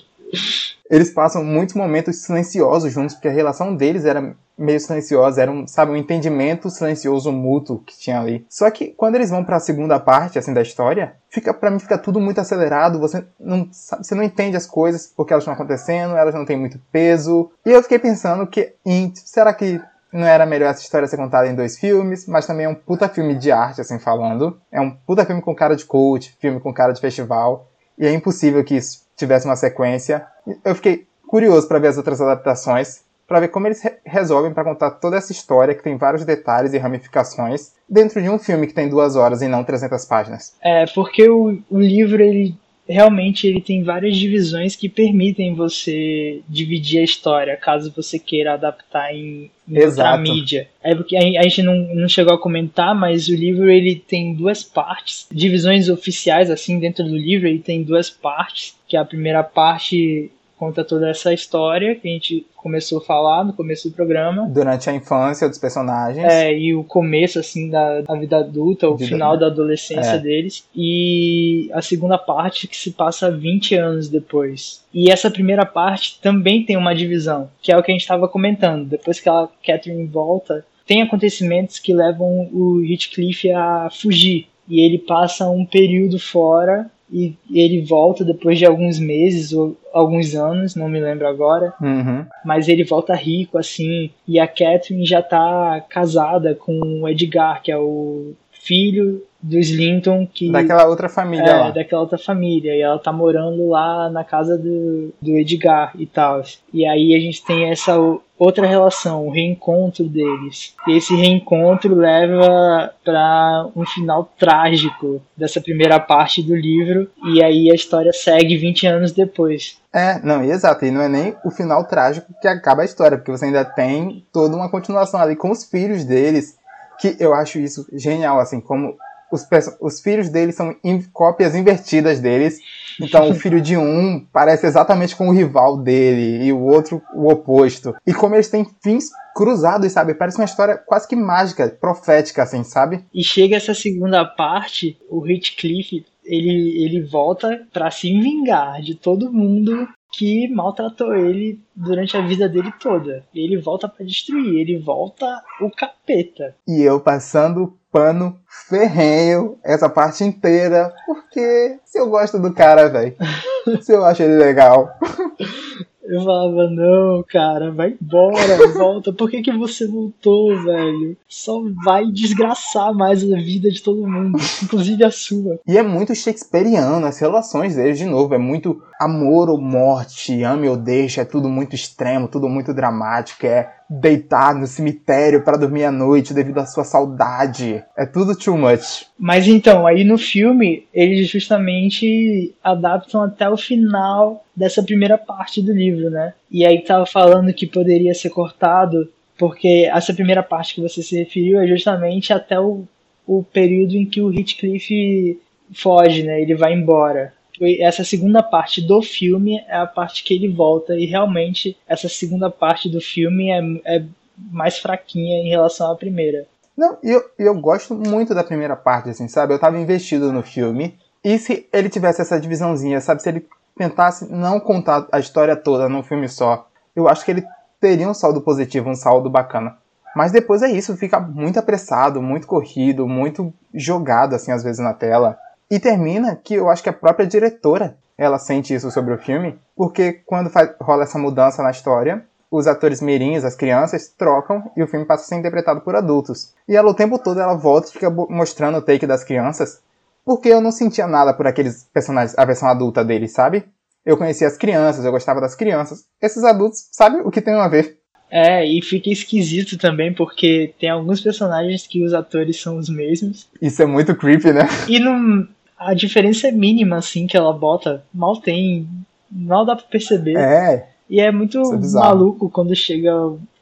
eles 0.90 1.10
passam 1.10 1.42
muitos 1.42 1.74
momentos 1.74 2.22
silenciosos 2.22 2.92
juntos, 2.92 3.14
porque 3.14 3.28
a 3.28 3.32
relação 3.32 3.74
deles 3.74 4.04
era 4.04 4.34
meio 4.58 4.78
silenciosa, 4.78 5.40
era 5.40 5.50
um, 5.50 5.66
sabe, 5.66 5.90
um 5.90 5.96
entendimento 5.96 6.68
silencioso 6.68 7.32
mútuo 7.32 7.82
que 7.84 7.98
tinha 7.98 8.20
ali. 8.20 8.46
Só 8.48 8.70
que 8.70 8.88
quando 8.88 9.14
eles 9.14 9.30
vão 9.30 9.42
para 9.42 9.56
a 9.56 9.60
segunda 9.60 9.98
parte 9.98 10.38
assim 10.38 10.52
da 10.52 10.62
história, 10.62 11.14
fica 11.30 11.54
para 11.54 11.70
mim 11.70 11.78
fica 11.78 11.96
tudo 11.96 12.20
muito 12.20 12.40
acelerado, 12.40 12.98
você 12.98 13.24
não 13.40 13.68
sabe, 13.72 14.06
você 14.06 14.14
não 14.14 14.22
entende 14.22 14.56
as 14.56 14.66
coisas 14.66 15.12
porque 15.16 15.32
elas 15.32 15.42
estão 15.42 15.54
acontecendo, 15.54 16.16
elas 16.16 16.34
não 16.34 16.44
têm 16.44 16.58
muito 16.58 16.78
peso. 16.92 17.50
E 17.64 17.70
eu 17.70 17.82
fiquei 17.82 17.98
pensando 17.98 18.46
que 18.46 18.74
será 19.14 19.52
que 19.54 19.80
não 20.12 20.26
era 20.26 20.44
melhor 20.44 20.70
essa 20.70 20.82
história 20.82 21.08
ser 21.08 21.16
contada 21.16 21.48
em 21.48 21.54
dois 21.54 21.78
filmes, 21.78 22.26
mas 22.26 22.46
também 22.46 22.66
é 22.66 22.68
um 22.68 22.74
puta 22.74 23.08
filme 23.08 23.34
de 23.34 23.50
arte, 23.50 23.80
assim 23.80 23.98
falando. 23.98 24.60
É 24.70 24.78
um 24.78 24.90
puta 24.90 25.24
filme 25.24 25.40
com 25.40 25.54
cara 25.54 25.74
de 25.74 25.86
cult, 25.86 26.36
filme 26.38 26.60
com 26.60 26.72
cara 26.72 26.92
de 26.92 27.00
festival. 27.00 27.70
E 27.98 28.06
é 28.06 28.12
impossível 28.12 28.62
que 28.62 28.76
isso 28.76 29.01
tivesse 29.16 29.46
uma 29.46 29.56
sequência. 29.56 30.26
Eu 30.64 30.74
fiquei 30.74 31.06
curioso 31.26 31.66
para 31.66 31.78
ver 31.78 31.88
as 31.88 31.96
outras 31.96 32.20
adaptações, 32.20 33.02
para 33.26 33.40
ver 33.40 33.48
como 33.48 33.66
eles 33.66 33.82
re 33.82 33.92
resolvem 34.04 34.52
para 34.52 34.64
contar 34.64 34.90
toda 34.92 35.16
essa 35.16 35.32
história 35.32 35.74
que 35.74 35.82
tem 35.82 35.96
vários 35.96 36.24
detalhes 36.24 36.74
e 36.74 36.78
ramificações 36.78 37.72
dentro 37.88 38.20
de 38.20 38.28
um 38.28 38.38
filme 38.38 38.66
que 38.66 38.74
tem 38.74 38.88
duas 38.88 39.16
horas 39.16 39.40
e 39.40 39.48
não 39.48 39.64
300 39.64 40.04
páginas. 40.04 40.54
É, 40.62 40.84
porque 40.94 41.28
o, 41.28 41.58
o 41.70 41.80
livro 41.80 42.22
ele 42.22 42.54
realmente 42.88 43.46
ele 43.46 43.60
tem 43.60 43.82
várias 43.82 44.16
divisões 44.16 44.74
que 44.74 44.88
permitem 44.88 45.54
você 45.54 46.40
dividir 46.48 47.00
a 47.00 47.04
história, 47.04 47.56
caso 47.56 47.92
você 47.94 48.18
queira 48.18 48.54
adaptar 48.54 49.14
em, 49.14 49.50
em 49.68 49.84
outra 49.84 50.16
mídia. 50.16 50.68
É 50.82 50.94
porque 50.94 51.16
a, 51.16 51.42
gente 51.42 51.62
não, 51.62 51.76
não 51.94 52.08
chegou 52.08 52.34
a 52.34 52.40
comentar, 52.40 52.94
mas 52.94 53.28
o 53.28 53.34
livro 53.34 53.70
ele 53.70 53.96
tem 53.96 54.34
duas 54.34 54.62
partes, 54.62 55.26
divisões 55.30 55.88
oficiais 55.88 56.50
assim 56.50 56.78
dentro 56.78 57.04
do 57.04 57.16
livro, 57.16 57.48
ele 57.48 57.60
tem 57.60 57.82
duas 57.82 58.10
partes, 58.10 58.76
que 58.88 58.96
a 58.96 59.04
primeira 59.04 59.42
parte 59.42 60.30
conta 60.62 60.84
toda 60.84 61.10
essa 61.10 61.34
história 61.34 61.96
que 61.96 62.06
a 62.06 62.10
gente 62.12 62.46
começou 62.54 62.98
a 62.98 63.00
falar 63.00 63.44
no 63.44 63.52
começo 63.52 63.90
do 63.90 63.96
programa. 63.96 64.48
Durante 64.48 64.88
a 64.88 64.94
infância 64.94 65.48
dos 65.48 65.58
personagens. 65.58 66.24
É, 66.24 66.56
e 66.56 66.72
o 66.72 66.84
começo, 66.84 67.40
assim, 67.40 67.68
da, 67.68 68.02
da 68.02 68.14
vida 68.14 68.36
adulta, 68.36 68.88
o 68.88 68.96
final 68.96 69.36
da 69.36 69.46
adolescência 69.46 70.12
é. 70.12 70.18
deles. 70.18 70.64
E 70.72 71.68
a 71.72 71.82
segunda 71.82 72.16
parte 72.16 72.68
que 72.68 72.76
se 72.76 72.92
passa 72.92 73.28
20 73.28 73.74
anos 73.74 74.08
depois. 74.08 74.84
E 74.94 75.10
essa 75.10 75.28
primeira 75.28 75.66
parte 75.66 76.20
também 76.22 76.64
tem 76.64 76.76
uma 76.76 76.94
divisão, 76.94 77.50
que 77.60 77.72
é 77.72 77.76
o 77.76 77.82
que 77.82 77.90
a 77.90 77.94
gente 77.94 78.02
estava 78.02 78.28
comentando. 78.28 78.86
Depois 78.86 79.18
que 79.18 79.28
a 79.28 79.48
Catherine 79.66 80.06
volta, 80.06 80.64
tem 80.86 81.02
acontecimentos 81.02 81.80
que 81.80 81.92
levam 81.92 82.48
o 82.52 82.84
Heathcliff 82.84 83.50
a 83.50 83.90
fugir. 83.90 84.46
E 84.68 84.80
ele 84.80 84.98
passa 84.98 85.50
um 85.50 85.66
período 85.66 86.20
fora 86.20 86.88
e 87.12 87.36
ele 87.50 87.82
volta 87.82 88.24
depois 88.24 88.58
de 88.58 88.64
alguns 88.64 88.98
meses 88.98 89.52
ou 89.52 89.76
alguns 89.92 90.34
anos, 90.34 90.74
não 90.74 90.88
me 90.88 90.98
lembro 90.98 91.28
agora. 91.28 91.74
Uhum. 91.80 92.24
Mas 92.44 92.68
ele 92.68 92.84
volta 92.84 93.14
rico, 93.14 93.58
assim, 93.58 94.10
e 94.26 94.40
a 94.40 94.46
Catherine 94.46 95.04
já 95.04 95.22
tá 95.22 95.84
casada 95.90 96.54
com 96.54 97.02
o 97.02 97.08
Edgar, 97.08 97.62
que 97.62 97.70
é 97.70 97.76
o 97.76 98.32
filho 98.62 99.22
do 99.42 99.58
Slinton 99.58 100.26
que 100.32 100.50
daquela 100.52 100.86
outra 100.86 101.08
família 101.08 101.50
é, 101.50 101.54
lá. 101.54 101.70
daquela 101.70 102.00
outra 102.00 102.16
família. 102.16 102.74
E 102.76 102.80
ela 102.80 102.98
tá 102.98 103.12
morando 103.12 103.68
lá 103.68 104.08
na 104.08 104.22
casa 104.22 104.56
do, 104.56 105.12
do 105.20 105.36
Edgar 105.36 105.92
e 105.98 106.06
tal. 106.06 106.42
E 106.72 106.86
aí 106.86 107.14
a 107.14 107.18
gente 107.18 107.44
tem 107.44 107.68
essa 107.70 107.96
outra 108.38 108.66
relação 108.66 109.26
o 109.26 109.30
reencontro 109.30 110.04
deles. 110.04 110.74
E 110.86 110.96
esse 110.96 111.14
reencontro 111.14 111.94
leva 111.94 112.92
para 113.04 113.68
um 113.74 113.84
final 113.84 114.30
trágico 114.38 115.20
dessa 115.36 115.60
primeira 115.60 115.98
parte 115.98 116.40
do 116.40 116.54
livro. 116.54 117.10
E 117.24 117.42
aí 117.42 117.68
a 117.70 117.74
história 117.74 118.12
segue 118.12 118.56
20 118.56 118.86
anos 118.86 119.12
depois. 119.12 119.76
É, 119.92 120.18
não, 120.20 120.42
exato, 120.42 120.86
e 120.86 120.90
não 120.90 121.02
é 121.02 121.08
nem 121.08 121.34
o 121.44 121.50
final 121.50 121.84
trágico 121.84 122.32
que 122.40 122.48
acaba 122.48 122.80
a 122.80 122.84
história, 122.84 123.18
porque 123.18 123.30
você 123.30 123.44
ainda 123.44 123.62
tem 123.62 124.24
toda 124.32 124.56
uma 124.56 124.70
continuação 124.70 125.20
ali 125.20 125.36
com 125.36 125.50
os 125.50 125.64
filhos 125.64 126.04
deles, 126.04 126.56
que 127.02 127.16
eu 127.18 127.34
acho 127.34 127.58
isso 127.58 127.84
genial, 127.92 128.38
assim, 128.38 128.60
como 128.60 128.96
os, 129.32 129.44
os 129.80 130.00
filhos 130.00 130.28
deles 130.28 130.54
são 130.54 130.76
in 130.84 131.02
cópias 131.12 131.56
invertidas 131.56 132.20
deles. 132.20 132.60
Então 133.00 133.28
o 133.28 133.34
filho 133.34 133.60
de 133.60 133.76
um 133.76 134.24
parece 134.32 134.66
exatamente 134.66 135.16
com 135.16 135.28
o 135.28 135.32
rival 135.32 135.78
dele 135.78 136.44
e 136.44 136.52
o 136.52 136.60
outro 136.60 137.02
o 137.12 137.28
oposto. 137.28 137.92
E 138.06 138.14
como 138.14 138.36
eles 138.36 138.48
têm 138.48 138.64
fins 138.80 139.10
cruzados, 139.34 139.90
sabe? 139.90 140.14
Parece 140.14 140.38
uma 140.38 140.44
história 140.44 140.76
quase 140.76 141.08
que 141.08 141.16
mágica, 141.16 141.68
profética, 141.68 142.44
assim, 142.44 142.62
sabe? 142.62 143.04
E 143.12 143.24
chega 143.24 143.56
essa 143.56 143.74
segunda 143.74 144.24
parte, 144.24 144.96
o 145.10 145.26
Heathcliff 145.26 146.04
ele, 146.24 146.84
ele 146.84 147.02
volta 147.02 147.66
para 147.72 147.90
se 147.90 148.12
vingar 148.20 148.80
de 148.80 148.94
todo 148.94 149.32
mundo 149.32 149.88
que 150.12 150.48
maltratou 150.48 151.14
ele 151.14 151.60
durante 151.74 152.16
a 152.16 152.20
vida 152.20 152.48
dele 152.48 152.72
toda. 152.78 153.24
Ele 153.34 153.56
volta 153.56 153.88
para 153.88 154.04
destruir, 154.04 154.60
ele 154.60 154.78
volta 154.78 155.42
o 155.60 155.70
capeta. 155.70 156.54
E 156.68 156.82
eu 156.82 157.00
passando 157.00 157.76
pano 157.90 158.38
ferrenho 158.68 159.58
essa 159.62 159.88
parte 159.88 160.24
inteira, 160.24 160.92
porque 161.06 161.78
se 161.84 161.98
eu 161.98 162.08
gosto 162.08 162.38
do 162.38 162.52
cara, 162.52 162.88
velho, 162.88 163.16
se 163.82 163.92
eu 163.92 164.04
acho 164.04 164.22
ele 164.22 164.36
legal. 164.36 164.90
Eu 166.04 166.22
falava, 166.22 166.68
não, 166.68 167.24
cara, 167.28 167.70
vai 167.70 167.96
embora, 168.00 168.68
volta. 168.74 169.12
Por 169.12 169.30
que, 169.30 169.42
que 169.42 169.52
você 169.52 169.86
voltou, 169.86 170.60
velho? 170.62 171.16
Só 171.28 171.62
vai 171.84 172.06
desgraçar 172.06 172.92
mais 172.92 173.22
a 173.22 173.36
vida 173.36 173.70
de 173.70 173.82
todo 173.82 174.06
mundo, 174.06 174.38
inclusive 174.62 175.04
a 175.04 175.10
sua. 175.10 175.60
E 175.66 175.78
é 175.78 175.82
muito 175.82 176.14
shakespeariano, 176.14 177.06
as 177.06 177.18
relações 177.18 177.76
deles, 177.76 177.98
de 177.98 178.06
novo, 178.06 178.34
é 178.34 178.38
muito 178.38 178.82
amor 179.00 179.48
ou 179.48 179.60
morte, 179.60 180.42
ame 180.42 180.68
ou 180.68 180.76
deixa, 180.76 181.22
é 181.22 181.24
tudo 181.24 181.48
muito 181.48 181.74
extremo, 181.74 182.28
tudo 182.28 182.48
muito 182.48 182.74
dramático, 182.74 183.46
é 183.46 183.72
deitar 184.00 184.54
no 184.54 184.66
cemitério 184.66 185.44
para 185.44 185.58
dormir 185.58 185.84
à 185.84 185.92
noite 185.92 186.32
devido 186.32 186.58
à 186.58 186.66
sua 186.66 186.84
saudade. 186.84 187.82
É 187.96 188.06
tudo 188.06 188.36
too 188.36 188.56
much. 188.56 189.06
Mas 189.18 189.46
então, 189.46 189.86
aí 189.86 190.04
no 190.04 190.16
filme, 190.16 190.86
eles 190.94 191.28
justamente 191.28 192.54
adaptam 192.62 193.22
até 193.22 193.48
o 193.48 193.56
final 193.56 194.44
dessa 194.56 194.82
primeira 194.82 195.18
parte 195.18 195.60
do 195.60 195.72
livro, 195.72 196.10
né? 196.10 196.32
E 196.50 196.64
aí 196.64 196.80
tava 196.82 197.04
falando 197.04 197.52
que 197.52 197.66
poderia 197.66 198.14
ser 198.14 198.30
cortado, 198.30 199.08
porque 199.36 199.88
essa 199.92 200.14
primeira 200.14 200.42
parte 200.42 200.74
que 200.74 200.80
você 200.80 201.02
se 201.02 201.18
referiu 201.18 201.60
é 201.60 201.66
justamente 201.66 202.32
até 202.32 202.58
o, 202.58 202.84
o 203.26 203.42
período 203.42 203.94
em 203.96 204.06
que 204.06 204.20
o 204.20 204.32
Heathcliff 204.32 205.38
foge, 205.74 206.22
né? 206.22 206.40
Ele 206.40 206.54
vai 206.54 206.72
embora 206.72 207.32
essa 207.80 208.04
segunda 208.04 208.42
parte 208.42 208.80
do 208.80 209.02
filme 209.02 209.58
é 209.68 209.76
a 209.76 209.86
parte 209.86 210.24
que 210.24 210.34
ele 210.34 210.48
volta 210.48 210.96
e 210.96 211.06
realmente 211.06 211.76
essa 211.86 212.08
segunda 212.08 212.50
parte 212.50 212.88
do 212.88 213.00
filme 213.00 213.50
é, 213.50 213.96
é 213.96 214.04
mais 214.50 214.78
fraquinha 214.78 215.42
em 215.42 215.48
relação 215.48 215.90
à 215.90 215.94
primeira. 215.94 216.46
Não, 216.76 216.96
eu, 217.02 217.22
eu 217.38 217.54
gosto 217.54 217.94
muito 217.94 218.34
da 218.34 218.42
primeira 218.42 218.74
parte, 218.74 219.10
assim, 219.10 219.28
sabe? 219.28 219.52
Eu 219.52 219.58
tava 219.58 219.78
investido 219.78 220.32
no 220.32 220.42
filme. 220.42 220.98
E 221.22 221.38
se 221.38 221.68
ele 221.72 221.88
tivesse 221.88 222.22
essa 222.22 222.40
divisãozinha, 222.40 223.00
sabe? 223.00 223.22
Se 223.22 223.28
ele 223.28 223.46
tentasse 223.76 224.30
não 224.30 224.58
contar 224.58 225.06
a 225.12 225.18
história 225.18 225.54
toda 225.54 225.88
num 225.88 226.02
filme 226.02 226.28
só, 226.28 226.68
eu 226.96 227.08
acho 227.08 227.24
que 227.24 227.30
ele 227.30 227.44
teria 227.80 228.08
um 228.08 228.14
saldo 228.14 228.40
positivo, 228.40 228.88
um 228.88 228.94
saldo 228.94 229.28
bacana. 229.28 229.76
Mas 230.14 230.30
depois 230.30 230.62
é 230.62 230.70
isso, 230.70 230.96
fica 230.96 231.18
muito 231.18 231.58
apressado, 231.58 232.20
muito 232.20 232.46
corrido, 232.46 233.08
muito 233.08 233.52
jogado, 233.74 234.34
assim, 234.34 234.52
às 234.52 234.62
vezes 234.62 234.78
na 234.78 234.92
tela. 234.92 235.38
E 235.72 235.80
termina 235.80 236.36
que 236.36 236.52
eu 236.52 236.68
acho 236.68 236.82
que 236.82 236.90
a 236.90 236.92
própria 236.92 237.26
diretora 237.26 237.96
ela 238.18 238.38
sente 238.38 238.74
isso 238.74 238.90
sobre 238.90 239.14
o 239.14 239.18
filme, 239.18 239.58
porque 239.74 240.20
quando 240.26 240.50
faz, 240.50 240.70
rola 240.78 241.04
essa 241.04 241.18
mudança 241.18 241.62
na 241.62 241.70
história, 241.70 242.26
os 242.50 242.66
atores 242.66 243.00
mirins, 243.00 243.42
as 243.42 243.56
crianças, 243.56 244.08
trocam 244.08 244.70
e 244.76 244.82
o 244.82 244.86
filme 244.86 245.06
passa 245.06 245.24
a 245.24 245.26
ser 245.28 245.36
interpretado 245.36 245.80
por 245.80 245.96
adultos. 245.96 246.52
E 246.68 246.76
ela 246.76 246.90
o 246.90 246.94
tempo 246.94 247.18
todo 247.18 247.40
ela 247.40 247.54
volta 247.54 247.88
e 247.88 247.92
fica 247.92 248.10
mostrando 248.10 248.76
o 248.76 248.82
take 248.82 249.06
das 249.06 249.24
crianças, 249.24 249.80
porque 250.26 250.50
eu 250.50 250.60
não 250.60 250.70
sentia 250.70 251.06
nada 251.06 251.32
por 251.32 251.46
aqueles 251.46 251.88
personagens, 251.90 252.38
a 252.38 252.44
versão 252.44 252.68
adulta 252.68 253.02
deles, 253.02 253.32
sabe? 253.32 253.64
Eu 254.04 254.18
conhecia 254.18 254.48
as 254.48 254.58
crianças, 254.58 255.06
eu 255.06 255.10
gostava 255.10 255.40
das 255.40 255.54
crianças. 255.54 256.04
Esses 256.20 256.44
adultos, 256.44 256.86
sabe 256.92 257.22
o 257.24 257.30
que 257.30 257.40
tem 257.40 257.54
a 257.54 257.66
ver? 257.66 257.96
É, 258.30 258.66
e 258.66 258.82
fica 258.82 259.10
esquisito 259.10 259.78
também, 259.78 260.12
porque 260.12 260.74
tem 260.78 260.88
alguns 260.88 261.22
personagens 261.22 261.86
que 261.86 262.04
os 262.04 262.12
atores 262.12 262.60
são 262.60 262.78
os 262.78 262.90
mesmos. 262.90 263.48
Isso 263.60 263.82
é 263.82 263.86
muito 263.86 264.14
creepy, 264.14 264.52
né? 264.52 264.66
E 264.88 264.98
não, 264.98 265.46
a 265.86 265.94
diferença 265.94 266.48
é 266.48 266.52
mínima, 266.52 266.96
assim, 266.96 267.26
que 267.26 267.36
ela 267.36 267.52
bota. 267.52 268.04
Mal 268.12 268.40
tem. 268.40 268.88
Mal 269.30 269.64
dá 269.64 269.76
pra 269.76 269.84
perceber. 269.84 270.36
É. 270.36 270.88
E 271.08 271.20
é 271.20 271.30
muito 271.30 271.58
é 271.60 271.76
maluco 271.92 272.48
quando 272.50 272.74
chega. 272.74 273.12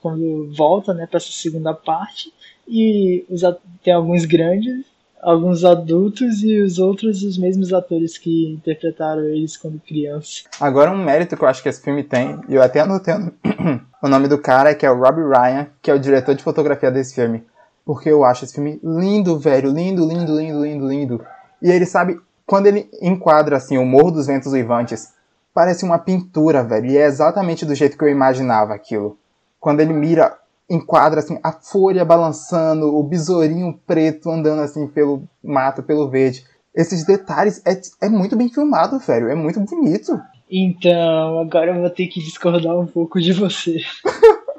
Quando 0.00 0.50
volta, 0.56 0.94
né, 0.94 1.06
pra 1.06 1.18
essa 1.18 1.30
segunda 1.30 1.74
parte. 1.74 2.32
E 2.66 3.24
os, 3.28 3.42
tem 3.82 3.92
alguns 3.92 4.24
grandes, 4.24 4.86
alguns 5.20 5.64
adultos 5.64 6.42
e 6.42 6.60
os 6.60 6.78
outros 6.78 7.22
os 7.22 7.36
mesmos 7.36 7.72
atores 7.72 8.16
que 8.16 8.52
interpretaram 8.52 9.24
eles 9.24 9.56
quando 9.56 9.80
criança. 9.80 10.44
Agora 10.60 10.90
um 10.90 11.04
mérito 11.04 11.36
que 11.36 11.42
eu 11.42 11.48
acho 11.48 11.62
que 11.62 11.68
esse 11.68 11.82
filme 11.82 12.02
tem, 12.02 12.40
e 12.48 12.54
eu 12.54 12.62
até 12.62 12.80
anotei 12.80 13.14
o 14.02 14.08
nome 14.08 14.28
do 14.28 14.38
cara, 14.38 14.74
que 14.74 14.86
é 14.86 14.90
o 14.90 14.98
Robbie 14.98 15.22
Ryan, 15.22 15.66
que 15.82 15.90
é 15.90 15.94
o 15.94 15.98
diretor 15.98 16.34
de 16.34 16.42
fotografia 16.42 16.90
desse 16.90 17.14
filme. 17.14 17.42
Porque 17.84 18.08
eu 18.08 18.24
acho 18.24 18.44
esse 18.44 18.54
filme 18.54 18.78
lindo, 18.82 19.38
velho, 19.38 19.70
lindo, 19.70 20.06
lindo, 20.06 20.38
lindo, 20.38 20.64
lindo, 20.64 20.88
lindo. 20.88 21.26
E 21.62 21.70
ele 21.70 21.86
sabe, 21.86 22.20
quando 22.46 22.66
ele 22.66 22.88
enquadra 23.00 23.56
assim 23.56 23.78
o 23.78 23.84
Morro 23.84 24.12
dos 24.12 24.26
Ventos 24.26 24.52
Uivantes, 24.52 25.12
parece 25.54 25.84
uma 25.84 25.98
pintura, 25.98 26.62
velho. 26.62 26.86
E 26.86 26.98
é 26.98 27.06
exatamente 27.06 27.64
do 27.64 27.74
jeito 27.74 27.96
que 27.96 28.04
eu 28.04 28.08
imaginava 28.08 28.74
aquilo. 28.74 29.18
Quando 29.58 29.80
ele 29.80 29.92
mira, 29.92 30.38
enquadra 30.68 31.20
assim 31.20 31.38
a 31.42 31.52
folha 31.52 32.04
balançando, 32.04 32.96
o 32.96 33.02
besourinho 33.02 33.78
preto 33.86 34.30
andando 34.30 34.62
assim 34.62 34.86
pelo 34.86 35.24
mato, 35.42 35.82
pelo 35.82 36.08
verde. 36.08 36.44
Esses 36.74 37.04
detalhes 37.04 37.61
é, 37.66 38.06
é 38.06 38.08
muito 38.08 38.36
bem 38.36 38.48
filmado, 38.48 38.98
velho. 39.00 39.28
É 39.28 39.34
muito 39.34 39.61
bonito. 39.61 40.20
Então, 40.50 41.40
agora 41.40 41.72
eu 41.72 41.80
vou 41.80 41.90
ter 41.90 42.06
que 42.06 42.20
discordar 42.20 42.78
um 42.78 42.86
pouco 42.86 43.20
de 43.20 43.32
você. 43.32 43.78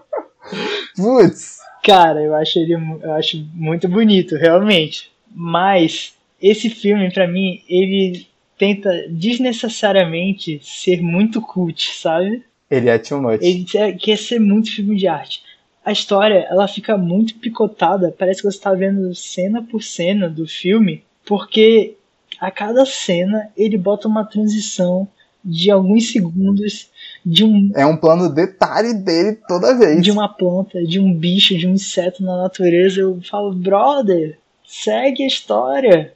Putz! 0.95 1.59
Cara, 1.83 2.21
eu 2.21 2.35
acho 2.35 2.59
ele 2.59 2.73
eu 2.73 3.13
acho 3.13 3.43
muito 3.53 3.89
bonito, 3.89 4.35
realmente. 4.35 5.11
Mas 5.33 6.13
esse 6.41 6.69
filme, 6.69 7.11
para 7.11 7.27
mim, 7.27 7.61
ele 7.69 8.27
tenta 8.57 9.05
desnecessariamente 9.09 10.59
ser 10.63 11.01
muito 11.01 11.41
cult, 11.41 11.91
sabe? 11.95 12.43
Ele 12.69 12.89
é 12.89 12.97
too 12.97 13.21
much. 13.21 13.39
Ele 13.41 13.65
quer 13.99 14.17
ser 14.17 14.39
muito 14.39 14.71
filme 14.71 14.95
de 14.95 15.07
arte. 15.07 15.41
A 15.83 15.91
história, 15.91 16.47
ela 16.49 16.67
fica 16.67 16.97
muito 16.97 17.35
picotada, 17.35 18.15
parece 18.17 18.41
que 18.41 18.51
você 18.51 18.59
tá 18.59 18.73
vendo 18.73 19.13
cena 19.15 19.63
por 19.63 19.81
cena 19.81 20.29
do 20.29 20.47
filme, 20.47 21.03
porque 21.25 21.95
a 22.39 22.51
cada 22.51 22.85
cena 22.85 23.49
ele 23.57 23.77
bota 23.77 24.07
uma 24.07 24.23
transição 24.23 25.07
de 25.43 25.71
alguns 25.71 26.11
segundos 26.11 26.89
de 27.25 27.43
um 27.43 27.71
é 27.75 27.85
um 27.85 27.97
plano 27.97 28.29
detalhe 28.29 28.93
dele 28.93 29.39
toda 29.47 29.75
vez 29.75 30.03
de 30.03 30.11
uma 30.11 30.29
planta 30.29 30.83
de 30.83 30.99
um 30.99 31.11
bicho 31.11 31.57
de 31.57 31.67
um 31.67 31.73
inseto 31.73 32.23
na 32.23 32.43
natureza 32.43 33.01
eu 33.01 33.19
falo 33.23 33.51
brother 33.51 34.37
segue 34.63 35.23
a 35.23 35.27
história 35.27 36.13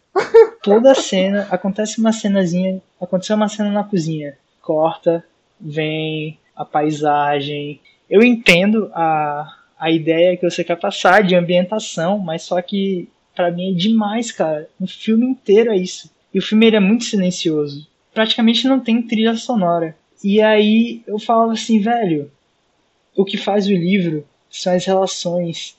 Toda 0.64 0.96
cena, 0.96 1.48
acontece 1.52 2.00
uma 2.00 2.12
cenazinha, 2.12 2.82
aconteceu 3.00 3.36
uma 3.36 3.50
cena 3.50 3.70
na 3.70 3.84
cozinha, 3.84 4.38
corta, 4.62 5.24
vem 5.60 6.40
a 6.56 6.64
paisagem. 6.66 7.80
Eu 8.10 8.24
entendo 8.24 8.90
a, 8.94 9.58
a 9.78 9.92
ideia 9.92 10.38
que 10.38 10.50
você 10.50 10.64
quer 10.64 10.78
passar 10.78 11.24
de 11.24 11.36
ambientação, 11.36 12.18
mas 12.18 12.44
só 12.44 12.62
que 12.62 13.10
para 13.36 13.52
mim 13.52 13.72
é 13.72 13.78
demais, 13.78 14.32
cara. 14.32 14.70
O 14.80 14.88
filme 14.88 15.26
inteiro 15.26 15.72
é 15.72 15.78
isso. 15.78 16.10
E 16.34 16.40
o 16.40 16.42
filme 16.42 16.66
ele 16.66 16.78
é 16.78 16.80
muito 16.80 17.04
silencioso. 17.04 17.88
Praticamente 18.14 18.68
não 18.68 18.80
tem 18.80 19.02
trilha 19.02 19.36
sonora. 19.36 19.96
E 20.24 20.42
aí 20.42 21.04
eu 21.06 21.20
falava 21.20 21.52
assim, 21.52 21.80
velho, 21.80 22.32
o 23.16 23.26
que 23.26 23.38
faz 23.38 23.68
o 23.68 23.74
livro 23.74 24.26
são 24.50 24.74
as 24.74 24.86
relações 24.86 25.78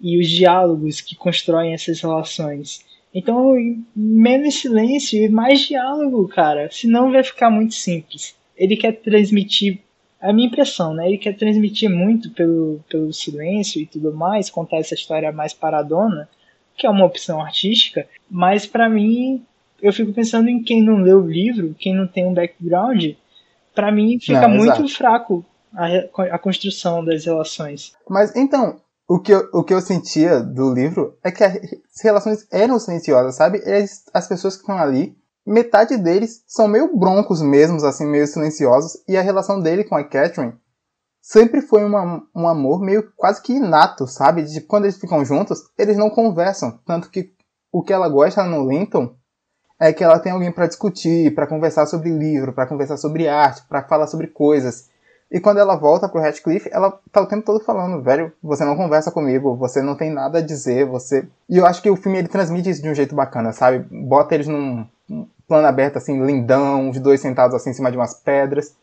e 0.00 0.18
os 0.18 0.28
diálogos 0.28 1.00
que 1.00 1.14
constroem 1.14 1.74
essas 1.74 2.00
relações 2.00 2.84
Então, 3.14 3.54
menos 3.94 4.54
silêncio 4.60 5.22
e 5.22 5.28
mais 5.28 5.60
diálogo, 5.60 6.26
cara. 6.26 6.68
Senão 6.70 7.12
vai 7.12 7.22
ficar 7.22 7.48
muito 7.48 7.74
simples. 7.74 8.34
Ele 8.56 8.76
quer 8.76 8.92
transmitir 8.92 9.78
a 10.20 10.32
minha 10.32 10.48
impressão, 10.48 10.94
né? 10.94 11.06
Ele 11.06 11.18
quer 11.18 11.36
transmitir 11.36 11.88
muito 11.88 12.30
pelo, 12.30 12.80
pelo 12.88 13.12
silêncio 13.12 13.80
e 13.80 13.86
tudo 13.86 14.12
mais, 14.12 14.50
contar 14.50 14.78
essa 14.78 14.94
história 14.94 15.30
mais 15.30 15.52
paradona, 15.52 16.28
que 16.76 16.86
é 16.86 16.90
uma 16.90 17.04
opção 17.04 17.40
artística, 17.40 18.08
mas 18.28 18.66
para 18.66 18.88
mim, 18.88 19.44
eu 19.80 19.92
fico 19.92 20.12
pensando 20.12 20.48
em 20.48 20.62
quem 20.62 20.82
não 20.82 20.96
leu 20.96 21.20
o 21.20 21.30
livro, 21.30 21.76
quem 21.78 21.94
não 21.94 22.06
tem 22.06 22.26
um 22.26 22.34
background, 22.34 23.12
para 23.74 23.92
mim 23.92 24.18
fica 24.18 24.48
não, 24.48 24.56
muito 24.56 24.88
fraco 24.88 25.44
a, 25.74 25.86
a 26.34 26.38
construção 26.38 27.04
das 27.04 27.26
relações. 27.26 27.94
Mas 28.08 28.34
então, 28.34 28.80
o 29.06 29.20
que, 29.20 29.32
eu, 29.32 29.48
o 29.52 29.62
que 29.62 29.74
eu 29.74 29.80
sentia 29.80 30.40
do 30.40 30.72
livro 30.72 31.18
é 31.22 31.30
que 31.30 31.44
as 31.44 31.60
relações 32.02 32.46
eram 32.50 32.78
silenciosas, 32.78 33.34
sabe? 33.34 33.62
Eles, 33.64 34.04
as 34.12 34.26
pessoas 34.26 34.54
que 34.54 34.62
estão 34.62 34.78
ali 34.78 35.16
metade 35.46 35.96
deles 35.96 36.42
são 36.46 36.66
meio 36.66 36.96
broncos 36.96 37.42
mesmos, 37.42 37.84
assim, 37.84 38.06
meio 38.06 38.26
silenciosos, 38.26 38.92
e 39.06 39.16
a 39.16 39.22
relação 39.22 39.60
dele 39.60 39.84
com 39.84 39.94
a 39.94 40.02
Catherine 40.02 40.54
sempre 41.20 41.60
foi 41.60 41.84
uma, 41.84 42.22
um 42.34 42.46
amor 42.46 42.80
meio 42.80 43.12
quase 43.16 43.42
que 43.42 43.54
inato, 43.54 44.06
sabe? 44.06 44.42
De 44.42 44.60
quando 44.60 44.84
eles 44.84 44.98
ficam 44.98 45.24
juntos, 45.24 45.62
eles 45.78 45.96
não 45.96 46.10
conversam. 46.10 46.78
Tanto 46.86 47.10
que 47.10 47.32
o 47.72 47.82
que 47.82 47.92
ela 47.92 48.08
gosta 48.08 48.44
no 48.44 48.68
Linton 48.68 49.14
é 49.80 49.92
que 49.92 50.04
ela 50.04 50.18
tem 50.18 50.32
alguém 50.32 50.52
para 50.52 50.66
discutir, 50.66 51.34
para 51.34 51.46
conversar 51.46 51.86
sobre 51.86 52.10
livro, 52.10 52.52
para 52.52 52.66
conversar 52.66 52.96
sobre 52.96 53.26
arte, 53.26 53.66
para 53.68 53.82
falar 53.82 54.06
sobre 54.06 54.28
coisas. 54.28 54.88
E 55.34 55.40
quando 55.40 55.58
ela 55.58 55.74
volta 55.74 56.08
pro 56.08 56.20
Ratcliffe, 56.20 56.70
ela 56.72 56.96
tá 57.10 57.20
o 57.20 57.26
tempo 57.26 57.44
todo 57.44 57.58
falando, 57.58 58.00
velho, 58.00 58.32
você 58.40 58.64
não 58.64 58.76
conversa 58.76 59.10
comigo, 59.10 59.56
você 59.56 59.82
não 59.82 59.96
tem 59.96 60.08
nada 60.08 60.38
a 60.38 60.40
dizer, 60.40 60.86
você. 60.86 61.26
E 61.50 61.56
eu 61.56 61.66
acho 61.66 61.82
que 61.82 61.90
o 61.90 61.96
filme 61.96 62.18
ele 62.18 62.28
transmite 62.28 62.70
isso 62.70 62.80
de 62.80 62.88
um 62.88 62.94
jeito 62.94 63.16
bacana, 63.16 63.50
sabe? 63.50 63.84
Bota 63.90 64.36
eles 64.36 64.46
num, 64.46 64.86
plano 65.48 65.66
aberto, 65.66 65.96
assim, 65.96 66.24
lindão, 66.24 66.88
os 66.88 67.00
dois 67.00 67.20
sentados 67.20 67.52
assim 67.52 67.70
em 67.70 67.72
cima 67.72 67.90
de 67.90 67.96
umas 67.96 68.14
pedras. 68.14 68.76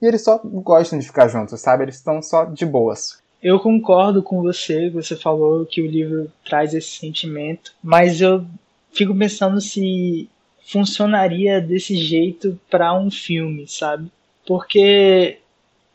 E 0.00 0.06
eles 0.06 0.24
só 0.24 0.40
gostam 0.42 0.98
de 0.98 1.06
ficar 1.06 1.28
juntos, 1.28 1.60
sabe? 1.60 1.84
Eles 1.84 1.94
estão 1.94 2.20
só 2.20 2.46
de 2.46 2.66
boas. 2.66 3.22
Eu 3.40 3.60
concordo 3.60 4.24
com 4.24 4.42
você, 4.42 4.90
você 4.90 5.14
falou 5.14 5.64
que 5.64 5.80
o 5.80 5.86
livro 5.86 6.28
traz 6.44 6.74
esse 6.74 6.98
sentimento, 6.98 7.74
mas 7.80 8.20
eu 8.20 8.44
fico 8.92 9.16
pensando 9.16 9.60
se 9.60 10.28
funcionaria 10.66 11.60
desse 11.60 11.94
jeito 11.94 12.58
para 12.68 12.92
um 12.92 13.08
filme, 13.08 13.68
sabe? 13.68 14.10
Porque 14.44 15.38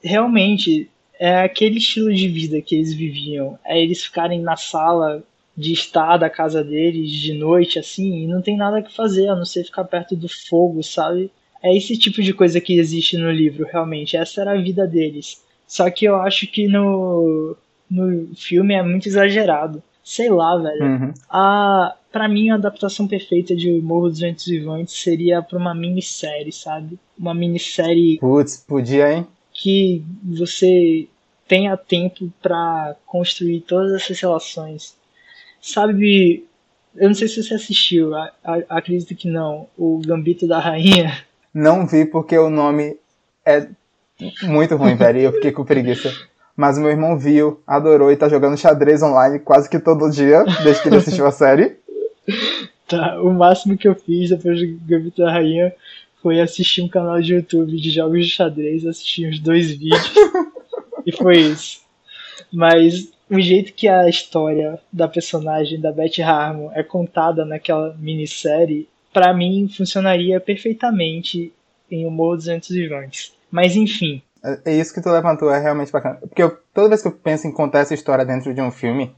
realmente 0.03 0.89
é 1.19 1.41
aquele 1.41 1.77
estilo 1.77 2.13
de 2.13 2.27
vida 2.27 2.61
que 2.61 2.75
eles 2.75 2.93
viviam. 2.93 3.57
É 3.65 3.81
eles 3.81 4.03
ficarem 4.03 4.41
na 4.41 4.55
sala 4.55 5.23
de 5.55 5.73
estar 5.73 6.17
da 6.17 6.29
casa 6.29 6.63
deles 6.63 7.09
de 7.09 7.33
noite, 7.33 7.79
assim, 7.79 8.23
e 8.23 8.27
não 8.27 8.41
tem 8.41 8.55
nada 8.55 8.81
que 8.81 8.95
fazer 8.95 9.27
a 9.27 9.35
não 9.35 9.45
ser 9.45 9.63
ficar 9.63 9.83
perto 9.85 10.15
do 10.15 10.29
fogo, 10.29 10.83
sabe? 10.83 11.31
É 11.63 11.75
esse 11.75 11.97
tipo 11.97 12.21
de 12.21 12.33
coisa 12.33 12.61
que 12.61 12.77
existe 12.77 13.17
no 13.17 13.31
livro, 13.31 13.65
realmente. 13.65 14.15
Essa 14.15 14.41
era 14.41 14.51
a 14.51 14.61
vida 14.61 14.85
deles. 14.85 15.41
Só 15.67 15.89
que 15.89 16.05
eu 16.05 16.15
acho 16.17 16.45
que 16.47 16.67
no, 16.67 17.57
no 17.89 18.29
filme 18.35 18.75
é 18.75 18.83
muito 18.83 19.07
exagerado. 19.07 19.81
Sei 20.03 20.29
lá, 20.29 20.55
velho. 20.57 20.85
Uhum. 20.85 21.13
A, 21.29 21.95
pra 22.11 22.29
mim, 22.29 22.51
a 22.51 22.55
adaptação 22.55 23.07
perfeita 23.07 23.55
de 23.55 23.71
Morro 23.81 24.09
dos 24.09 24.19
Ventos 24.19 24.45
Vivantes 24.45 24.93
seria 24.93 25.41
pra 25.41 25.57
uma 25.57 25.73
minissérie, 25.73 26.53
sabe? 26.53 26.97
Uma 27.17 27.33
minissérie. 27.33 28.19
Putz, 28.19 28.63
podia, 28.65 29.11
hein? 29.11 29.27
Que 29.59 30.03
você 30.23 31.07
tenha 31.47 31.75
tempo 31.75 32.31
para 32.41 32.95
construir 33.05 33.61
todas 33.61 33.93
essas 33.93 34.19
relações 34.19 34.95
Sabe, 35.61 36.45
eu 36.95 37.09
não 37.09 37.15
sei 37.15 37.27
se 37.27 37.43
você 37.43 37.55
assistiu, 37.55 38.15
a, 38.15 38.31
a, 38.41 38.77
acredito 38.77 39.13
que 39.15 39.27
não, 39.27 39.67
o 39.77 39.99
Gambito 40.05 40.47
da 40.47 40.59
Rainha. 40.59 41.13
Não 41.53 41.85
vi 41.85 42.05
porque 42.05 42.37
o 42.37 42.49
nome 42.49 42.97
é 43.45 43.67
muito 44.43 44.77
ruim, 44.77 44.95
velho, 44.97 45.19
e 45.19 45.23
eu 45.23 45.33
fiquei 45.33 45.51
com 45.51 45.65
preguiça. 45.65 46.09
Mas 46.55 46.77
meu 46.77 46.89
irmão 46.89 47.19
viu, 47.19 47.61
adorou 47.67 48.11
e 48.11 48.17
tá 48.17 48.29
jogando 48.29 48.57
xadrez 48.57 49.03
online 49.03 49.39
quase 49.39 49.69
que 49.69 49.77
todo 49.77 50.09
dia, 50.09 50.43
desde 50.63 50.81
que 50.81 50.89
ele 50.89 50.97
assistiu 50.97 51.25
a 51.25 51.31
série. 51.31 51.77
Tá, 52.89 53.21
o 53.21 53.33
máximo 53.33 53.77
que 53.77 53.85
eu 53.85 53.93
fiz 53.93 54.29
depois 54.29 54.61
do 54.61 54.79
Gambito 54.87 55.21
da 55.21 55.29
Rainha 55.29 55.73
foi 56.21 56.39
assistir 56.41 56.81
um 56.81 56.87
canal 56.87 57.21
de 57.21 57.33
YouTube 57.33 57.75
de 57.75 57.89
jogos 57.89 58.25
de 58.25 58.31
xadrez, 58.31 58.85
assistir 58.85 59.27
uns 59.27 59.39
dois 59.39 59.71
vídeos. 59.71 60.13
e 61.05 61.11
foi 61.11 61.37
isso. 61.37 61.81
Mas 62.51 63.11
o 63.29 63.39
jeito 63.39 63.73
que 63.73 63.87
a 63.87 64.07
história 64.07 64.79
da 64.91 65.07
personagem 65.07 65.79
da 65.79 65.91
Beth 65.91 66.21
Harmon 66.21 66.71
é 66.73 66.83
contada 66.83 67.45
naquela 67.45 67.95
minissérie, 67.99 68.87
para 69.13 69.33
mim 69.33 69.67
funcionaria 69.67 70.39
perfeitamente 70.39 71.53
em 71.89 72.05
Humor 72.05 72.37
dos 72.37 72.45
Ventos 72.45 72.69
Vivantes. 72.69 73.33
Mas 73.49 73.75
enfim. 73.75 74.21
É, 74.43 74.71
é 74.71 74.75
isso 74.75 74.93
que 74.93 75.01
tu 75.01 75.09
levantou, 75.09 75.51
é 75.51 75.59
realmente 75.59 75.91
bacana. 75.91 76.15
Porque 76.15 76.41
eu, 76.41 76.57
toda 76.73 76.89
vez 76.89 77.01
que 77.01 77.07
eu 77.07 77.11
penso 77.11 77.47
em 77.47 77.51
contar 77.51 77.79
essa 77.79 77.93
história 77.93 78.25
dentro 78.25 78.53
de 78.53 78.61
um 78.61 78.71
filme, 78.71 79.13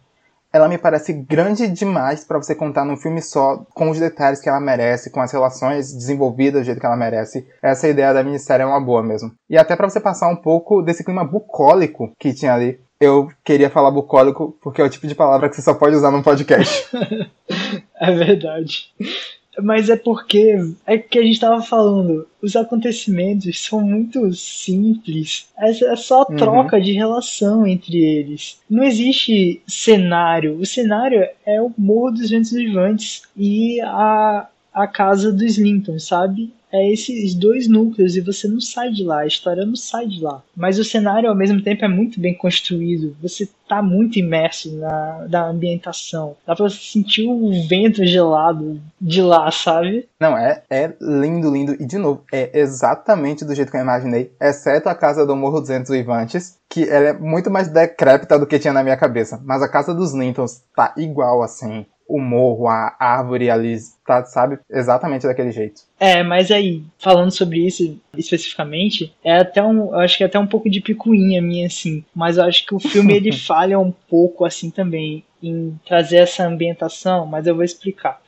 ela 0.52 0.68
me 0.68 0.78
parece 0.78 1.14
grande 1.14 1.68
demais 1.68 2.24
para 2.24 2.38
você 2.38 2.56
contar 2.56 2.86
num 2.86 2.98
filme 2.98 3.22
só, 3.22 3.66
com 3.74 3.90
os 3.90 4.00
detalhes 4.00 4.40
que 4.40 4.50
ela 4.50 4.60
merece, 4.60 5.12
com 5.12 5.22
as 5.22 5.32
relações 5.32 5.94
desenvolvidas 5.94 6.62
do 6.62 6.66
jeito 6.66 6.80
que 6.80 6.86
ela 6.86 6.98
merece. 6.98 7.48
Essa 7.62 7.88
ideia 7.88 8.14
da 8.14 8.24
minissérie 8.24 8.64
é 8.64 8.66
uma 8.66 8.82
boa 8.82 9.04
mesmo. 9.04 9.32
E 9.50 9.58
até 9.58 9.76
para 9.76 9.90
você 9.90 10.00
passar 10.00 10.28
um 10.28 10.36
pouco 10.36 10.82
desse 10.82 11.04
clima 11.04 11.24
bucólico 11.24 12.14
que 12.18 12.34
tinha 12.34 12.54
ali 12.54 12.80
eu 13.00 13.30
queria 13.46 13.70
falar 13.70 13.92
bucólico 13.92 14.58
porque 14.62 14.82
é 14.82 14.84
o 14.84 14.90
tipo 14.90 15.08
de 15.08 15.16
palavra 15.16 15.48
que 15.48 15.56
você 15.56 15.62
só 15.62 15.74
pode 15.74 15.96
usar 15.96 16.12
num 16.12 16.22
podcast. 16.22 16.86
é 17.96 18.12
verdade. 18.12 18.94
Mas 19.64 19.90
é 19.90 19.96
porque 19.96 20.56
é 20.86 20.98
que 20.98 21.20
a 21.20 21.24
gente 21.24 21.34
estava 21.34 21.62
falando, 21.62 22.28
os 22.42 22.56
acontecimentos 22.56 23.64
são 23.64 23.82
muito 23.82 24.34
simples. 24.34 25.48
É, 25.58 25.70
é 25.70 25.96
só 25.96 26.26
uhum. 26.30 26.36
troca 26.36 26.78
uhum. 26.78 26.84
de 26.84 26.94
relação 26.94 27.68
entre 27.68 27.98
eles. 27.98 28.60
Não 28.70 28.84
existe 28.84 29.62
cenário. 29.68 30.58
O 30.60 30.66
cenário 30.66 31.28
é 31.46 31.62
o 31.62 31.72
Morro 31.78 32.12
dos 32.12 32.30
Ventos 32.30 32.52
Vivantes 32.52 33.24
e 33.36 33.80
a, 33.82 34.48
a 34.74 34.88
casa 34.88 35.32
dos 35.32 35.58
Linton, 35.58 36.00
sabe? 36.00 36.54
É 36.72 36.92
esses 36.92 37.34
dois 37.34 37.68
núcleos 37.68 38.16
e 38.16 38.22
você 38.22 38.48
não 38.48 38.62
sai 38.62 38.92
de 38.92 39.04
lá, 39.04 39.22
a 39.22 39.28
história 39.28 39.66
não 39.66 39.76
sai 39.76 40.08
de 40.08 40.22
lá. 40.22 40.42
Mas 40.56 40.78
o 40.80 40.84
cenário 40.84 41.30
ao 41.30 41.36
mesmo 41.36 41.62
tempo 41.62 41.84
é 41.84 41.88
muito 41.88 42.20
bem 42.20 42.34
construído, 42.34 43.16
você 43.22 43.48
tá 43.68 43.82
muito 43.82 44.18
imerso 44.18 44.76
na 44.76 45.28
da 45.28 45.48
ambientação. 45.48 46.36
Dá 46.46 46.56
pra 46.56 46.70
sentir 46.70 47.28
o 47.28 47.52
vento 47.68 48.06
gelado 48.06 48.82
de 49.00 49.22
lá, 49.22 49.50
sabe? 49.52 50.08
Não, 50.20 50.38
é, 50.38 50.64
é 50.70 50.94
lindo, 51.00 51.52
lindo. 51.52 51.74
E 51.80 51.86
de 51.86 51.98
novo, 51.98 52.24
é 52.32 52.60
exatamente 52.60 53.46
do 53.46 53.54
jeito 53.54 53.72
que 53.72 53.78
eu 53.78 53.82
imaginei, 53.82 54.32
exceto 54.42 54.90
a 54.90 54.96
casa 54.96 55.26
do 55.26 55.36
Morro 55.36 55.60
dos 55.60 55.70
Ventos 55.70 55.90
Vivantes, 55.90 56.58
que 56.68 56.90
ela 56.90 57.10
é 57.10 57.14
muito 57.14 57.50
mais 57.52 57.68
decrépita 57.68 58.40
do 58.40 58.48
que 58.48 58.60
tinha 58.60 58.74
na 58.74 58.84
minha 58.84 58.98
cabeça. 58.98 59.40
Mas 59.44 59.62
a 59.62 59.70
casa 59.70 59.94
dos 59.94 60.14
Lintons 60.14 60.64
tá 60.76 60.94
igual 60.98 61.44
assim 61.44 61.86
o 62.10 62.20
morro, 62.20 62.68
a 62.68 62.96
árvore 63.00 63.52
ali, 63.52 63.78
tá, 64.06 64.26
sabe? 64.26 64.58
Exatamente 64.68 65.28
daquele 65.28 65.52
jeito. 65.52 65.84
É, 66.00 66.24
mas 66.24 66.50
aí, 66.50 66.84
falando 66.98 67.30
sobre 67.30 67.60
isso 67.60 68.02
especificamente, 68.18 69.14
é 69.24 69.38
até 69.38 69.64
um, 69.64 69.94
eu 69.94 70.00
acho 70.00 70.18
que 70.18 70.24
é 70.24 70.26
até 70.26 70.40
um 70.40 70.48
pouco 70.48 70.68
de 70.70 70.82
picuinha 70.82 71.40
minha, 71.40 71.68
assim, 71.68 72.04
mas 72.14 72.38
eu 72.38 72.46
acho 72.46 72.66
que 72.66 72.74
o 72.74 72.80
filme 72.80 73.14
ele 73.14 73.32
falha 73.38 73.80
um 73.80 73.92
pouco, 73.92 74.44
assim, 74.44 74.72
também, 74.72 75.24
em 75.42 75.80
trazer 75.86 76.18
essa 76.18 76.46
ambientação, 76.46 77.28
mas 77.28 77.46
eu 77.46 77.54
vou 77.54 77.64
explicar. 77.64 78.20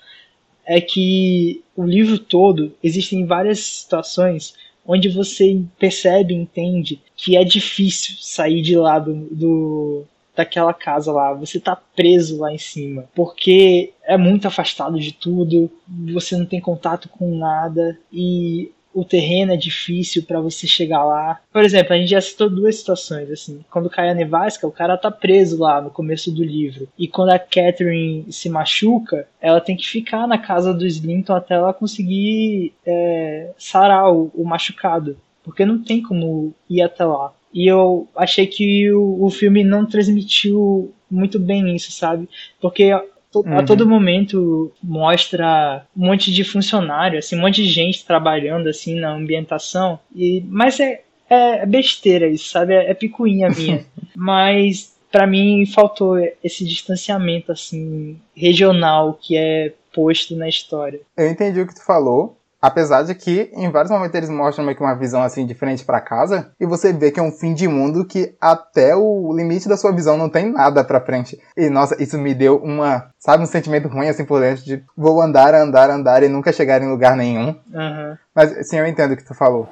É 0.64 0.80
que 0.80 1.64
o 1.76 1.84
livro 1.84 2.20
todo, 2.20 2.72
existem 2.84 3.26
várias 3.26 3.60
situações 3.60 4.54
onde 4.86 5.10
você 5.10 5.60
percebe, 5.80 6.34
entende 6.34 7.02
que 7.16 7.36
é 7.36 7.44
difícil 7.44 8.16
sair 8.20 8.62
de 8.62 8.76
lá 8.76 9.00
do, 9.00 9.28
do 9.32 10.04
daquela 10.42 10.74
casa 10.74 11.12
lá, 11.12 11.34
você 11.34 11.60
tá 11.60 11.76
preso 11.76 12.40
lá 12.40 12.52
em 12.52 12.58
cima, 12.58 13.06
porque 13.16 13.94
é 14.04 14.18
muito 14.18 14.48
afastado 14.48 15.00
de 15.00 15.12
tudo, 15.12 15.70
você 16.12 16.36
não 16.36 16.46
tem 16.46 16.60
contato 16.60 17.08
com 17.08 17.38
nada 17.38 17.98
e 18.12 18.72
o 18.94 19.06
terreno 19.06 19.54
é 19.54 19.58
difícil 19.58 20.24
para 20.24 20.42
você 20.42 20.68
chegar 20.68 21.06
lá. 21.06 21.40
Por 21.52 21.64
exemplo, 21.64 21.94
a 21.94 21.98
gente 21.98 22.10
já 22.10 22.20
citou 22.20 22.50
duas 22.50 22.76
situações, 22.76 23.32
assim. 23.32 23.64
Quando 23.72 23.90
cai 23.90 24.10
a 24.10 24.14
nevasca, 24.14 24.68
o 24.68 24.72
cara 24.72 24.98
tá 24.98 25.10
preso 25.10 25.60
lá 25.60 25.82
no 25.82 25.90
começo 25.90 26.32
do 26.32 26.44
livro. 26.44 26.90
E 26.98 27.08
quando 27.08 27.30
a 27.30 27.40
Catherine 27.40 28.26
se 28.32 28.50
machuca, 28.50 29.28
ela 29.40 29.62
tem 29.62 29.78
que 29.78 29.88
ficar 29.88 30.28
na 30.28 30.38
casa 30.38 30.74
do 30.74 30.86
Slinton 30.86 31.34
até 31.34 31.54
ela 31.54 31.74
conseguir 31.74 32.74
é, 32.86 33.52
sarar 33.58 34.12
o, 34.14 34.30
o 34.36 34.44
machucado. 34.44 35.18
Porque 35.44 35.66
não 35.66 35.82
tem 35.82 36.02
como 36.02 36.54
ir 36.70 36.82
até 36.82 37.06
lá. 37.06 37.34
E 37.54 37.68
eu 37.68 38.08
achei 38.16 38.48
que 38.48 38.92
o, 38.92 39.26
o 39.26 39.30
filme 39.30 39.64
não 39.64 39.86
transmitiu 39.86 40.94
muito 41.10 41.38
bem 41.40 41.76
isso, 41.76 41.92
sabe? 41.92 42.30
Porque 42.62 42.86
a, 42.86 43.04
uhum. 43.36 43.58
a 43.58 43.64
todo 43.64 43.88
momento 43.88 44.72
mostra 44.82 45.86
um 45.96 46.06
monte 46.06 46.32
de 46.32 46.44
funcionário, 46.44 47.20
assim, 47.20 47.36
um 47.36 47.42
monte 47.42 47.62
de 47.64 47.70
gente 47.70 48.06
trabalhando 48.06 48.68
assim 48.68 49.00
na 49.00 49.14
ambientação. 49.14 50.00
E, 50.16 50.44
mas 50.48 50.80
é, 50.80 51.02
é 51.30 51.66
besteira 51.66 52.28
isso, 52.28 52.50
sabe? 52.50 52.74
É, 52.74 52.90
é 52.90 52.94
picuinha 52.94 53.50
minha. 53.50 53.86
mas 54.16 54.96
para 55.12 55.28
mim 55.28 55.66
faltou 55.66 56.18
esse 56.44 56.64
distanciamento 56.64 57.52
assim 57.52 58.20
regional 58.34 59.20
que 59.22 59.36
é 59.36 59.74
posto 59.94 60.36
na 60.36 60.48
história. 60.48 61.02
Eu 61.18 61.30
entendi 61.30 61.60
o 61.60 61.68
que 61.68 61.76
tu 61.76 61.86
falou, 61.86 62.38
Apesar 62.62 63.04
de 63.04 63.16
que, 63.16 63.50
em 63.54 63.72
vários 63.72 63.92
momentos, 63.92 64.16
eles 64.16 64.30
mostram 64.30 64.64
meio 64.64 64.78
que 64.78 64.84
uma 64.84 64.96
visão 64.96 65.24
assim 65.24 65.46
diferente 65.46 65.84
para 65.84 66.00
casa, 66.00 66.52
e 66.60 66.66
você 66.66 66.94
vê 66.94 67.10
que 67.10 67.20
é 67.20 67.24
um 67.24 67.32
fim 67.32 67.54
de 67.54 67.68
mundo 67.68 68.06
que 68.06 68.36
até 68.40 68.96
o 68.96 69.34
limite 69.34 69.68
da 69.68 69.76
sua 69.76 69.92
visão 69.92 70.16
não 70.16 70.30
tem 70.30 70.52
nada 70.52 70.84
pra 70.84 71.02
frente. 71.02 71.42
E 71.58 71.70
nossa, 71.70 72.02
isso 72.02 72.18
me 72.20 72.34
deu 72.36 72.58
uma, 72.58 73.10
sabe, 73.18 73.44
um 73.44 73.48
sentimento 73.48 73.88
ruim 73.88 74.10
assim 74.10 74.26
por 74.26 74.40
dentro 74.40 74.64
de 74.64 74.84
vou 74.96 75.22
andar, 75.22 75.56
andar, 75.56 75.90
andar 75.90 76.22
e 76.22 76.30
nunca 76.30 76.54
chegar 76.54 76.82
em 76.82 76.90
lugar 76.90 77.16
nenhum. 77.16 77.56
Uhum. 77.74 78.18
Mas 78.36 78.68
sim, 78.70 78.78
eu 78.78 78.86
entendo 78.86 79.14
o 79.14 79.18
que 79.18 79.26
tu 79.26 79.34
falou. 79.34 79.68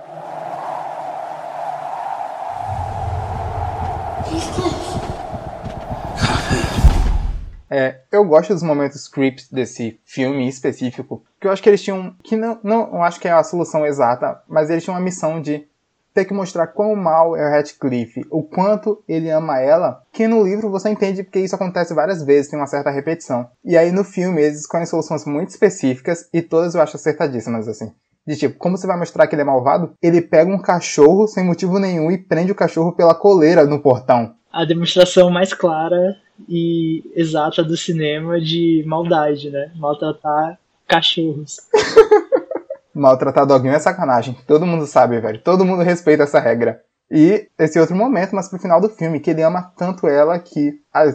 É, 7.70 8.00
eu 8.12 8.26
gosto 8.26 8.54
dos 8.54 8.64
momentos 8.64 9.08
creeps 9.08 9.50
desse 9.52 10.00
filme 10.04 10.48
específico, 10.48 11.24
que 11.40 11.48
eu 11.48 11.52
acho 11.52 11.62
que 11.62 11.70
eles 11.70 11.84
tinham, 11.84 12.16
que 12.24 12.36
não, 12.36 12.60
não 12.64 13.04
acho 13.04 13.20
que 13.20 13.28
é 13.28 13.32
a 13.32 13.44
solução 13.44 13.86
exata, 13.86 14.42
mas 14.48 14.70
eles 14.70 14.84
tinham 14.84 14.96
uma 14.96 15.04
missão 15.04 15.40
de 15.40 15.68
ter 16.14 16.26
que 16.26 16.34
mostrar 16.34 16.68
quão 16.68 16.96
mal 16.96 17.36
é 17.36 17.48
o 17.48 17.52
Radcliffe, 17.52 18.26
o 18.32 18.44
quanto 18.44 19.02
ele 19.08 19.30
ama 19.30 19.60
ela, 19.60 20.02
que 20.12 20.28
no 20.28 20.44
livro 20.44 20.70
você 20.70 20.90
entende 20.90 21.24
porque 21.24 21.40
isso 21.40 21.56
acontece 21.56 21.94
várias 21.94 22.24
vezes, 22.24 22.50
tem 22.50 22.60
uma 22.60 22.68
certa 22.68 22.90
repetição. 22.90 23.48
E 23.64 23.78
aí 23.78 23.92
no 23.92 24.04
filme 24.04 24.42
eles 24.42 24.62
escolhem 24.62 24.86
soluções 24.86 25.24
muito 25.26 25.50
específicas 25.50 26.28
e 26.34 26.42
todas 26.42 26.76
eu 26.76 26.82
acho 26.82 26.96
acertadíssimas, 26.96 27.68
assim. 27.68 27.94
De 28.28 28.36
tipo, 28.36 28.58
como 28.60 28.78
você 28.78 28.86
vai 28.86 28.98
mostrar 28.98 29.28
que 29.28 29.36
ele 29.36 29.44
é 29.44 29.46
malvado? 29.46 29.94
Ele 30.02 30.22
pega 30.22 30.52
um 30.52 30.62
cachorro 30.62 31.28
sem 31.28 31.44
motivo 31.44 31.80
nenhum 31.80 32.12
e 32.12 32.18
prende 32.18 32.52
o 32.52 32.56
cachorro 32.56 32.92
pela 32.92 33.16
coleira 33.16 33.66
no 33.66 33.80
portão. 33.80 34.36
A 34.52 34.66
demonstração 34.66 35.30
mais 35.30 35.54
clara 35.54 36.16
e 36.48 37.04
exata 37.16 37.64
do 37.64 37.76
cinema 37.76 38.40
de 38.40 38.84
maldade, 38.86 39.50
né? 39.50 39.72
Maltratar 39.76 40.58
cachorros. 40.88 41.58
Maltratar 42.94 43.46
doguinho 43.46 43.74
é 43.74 43.80
sacanagem. 43.80 44.36
Todo 44.48 44.66
mundo 44.66 44.86
sabe, 44.86 45.20
velho. 45.20 45.40
Todo 45.40 45.66
mundo 45.66 45.84
respeita 45.84 46.24
essa 46.24 46.40
regra. 46.40 46.82
E 47.12 47.48
esse 47.58 47.80
outro 47.80 47.96
momento, 47.96 48.36
mas 48.36 48.50
pro 48.50 48.60
final 48.60 48.80
do 48.80 48.90
filme, 48.90 49.20
que 49.20 49.32
ele 49.32 49.42
ama 49.42 49.72
tanto 49.76 50.08
ela 50.08 50.38
que. 50.38 50.80
Ah, 50.94 51.06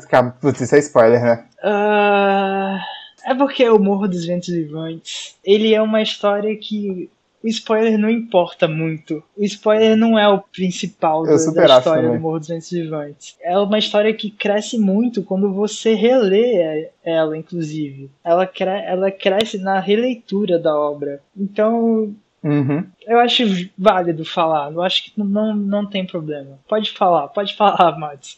putz, 0.41 0.61
isso 0.61 0.75
é 0.75 0.79
spoiler, 0.79 1.23
né? 1.23 1.45
Uh, 1.63 3.31
é 3.31 3.35
porque 3.37 3.69
o 3.69 3.79
Morro 3.79 4.09
dos 4.09 4.25
Ventos 4.25 4.49
Vivantes. 4.49 5.37
Ele 5.45 5.73
é 5.73 5.81
uma 5.81 6.03
história 6.03 6.57
que 6.57 7.11
o 7.45 7.49
spoiler 7.49 7.99
não 7.99 8.09
importa 8.09 8.67
muito. 8.67 9.23
O 9.37 9.45
spoiler 9.45 9.95
não 9.97 10.19
é 10.19 10.27
o 10.27 10.39
principal 10.39 11.25
da, 11.25 11.37
da 11.37 11.79
história 11.79 12.09
do 12.11 12.19
Morro 12.19 12.39
dos 12.39 12.49
Ventos 12.49 12.71
Vivantes. 12.71 13.37
É 13.43 13.59
uma 13.59 13.79
história 13.79 14.15
que 14.15 14.31
cresce 14.31 14.79
muito 14.79 15.23
quando 15.23 15.53
você 15.53 15.93
relê 15.93 16.89
ela, 17.05 17.37
inclusive. 17.37 18.11
Ela, 18.25 18.47
cre 18.47 18.71
ela 18.87 19.11
cresce 19.11 19.59
na 19.59 19.79
releitura 19.79 20.59
da 20.59 20.75
obra. 20.75 21.21
Então, 21.37 22.15
Uhum. 22.43 22.87
Eu 23.07 23.21
acho 23.21 23.43
válido 23.77 24.23
falar, 24.23 24.71
eu 24.71 24.83
acho 24.83 25.05
que 25.05 25.13
não, 25.17 25.57
não 25.57 25.87
tem 25.87 26.07
problema. 26.07 26.59
Pode 26.69 26.91
falar, 26.93 27.29
pode 27.29 27.57
falar, 27.57 27.99
Mads. 27.99 28.37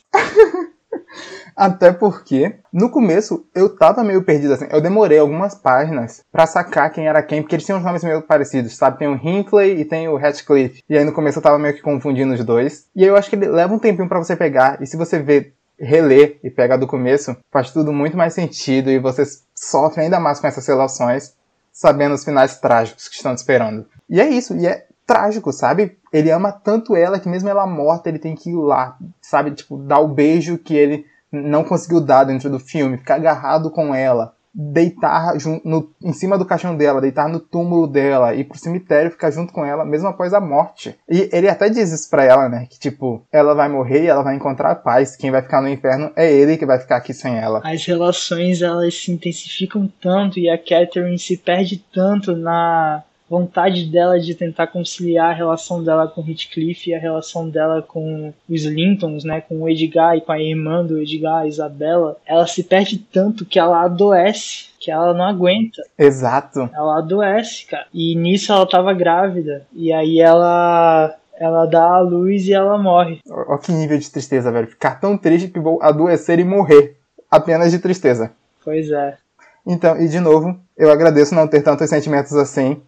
Até 1.56 1.92
porque, 1.92 2.56
no 2.72 2.90
começo, 2.90 3.46
eu 3.54 3.74
tava 3.74 4.04
meio 4.04 4.22
perdido 4.22 4.54
assim. 4.54 4.66
Eu 4.70 4.80
demorei 4.80 5.18
algumas 5.18 5.54
páginas 5.54 6.22
para 6.30 6.46
sacar 6.46 6.90
quem 6.92 7.08
era 7.08 7.22
quem, 7.22 7.40
porque 7.40 7.54
eles 7.54 7.64
tinham 7.64 7.78
uns 7.78 7.84
nomes 7.84 8.04
meio 8.04 8.22
parecidos, 8.22 8.76
sabe? 8.76 8.98
Tem 8.98 9.08
o 9.08 9.14
Hinckley 9.14 9.80
e 9.80 9.84
tem 9.84 10.08
o 10.08 10.16
Ratcliffe. 10.16 10.82
E 10.88 10.96
aí 10.96 11.04
no 11.04 11.12
começo 11.12 11.38
eu 11.38 11.42
tava 11.42 11.58
meio 11.58 11.74
que 11.74 11.82
confundindo 11.82 12.34
os 12.34 12.44
dois. 12.44 12.86
E 12.94 13.02
aí 13.02 13.08
eu 13.08 13.16
acho 13.16 13.30
que 13.30 13.36
ele 13.36 13.46
leva 13.46 13.72
um 13.72 13.78
tempinho 13.78 14.08
para 14.08 14.18
você 14.18 14.36
pegar. 14.36 14.82
E 14.82 14.86
se 14.86 14.96
você 14.96 15.18
ver, 15.18 15.54
reler 15.78 16.38
e 16.42 16.50
pegar 16.50 16.76
do 16.76 16.86
começo, 16.86 17.36
faz 17.50 17.70
tudo 17.70 17.92
muito 17.92 18.16
mais 18.16 18.34
sentido 18.34 18.90
e 18.90 18.98
você 18.98 19.24
sofre 19.54 20.02
ainda 20.02 20.18
mais 20.18 20.40
com 20.40 20.46
essas 20.46 20.66
relações, 20.66 21.34
sabendo 21.72 22.14
os 22.14 22.24
finais 22.24 22.58
trágicos 22.58 23.08
que 23.08 23.16
estão 23.16 23.34
te 23.34 23.38
esperando. 23.38 23.86
E 24.08 24.20
é 24.20 24.28
isso, 24.28 24.54
e 24.56 24.66
é 24.66 24.86
trágico, 25.06 25.52
sabe? 25.52 25.96
Ele 26.16 26.30
ama 26.30 26.50
tanto 26.50 26.96
ela 26.96 27.20
que 27.20 27.28
mesmo 27.28 27.46
ela 27.48 27.66
morta, 27.66 28.08
ele 28.08 28.18
tem 28.18 28.34
que 28.34 28.48
ir 28.48 28.56
lá, 28.56 28.96
sabe? 29.20 29.50
Tipo, 29.50 29.76
dar 29.76 29.98
o 29.98 30.08
beijo 30.08 30.56
que 30.56 30.74
ele 30.74 31.04
não 31.30 31.62
conseguiu 31.62 32.00
dar 32.00 32.24
dentro 32.24 32.48
do 32.48 32.58
filme, 32.58 32.96
ficar 32.96 33.16
agarrado 33.16 33.70
com 33.70 33.94
ela, 33.94 34.32
deitar 34.54 35.34
no, 35.62 35.90
em 36.02 36.14
cima 36.14 36.38
do 36.38 36.46
caixão 36.46 36.74
dela, 36.74 37.02
deitar 37.02 37.28
no 37.28 37.38
túmulo 37.38 37.86
dela, 37.86 38.34
ir 38.34 38.44
pro 38.44 38.58
cemitério 38.58 39.10
ficar 39.10 39.30
junto 39.30 39.52
com 39.52 39.62
ela, 39.62 39.84
mesmo 39.84 40.08
após 40.08 40.32
a 40.32 40.40
morte. 40.40 40.96
E 41.06 41.28
ele 41.30 41.50
até 41.50 41.68
diz 41.68 41.92
isso 41.92 42.08
pra 42.08 42.24
ela, 42.24 42.48
né? 42.48 42.66
Que 42.70 42.78
tipo, 42.78 43.22
ela 43.30 43.54
vai 43.54 43.68
morrer 43.68 44.04
e 44.04 44.06
ela 44.06 44.22
vai 44.22 44.34
encontrar 44.34 44.76
paz. 44.76 45.16
Quem 45.16 45.30
vai 45.30 45.42
ficar 45.42 45.60
no 45.60 45.68
inferno 45.68 46.10
é 46.16 46.32
ele 46.32 46.56
que 46.56 46.64
vai 46.64 46.78
ficar 46.78 46.96
aqui 46.96 47.12
sem 47.12 47.36
ela. 47.36 47.60
As 47.62 47.84
relações 47.84 48.62
elas 48.62 48.94
se 48.94 49.12
intensificam 49.12 49.92
tanto 50.00 50.38
e 50.38 50.48
a 50.48 50.56
Catherine 50.56 51.18
se 51.18 51.36
perde 51.36 51.84
tanto 51.92 52.34
na 52.34 53.04
vontade 53.28 53.86
dela 53.86 54.20
de 54.20 54.34
tentar 54.34 54.68
conciliar 54.68 55.30
a 55.30 55.34
relação 55.34 55.82
dela 55.82 56.06
com 56.06 56.26
Heathcliff 56.26 56.88
e 56.88 56.94
a 56.94 56.98
relação 56.98 57.48
dela 57.48 57.82
com 57.82 58.32
os 58.48 58.64
Lintons, 58.64 59.24
né, 59.24 59.40
com 59.40 59.62
o 59.62 59.68
Edgar 59.68 60.16
e 60.16 60.20
com 60.20 60.32
a 60.32 60.40
irmã 60.40 60.84
do 60.84 60.98
Edgar, 60.98 61.42
a 61.42 61.46
Isabela, 61.46 62.16
ela 62.24 62.46
se 62.46 62.62
perde 62.62 62.98
tanto 62.98 63.44
que 63.44 63.58
ela 63.58 63.82
adoece, 63.82 64.66
que 64.78 64.90
ela 64.90 65.12
não 65.12 65.24
aguenta. 65.24 65.82
Exato. 65.98 66.70
Ela 66.72 66.98
adoece, 66.98 67.66
cara. 67.66 67.86
E 67.92 68.14
nisso 68.14 68.52
ela 68.52 68.66
tava 68.66 68.92
grávida. 68.92 69.66
E 69.72 69.92
aí 69.92 70.20
ela 70.20 71.16
ela 71.38 71.66
dá 71.66 71.82
a 71.82 72.00
luz 72.00 72.46
e 72.46 72.52
ela 72.52 72.78
morre. 72.78 73.20
Olha 73.28 73.58
que 73.58 73.72
nível 73.72 73.98
de 73.98 74.10
tristeza, 74.10 74.50
velho. 74.50 74.68
Ficar 74.68 75.00
tão 75.00 75.18
triste 75.18 75.48
que 75.48 75.60
vou 75.60 75.82
adoecer 75.82 76.38
e 76.38 76.44
morrer. 76.44 76.96
Apenas 77.30 77.72
de 77.72 77.78
tristeza. 77.78 78.32
Pois 78.64 78.90
é. 78.90 79.18
Então, 79.66 80.00
e 80.00 80.08
de 80.08 80.20
novo, 80.20 80.58
eu 80.76 80.90
agradeço 80.90 81.34
não 81.34 81.48
ter 81.48 81.62
tantos 81.62 81.88
sentimentos 81.88 82.34
assim. 82.34 82.82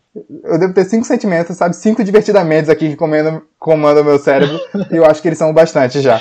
Eu 0.44 0.58
devo 0.58 0.74
ter 0.74 0.84
cinco 0.84 1.06
sentimentos, 1.06 1.56
sabe? 1.56 1.74
Cinco 1.74 2.04
divertidamentos 2.04 2.68
aqui 2.68 2.90
que 2.90 2.96
comandam, 2.96 3.40
comandam 3.58 4.02
o 4.02 4.06
meu 4.06 4.18
cérebro. 4.18 4.58
e 4.92 4.96
eu 4.96 5.06
acho 5.06 5.22
que 5.22 5.28
eles 5.28 5.38
são 5.38 5.52
bastante 5.54 6.00
já. 6.00 6.20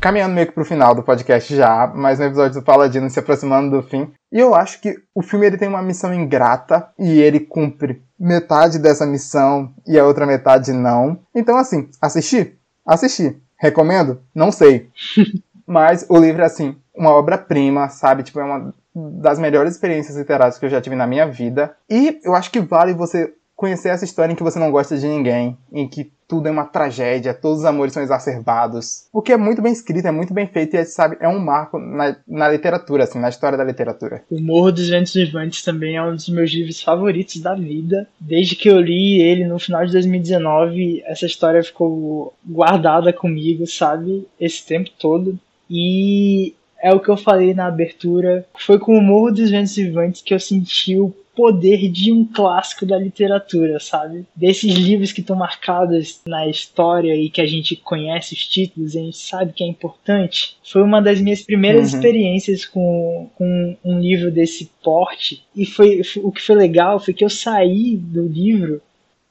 Caminhando 0.00 0.34
meio 0.34 0.48
que 0.48 0.52
pro 0.52 0.64
final 0.64 0.96
do 0.96 1.04
podcast 1.04 1.54
já, 1.54 1.86
mais 1.86 2.18
um 2.18 2.24
episódio 2.24 2.60
do 2.60 2.64
Paladino 2.64 3.08
se 3.08 3.20
aproximando 3.20 3.76
do 3.76 3.88
fim. 3.88 4.10
E 4.32 4.40
eu 4.40 4.52
acho 4.52 4.80
que 4.80 4.96
o 5.14 5.22
filme 5.22 5.46
ele 5.46 5.56
tem 5.56 5.68
uma 5.68 5.80
missão 5.80 6.12
ingrata 6.12 6.88
e 6.98 7.20
ele 7.20 7.38
cumpre 7.38 8.02
metade 8.18 8.80
dessa 8.80 9.06
missão 9.06 9.72
e 9.86 9.96
a 9.96 10.04
outra 10.04 10.26
metade 10.26 10.72
não. 10.72 11.20
Então, 11.32 11.56
assim, 11.56 11.88
assisti? 12.00 12.58
Assisti. 12.84 13.40
Recomendo? 13.58 14.20
Não 14.34 14.50
sei. 14.50 14.90
Mas 15.66 16.04
o 16.08 16.18
livro 16.18 16.42
é, 16.42 16.46
assim, 16.46 16.76
uma 16.94 17.10
obra-prima, 17.10 17.88
sabe? 17.88 18.22
Tipo, 18.22 18.40
é 18.40 18.44
uma 18.44 18.74
das 18.94 19.38
melhores 19.38 19.72
experiências 19.72 20.16
literárias 20.16 20.58
que 20.58 20.66
eu 20.66 20.70
já 20.70 20.80
tive 20.80 20.96
na 20.96 21.06
minha 21.06 21.26
vida. 21.26 21.74
E 21.88 22.20
eu 22.24 22.34
acho 22.34 22.50
que 22.50 22.60
vale 22.60 22.92
você 22.92 23.32
conhecer 23.54 23.90
essa 23.90 24.04
história 24.04 24.32
em 24.32 24.36
que 24.36 24.42
você 24.42 24.58
não 24.58 24.70
gosta 24.70 24.96
de 24.98 25.06
ninguém, 25.06 25.56
em 25.72 25.88
que 25.88 26.12
tudo 26.32 26.48
é 26.48 26.50
uma 26.50 26.64
tragédia, 26.64 27.34
todos 27.34 27.58
os 27.58 27.64
amores 27.66 27.92
são 27.92 28.02
exacerbados. 28.02 29.04
O 29.12 29.20
que 29.20 29.34
é 29.34 29.36
muito 29.36 29.60
bem 29.60 29.70
escrito, 29.70 30.06
é 30.06 30.10
muito 30.10 30.32
bem 30.32 30.46
feito 30.46 30.74
e, 30.74 30.84
sabe, 30.86 31.18
é 31.20 31.28
um 31.28 31.38
marco 31.38 31.78
na, 31.78 32.16
na 32.26 32.48
literatura, 32.48 33.04
assim, 33.04 33.18
na 33.18 33.28
história 33.28 33.58
da 33.58 33.62
literatura. 33.62 34.22
O 34.30 34.40
Morro 34.40 34.72
dos 34.72 34.88
Ventos 34.88 35.12
Vivantes 35.12 35.62
também 35.62 35.96
é 35.96 36.02
um 36.02 36.16
dos 36.16 36.30
meus 36.30 36.50
livros 36.50 36.80
favoritos 36.80 37.38
da 37.42 37.54
vida. 37.54 38.08
Desde 38.18 38.56
que 38.56 38.70
eu 38.70 38.80
li 38.80 39.20
ele 39.20 39.46
no 39.46 39.58
final 39.58 39.84
de 39.84 39.92
2019, 39.92 41.02
essa 41.04 41.26
história 41.26 41.62
ficou 41.62 42.32
guardada 42.42 43.12
comigo, 43.12 43.66
sabe, 43.66 44.26
esse 44.40 44.64
tempo 44.64 44.88
todo. 44.98 45.38
E 45.68 46.54
é 46.82 46.92
o 46.92 46.98
que 46.98 47.08
eu 47.08 47.16
falei 47.16 47.54
na 47.54 47.66
abertura. 47.66 48.44
Foi 48.58 48.78
com 48.78 48.98
o 48.98 49.00
Morro 49.00 49.30
dos 49.30 49.50
Ventos 49.50 49.76
Vivantes 49.76 50.20
que 50.20 50.34
eu 50.34 50.40
senti 50.40 50.96
o 50.98 51.14
poder 51.34 51.88
de 51.90 52.12
um 52.12 52.26
clássico 52.26 52.84
da 52.84 52.98
literatura, 52.98 53.80
sabe? 53.80 54.26
Desses 54.36 54.74
livros 54.74 55.12
que 55.12 55.20
estão 55.20 55.36
marcados 55.36 56.20
na 56.26 56.46
história 56.46 57.14
e 57.16 57.30
que 57.30 57.40
a 57.40 57.46
gente 57.46 57.76
conhece 57.76 58.34
os 58.34 58.46
títulos, 58.46 58.96
a 58.96 59.00
gente 59.00 59.16
sabe 59.16 59.52
que 59.52 59.64
é 59.64 59.66
importante. 59.66 60.56
Foi 60.62 60.82
uma 60.82 61.00
das 61.00 61.20
minhas 61.20 61.40
primeiras 61.40 61.92
uhum. 61.92 61.98
experiências 61.98 62.66
com, 62.66 63.30
com 63.36 63.76
um 63.84 63.98
livro 63.98 64.30
desse 64.30 64.70
porte. 64.82 65.42
E 65.56 65.64
foi, 65.64 66.02
o 66.16 66.30
que 66.30 66.42
foi 66.42 66.56
legal 66.56 67.00
foi 67.00 67.14
que 67.14 67.24
eu 67.24 67.30
saí 67.30 67.96
do 67.96 68.26
livro 68.26 68.82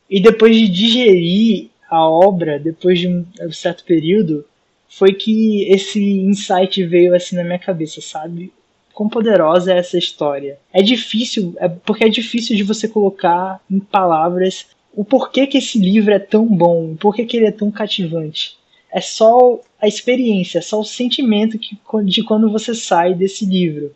e 0.10 0.20
depois 0.20 0.56
de 0.56 0.68
digerir 0.68 1.70
a 1.90 2.08
obra, 2.08 2.58
depois 2.58 3.00
de 3.00 3.08
um 3.10 3.26
certo 3.52 3.84
período, 3.84 4.46
foi 4.92 5.14
que 5.14 5.64
esse 5.72 6.00
insight 6.00 6.86
veio 6.86 7.16
assim 7.16 7.36
na 7.36 7.44
minha 7.44 7.58
cabeça, 7.58 8.02
sabe? 8.02 8.54
quão 8.94 9.10
poderosa 9.10 9.74
é 9.74 9.80
essa 9.80 9.98
história. 9.98 10.60
É 10.72 10.82
difícil, 10.82 11.56
é, 11.58 11.68
porque 11.68 12.04
é 12.04 12.10
difícil 12.10 12.56
de 12.56 12.64
você 12.64 12.88
colocar 12.88 13.60
em 13.70 13.80
palavras 13.80 14.68
o 14.94 15.04
porquê 15.04 15.48
que 15.48 15.58
esse 15.58 15.80
livro 15.80 16.14
é 16.14 16.20
tão 16.20 16.46
bom, 16.46 16.92
o 16.92 16.98
porquê 16.98 17.26
que 17.26 17.38
ele 17.38 17.48
é 17.48 17.52
tão 17.52 17.72
cativante. 17.72 18.58
É 18.92 19.00
só 19.00 19.60
a 19.82 19.88
experiência, 19.88 20.60
é 20.60 20.62
só 20.62 20.80
o 20.80 20.86
sentimento 20.86 21.58
que, 21.58 21.78
de 22.06 22.24
quando 22.24 22.52
você 22.52 22.76
sai 22.76 23.14
desse 23.16 23.46
livro 23.46 23.96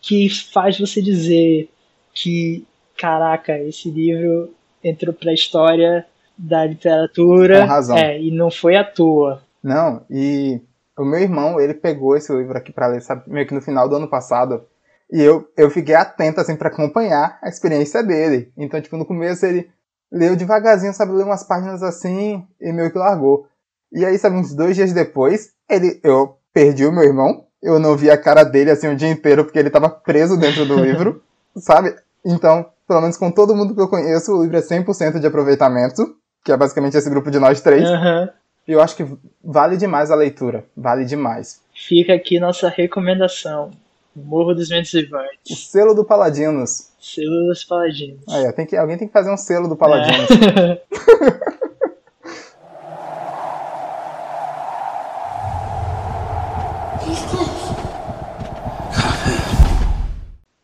que 0.00 0.28
faz 0.28 0.78
você 0.78 1.00
dizer 1.00 1.68
que, 2.12 2.64
caraca, 2.96 3.56
esse 3.58 3.90
livro 3.90 4.52
entrou 4.82 5.14
para 5.14 5.30
a 5.30 5.34
história 5.34 6.04
da 6.36 6.64
literatura. 6.64 7.64
É, 7.96 8.20
e 8.20 8.30
não 8.32 8.50
foi 8.50 8.74
à 8.74 8.82
toa. 8.82 9.42
Não, 9.62 10.04
e 10.10 10.60
o 10.98 11.04
meu 11.04 11.20
irmão, 11.20 11.60
ele 11.60 11.74
pegou 11.74 12.16
esse 12.16 12.32
livro 12.34 12.56
aqui 12.56 12.72
para 12.72 12.88
ler, 12.88 13.02
sabe, 13.02 13.22
meio 13.26 13.46
que 13.46 13.54
no 13.54 13.62
final 13.62 13.88
do 13.88 13.96
ano 13.96 14.08
passado. 14.08 14.64
E 15.10 15.20
eu, 15.22 15.46
eu 15.56 15.70
fiquei 15.70 15.94
atento, 15.94 16.40
assim, 16.40 16.56
para 16.56 16.68
acompanhar 16.68 17.38
a 17.42 17.48
experiência 17.48 18.02
dele. 18.02 18.52
Então, 18.56 18.80
tipo, 18.80 18.96
no 18.96 19.06
começo 19.06 19.44
ele 19.44 19.70
leu 20.10 20.36
devagarzinho, 20.36 20.92
sabe, 20.92 21.12
leu 21.12 21.26
umas 21.26 21.44
páginas 21.44 21.82
assim 21.82 22.46
e 22.60 22.72
meio 22.72 22.90
que 22.90 22.98
largou. 22.98 23.46
E 23.92 24.04
aí, 24.04 24.18
sabe, 24.18 24.36
uns 24.36 24.54
dois 24.54 24.74
dias 24.74 24.92
depois, 24.92 25.50
ele, 25.68 26.00
eu 26.02 26.36
perdi 26.52 26.86
o 26.86 26.92
meu 26.92 27.04
irmão. 27.04 27.46
Eu 27.62 27.78
não 27.78 27.96
vi 27.96 28.10
a 28.10 28.18
cara 28.18 28.42
dele, 28.42 28.70
assim, 28.70 28.88
o 28.88 28.96
dia 28.96 29.08
inteiro, 29.08 29.44
porque 29.44 29.58
ele 29.58 29.70
tava 29.70 29.88
preso 29.88 30.36
dentro 30.36 30.66
do 30.66 30.76
livro, 30.76 31.22
sabe? 31.56 31.94
Então, 32.24 32.66
pelo 32.88 33.00
menos 33.00 33.16
com 33.16 33.30
todo 33.30 33.54
mundo 33.54 33.74
que 33.74 33.80
eu 33.80 33.88
conheço, 33.88 34.32
o 34.32 34.42
livro 34.42 34.56
é 34.56 34.60
100% 34.60 35.20
de 35.20 35.26
aproveitamento, 35.26 36.16
que 36.44 36.52
é 36.52 36.56
basicamente 36.56 36.96
esse 36.96 37.08
grupo 37.08 37.30
de 37.30 37.38
nós 37.38 37.60
três. 37.60 37.88
Uhum. 37.88 38.28
Eu 38.66 38.80
acho 38.80 38.94
que 38.96 39.04
vale 39.42 39.76
demais 39.76 40.10
a 40.10 40.14
leitura, 40.14 40.64
vale 40.76 41.04
demais. 41.04 41.60
Fica 41.74 42.14
aqui 42.14 42.38
nossa 42.38 42.68
recomendação. 42.68 43.72
Morro 44.14 44.54
dos 44.54 44.68
Ventos 44.68 44.92
O 44.94 45.00
Vivantes. 45.00 45.70
selo 45.70 45.94
do 45.94 46.04
Paladinos. 46.04 46.90
Selo 47.00 47.46
dos 47.48 47.64
Paladinos. 47.64 48.22
Aí, 48.28 48.52
tem 48.52 48.66
que, 48.66 48.76
alguém 48.76 48.96
tem 48.96 49.08
que 49.08 49.12
fazer 49.12 49.32
um 49.32 49.36
selo 49.36 49.66
do 49.68 49.76
Paladinos. 49.76 50.28
É. 50.30 50.82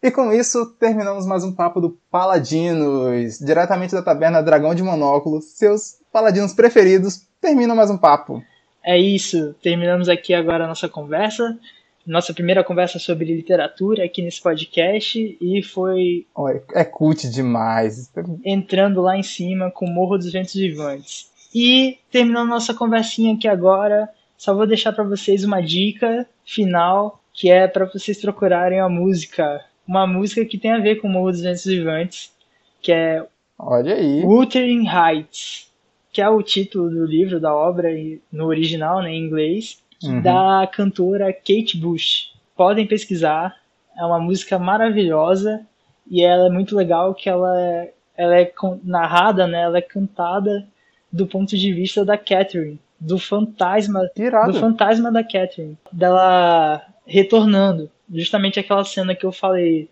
E 0.01 0.13
com 0.13 0.33
isso, 0.33 0.65
terminamos 0.79 1.27
mais 1.27 1.43
um 1.43 1.53
papo 1.53 1.81
do 1.81 1.99
Paladinos, 2.11 3.39
diretamente 3.41 3.93
da 3.95 4.01
taberna 4.01 4.41
Dragão 4.43 4.75
de 4.75 4.83
Monóculo. 4.83 5.43
Seus 5.43 5.97
paladinos 6.13 6.55
preferidos, 6.55 7.27
termina 7.41 7.75
mais 7.75 7.91
um 7.91 7.99
papo. 7.99 8.43
É 8.85 8.99
isso. 8.99 9.55
Terminamos 9.63 10.09
aqui 10.09 10.33
agora 10.35 10.65
a 10.65 10.69
nossa 10.69 10.89
conversa. 10.89 11.59
Nossa 12.07 12.33
primeira 12.33 12.65
conversa 12.65 12.99
sobre 12.99 13.35
literatura 13.35 14.05
aqui 14.05 14.23
nesse 14.23 14.41
podcast. 14.41 15.37
E 15.41 15.63
foi 15.63 16.27
Olha, 16.35 16.63
é 16.75 16.85
cult 16.85 17.29
demais. 17.29 18.11
entrando 18.45 19.03
lá 19.03 19.17
em 19.17 19.23
cima 19.23 19.71
com 19.71 19.85
o 19.87 19.91
Morro 19.91 20.17
dos 20.17 20.33
Ventos 20.33 20.55
Vivantes. 20.55 21.31
E 21.55 21.99
terminando 22.11 22.49
nossa 22.49 22.75
conversinha 22.75 23.35
aqui 23.35 23.49
agora, 23.49 24.09
só 24.37 24.55
vou 24.55 24.67
deixar 24.67 24.93
para 24.93 25.05
vocês 25.05 25.45
uma 25.45 25.61
dica 25.61 26.27
final, 26.45 27.23
que 27.33 27.51
é 27.51 27.67
para 27.67 27.85
vocês 27.87 28.21
procurarem 28.21 28.81
a 28.81 28.89
música, 28.89 29.63
uma 29.87 30.07
música 30.07 30.45
que 30.45 30.59
tem 30.59 30.73
a 30.73 30.79
ver 30.79 30.97
com 30.97 31.09
o 31.09 31.11
Morro 31.11 31.31
dos 31.31 31.41
Ventos 31.41 31.65
Vivantes, 31.65 32.33
que 32.81 32.93
é 32.93 33.25
Olha 33.59 33.95
aí. 33.95 34.23
Wuthering 34.25 34.87
Heights, 34.87 35.71
que 36.19 36.23
é 36.23 36.29
o 36.29 36.43
título 36.43 36.91
do 36.91 37.07
livro, 37.07 37.39
da 37.39 37.55
obra 37.55 37.91
no 38.33 38.47
original, 38.47 39.01
né, 39.01 39.13
em 39.13 39.25
inglês, 39.25 39.81
Uhum. 40.03 40.21
da 40.21 40.69
cantora 40.73 41.33
Kate 41.33 41.77
Bush. 41.77 42.33
Podem 42.57 42.85
pesquisar, 42.89 43.55
é 43.97 44.05
uma 44.05 44.19
música 44.19 44.59
maravilhosa 44.59 45.65
e 46.11 46.21
ela 46.25 46.47
é 46.49 46.51
muito 46.51 46.75
legal 46.75 47.15
que 47.15 47.29
ela 47.29 47.57
é, 47.61 47.93
ela 48.17 48.37
é 48.41 48.53
narrada, 48.83 49.47
né, 49.47 49.63
ela 49.63 49.79
é 49.79 49.81
cantada 49.81 50.67
do 51.13 51.25
ponto 51.25 51.57
de 51.57 51.73
vista 51.73 52.05
da 52.05 52.19
Catherine, 52.19 52.81
do 52.99 53.17
fantasma 53.17 54.11
irado. 54.17 54.53
do 54.55 54.59
fantasma 54.59 55.13
da 55.13 55.23
Catherine, 55.23 55.79
dela 55.93 56.83
retornando. 57.07 57.89
Justamente 58.13 58.59
aquela 58.59 58.85
cena 58.85 59.15
que 59.15 59.25
eu 59.25 59.31
falei 59.31 59.89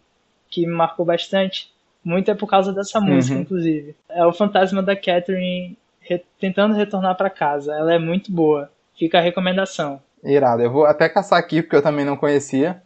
que 0.51 0.67
me 0.67 0.73
marcou 0.73 1.07
bastante. 1.07 1.71
Muito 2.05 2.29
é 2.31 2.35
por 2.35 2.49
causa 2.49 2.73
dessa 2.73 3.01
música, 3.01 3.37
Uhum. 3.37 3.43
inclusive. 3.43 3.95
É 4.09 4.25
o 4.27 4.33
fantasma 4.33 4.83
da 4.83 4.97
Catherine 4.97 5.77
re- 6.09 6.25
tentando 6.41 6.75
retornar 6.75 7.17
para 7.17 7.31
casa. 7.31 7.73
Ela 7.75 7.95
é 7.95 7.99
muito 7.99 8.33
boa. 8.33 8.71
Fica 8.99 9.19
a 9.19 9.23
recomendação. 9.23 10.01
Irado. 10.25 10.63
Eu 10.63 10.71
vou 10.73 10.87
até 10.87 11.09
caçar 11.09 11.39
aqui, 11.39 11.63
porque 11.63 11.77
eu 11.77 11.83
também 11.83 12.05
não 12.05 12.17
conhecia. 12.17 12.83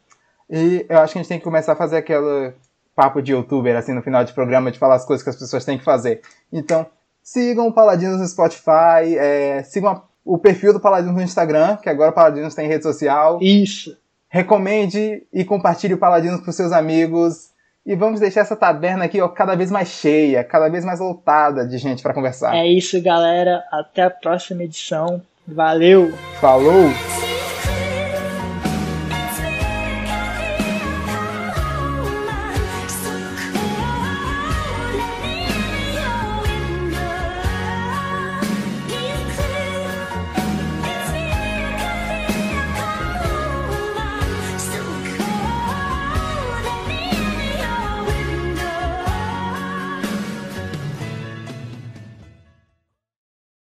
E 0.48 0.84
eu 0.88 0.98
acho 0.98 1.12
que 1.12 1.18
a 1.18 1.22
gente 1.22 1.28
tem 1.28 1.38
que 1.38 1.44
começar 1.44 1.72
a 1.72 1.76
fazer 1.76 1.98
aquele 1.98 2.52
papo 2.94 3.22
de 3.22 3.32
youtuber, 3.32 3.76
assim, 3.76 3.92
no 3.94 4.02
final 4.02 4.24
de 4.24 4.32
programa, 4.32 4.70
de 4.70 4.78
falar 4.78 4.96
as 4.96 5.04
coisas 5.06 5.22
que 5.22 5.30
as 5.30 5.36
pessoas 5.36 5.64
têm 5.64 5.78
que 5.78 5.84
fazer. 5.84 6.20
Então, 6.52 6.84
sigam 7.22 7.68
o 7.68 7.72
Paladinos 7.72 8.18
no 8.20 8.26
Spotify, 8.26 9.16
é, 9.16 9.62
sigam 9.62 9.90
a- 9.90 10.02
o 10.24 10.36
perfil 10.36 10.72
do 10.72 10.80
Paladinos 10.80 11.14
no 11.14 11.22
Instagram, 11.22 11.76
que 11.76 11.88
agora 11.88 12.10
o 12.10 12.14
Paladinos 12.14 12.54
tem 12.54 12.66
rede 12.68 12.82
social. 12.82 13.38
Isso. 13.40 13.96
Recomende 14.28 15.22
e 15.32 15.44
compartilhe 15.44 15.94
o 15.94 15.98
Paladinos 15.98 16.40
para 16.40 16.52
seus 16.52 16.72
amigos. 16.72 17.50
E 17.90 17.96
vamos 17.96 18.20
deixar 18.20 18.42
essa 18.42 18.54
taberna 18.54 19.06
aqui 19.06 19.20
ó, 19.20 19.26
cada 19.26 19.56
vez 19.56 19.68
mais 19.68 19.88
cheia, 19.88 20.44
cada 20.44 20.68
vez 20.68 20.84
mais 20.84 21.00
lotada 21.00 21.66
de 21.66 21.76
gente 21.76 22.04
para 22.04 22.14
conversar. 22.14 22.54
É 22.54 22.64
isso, 22.64 23.02
galera. 23.02 23.64
Até 23.68 24.02
a 24.02 24.10
próxima 24.10 24.62
edição. 24.62 25.20
Valeu! 25.44 26.12
Falou! 26.40 26.84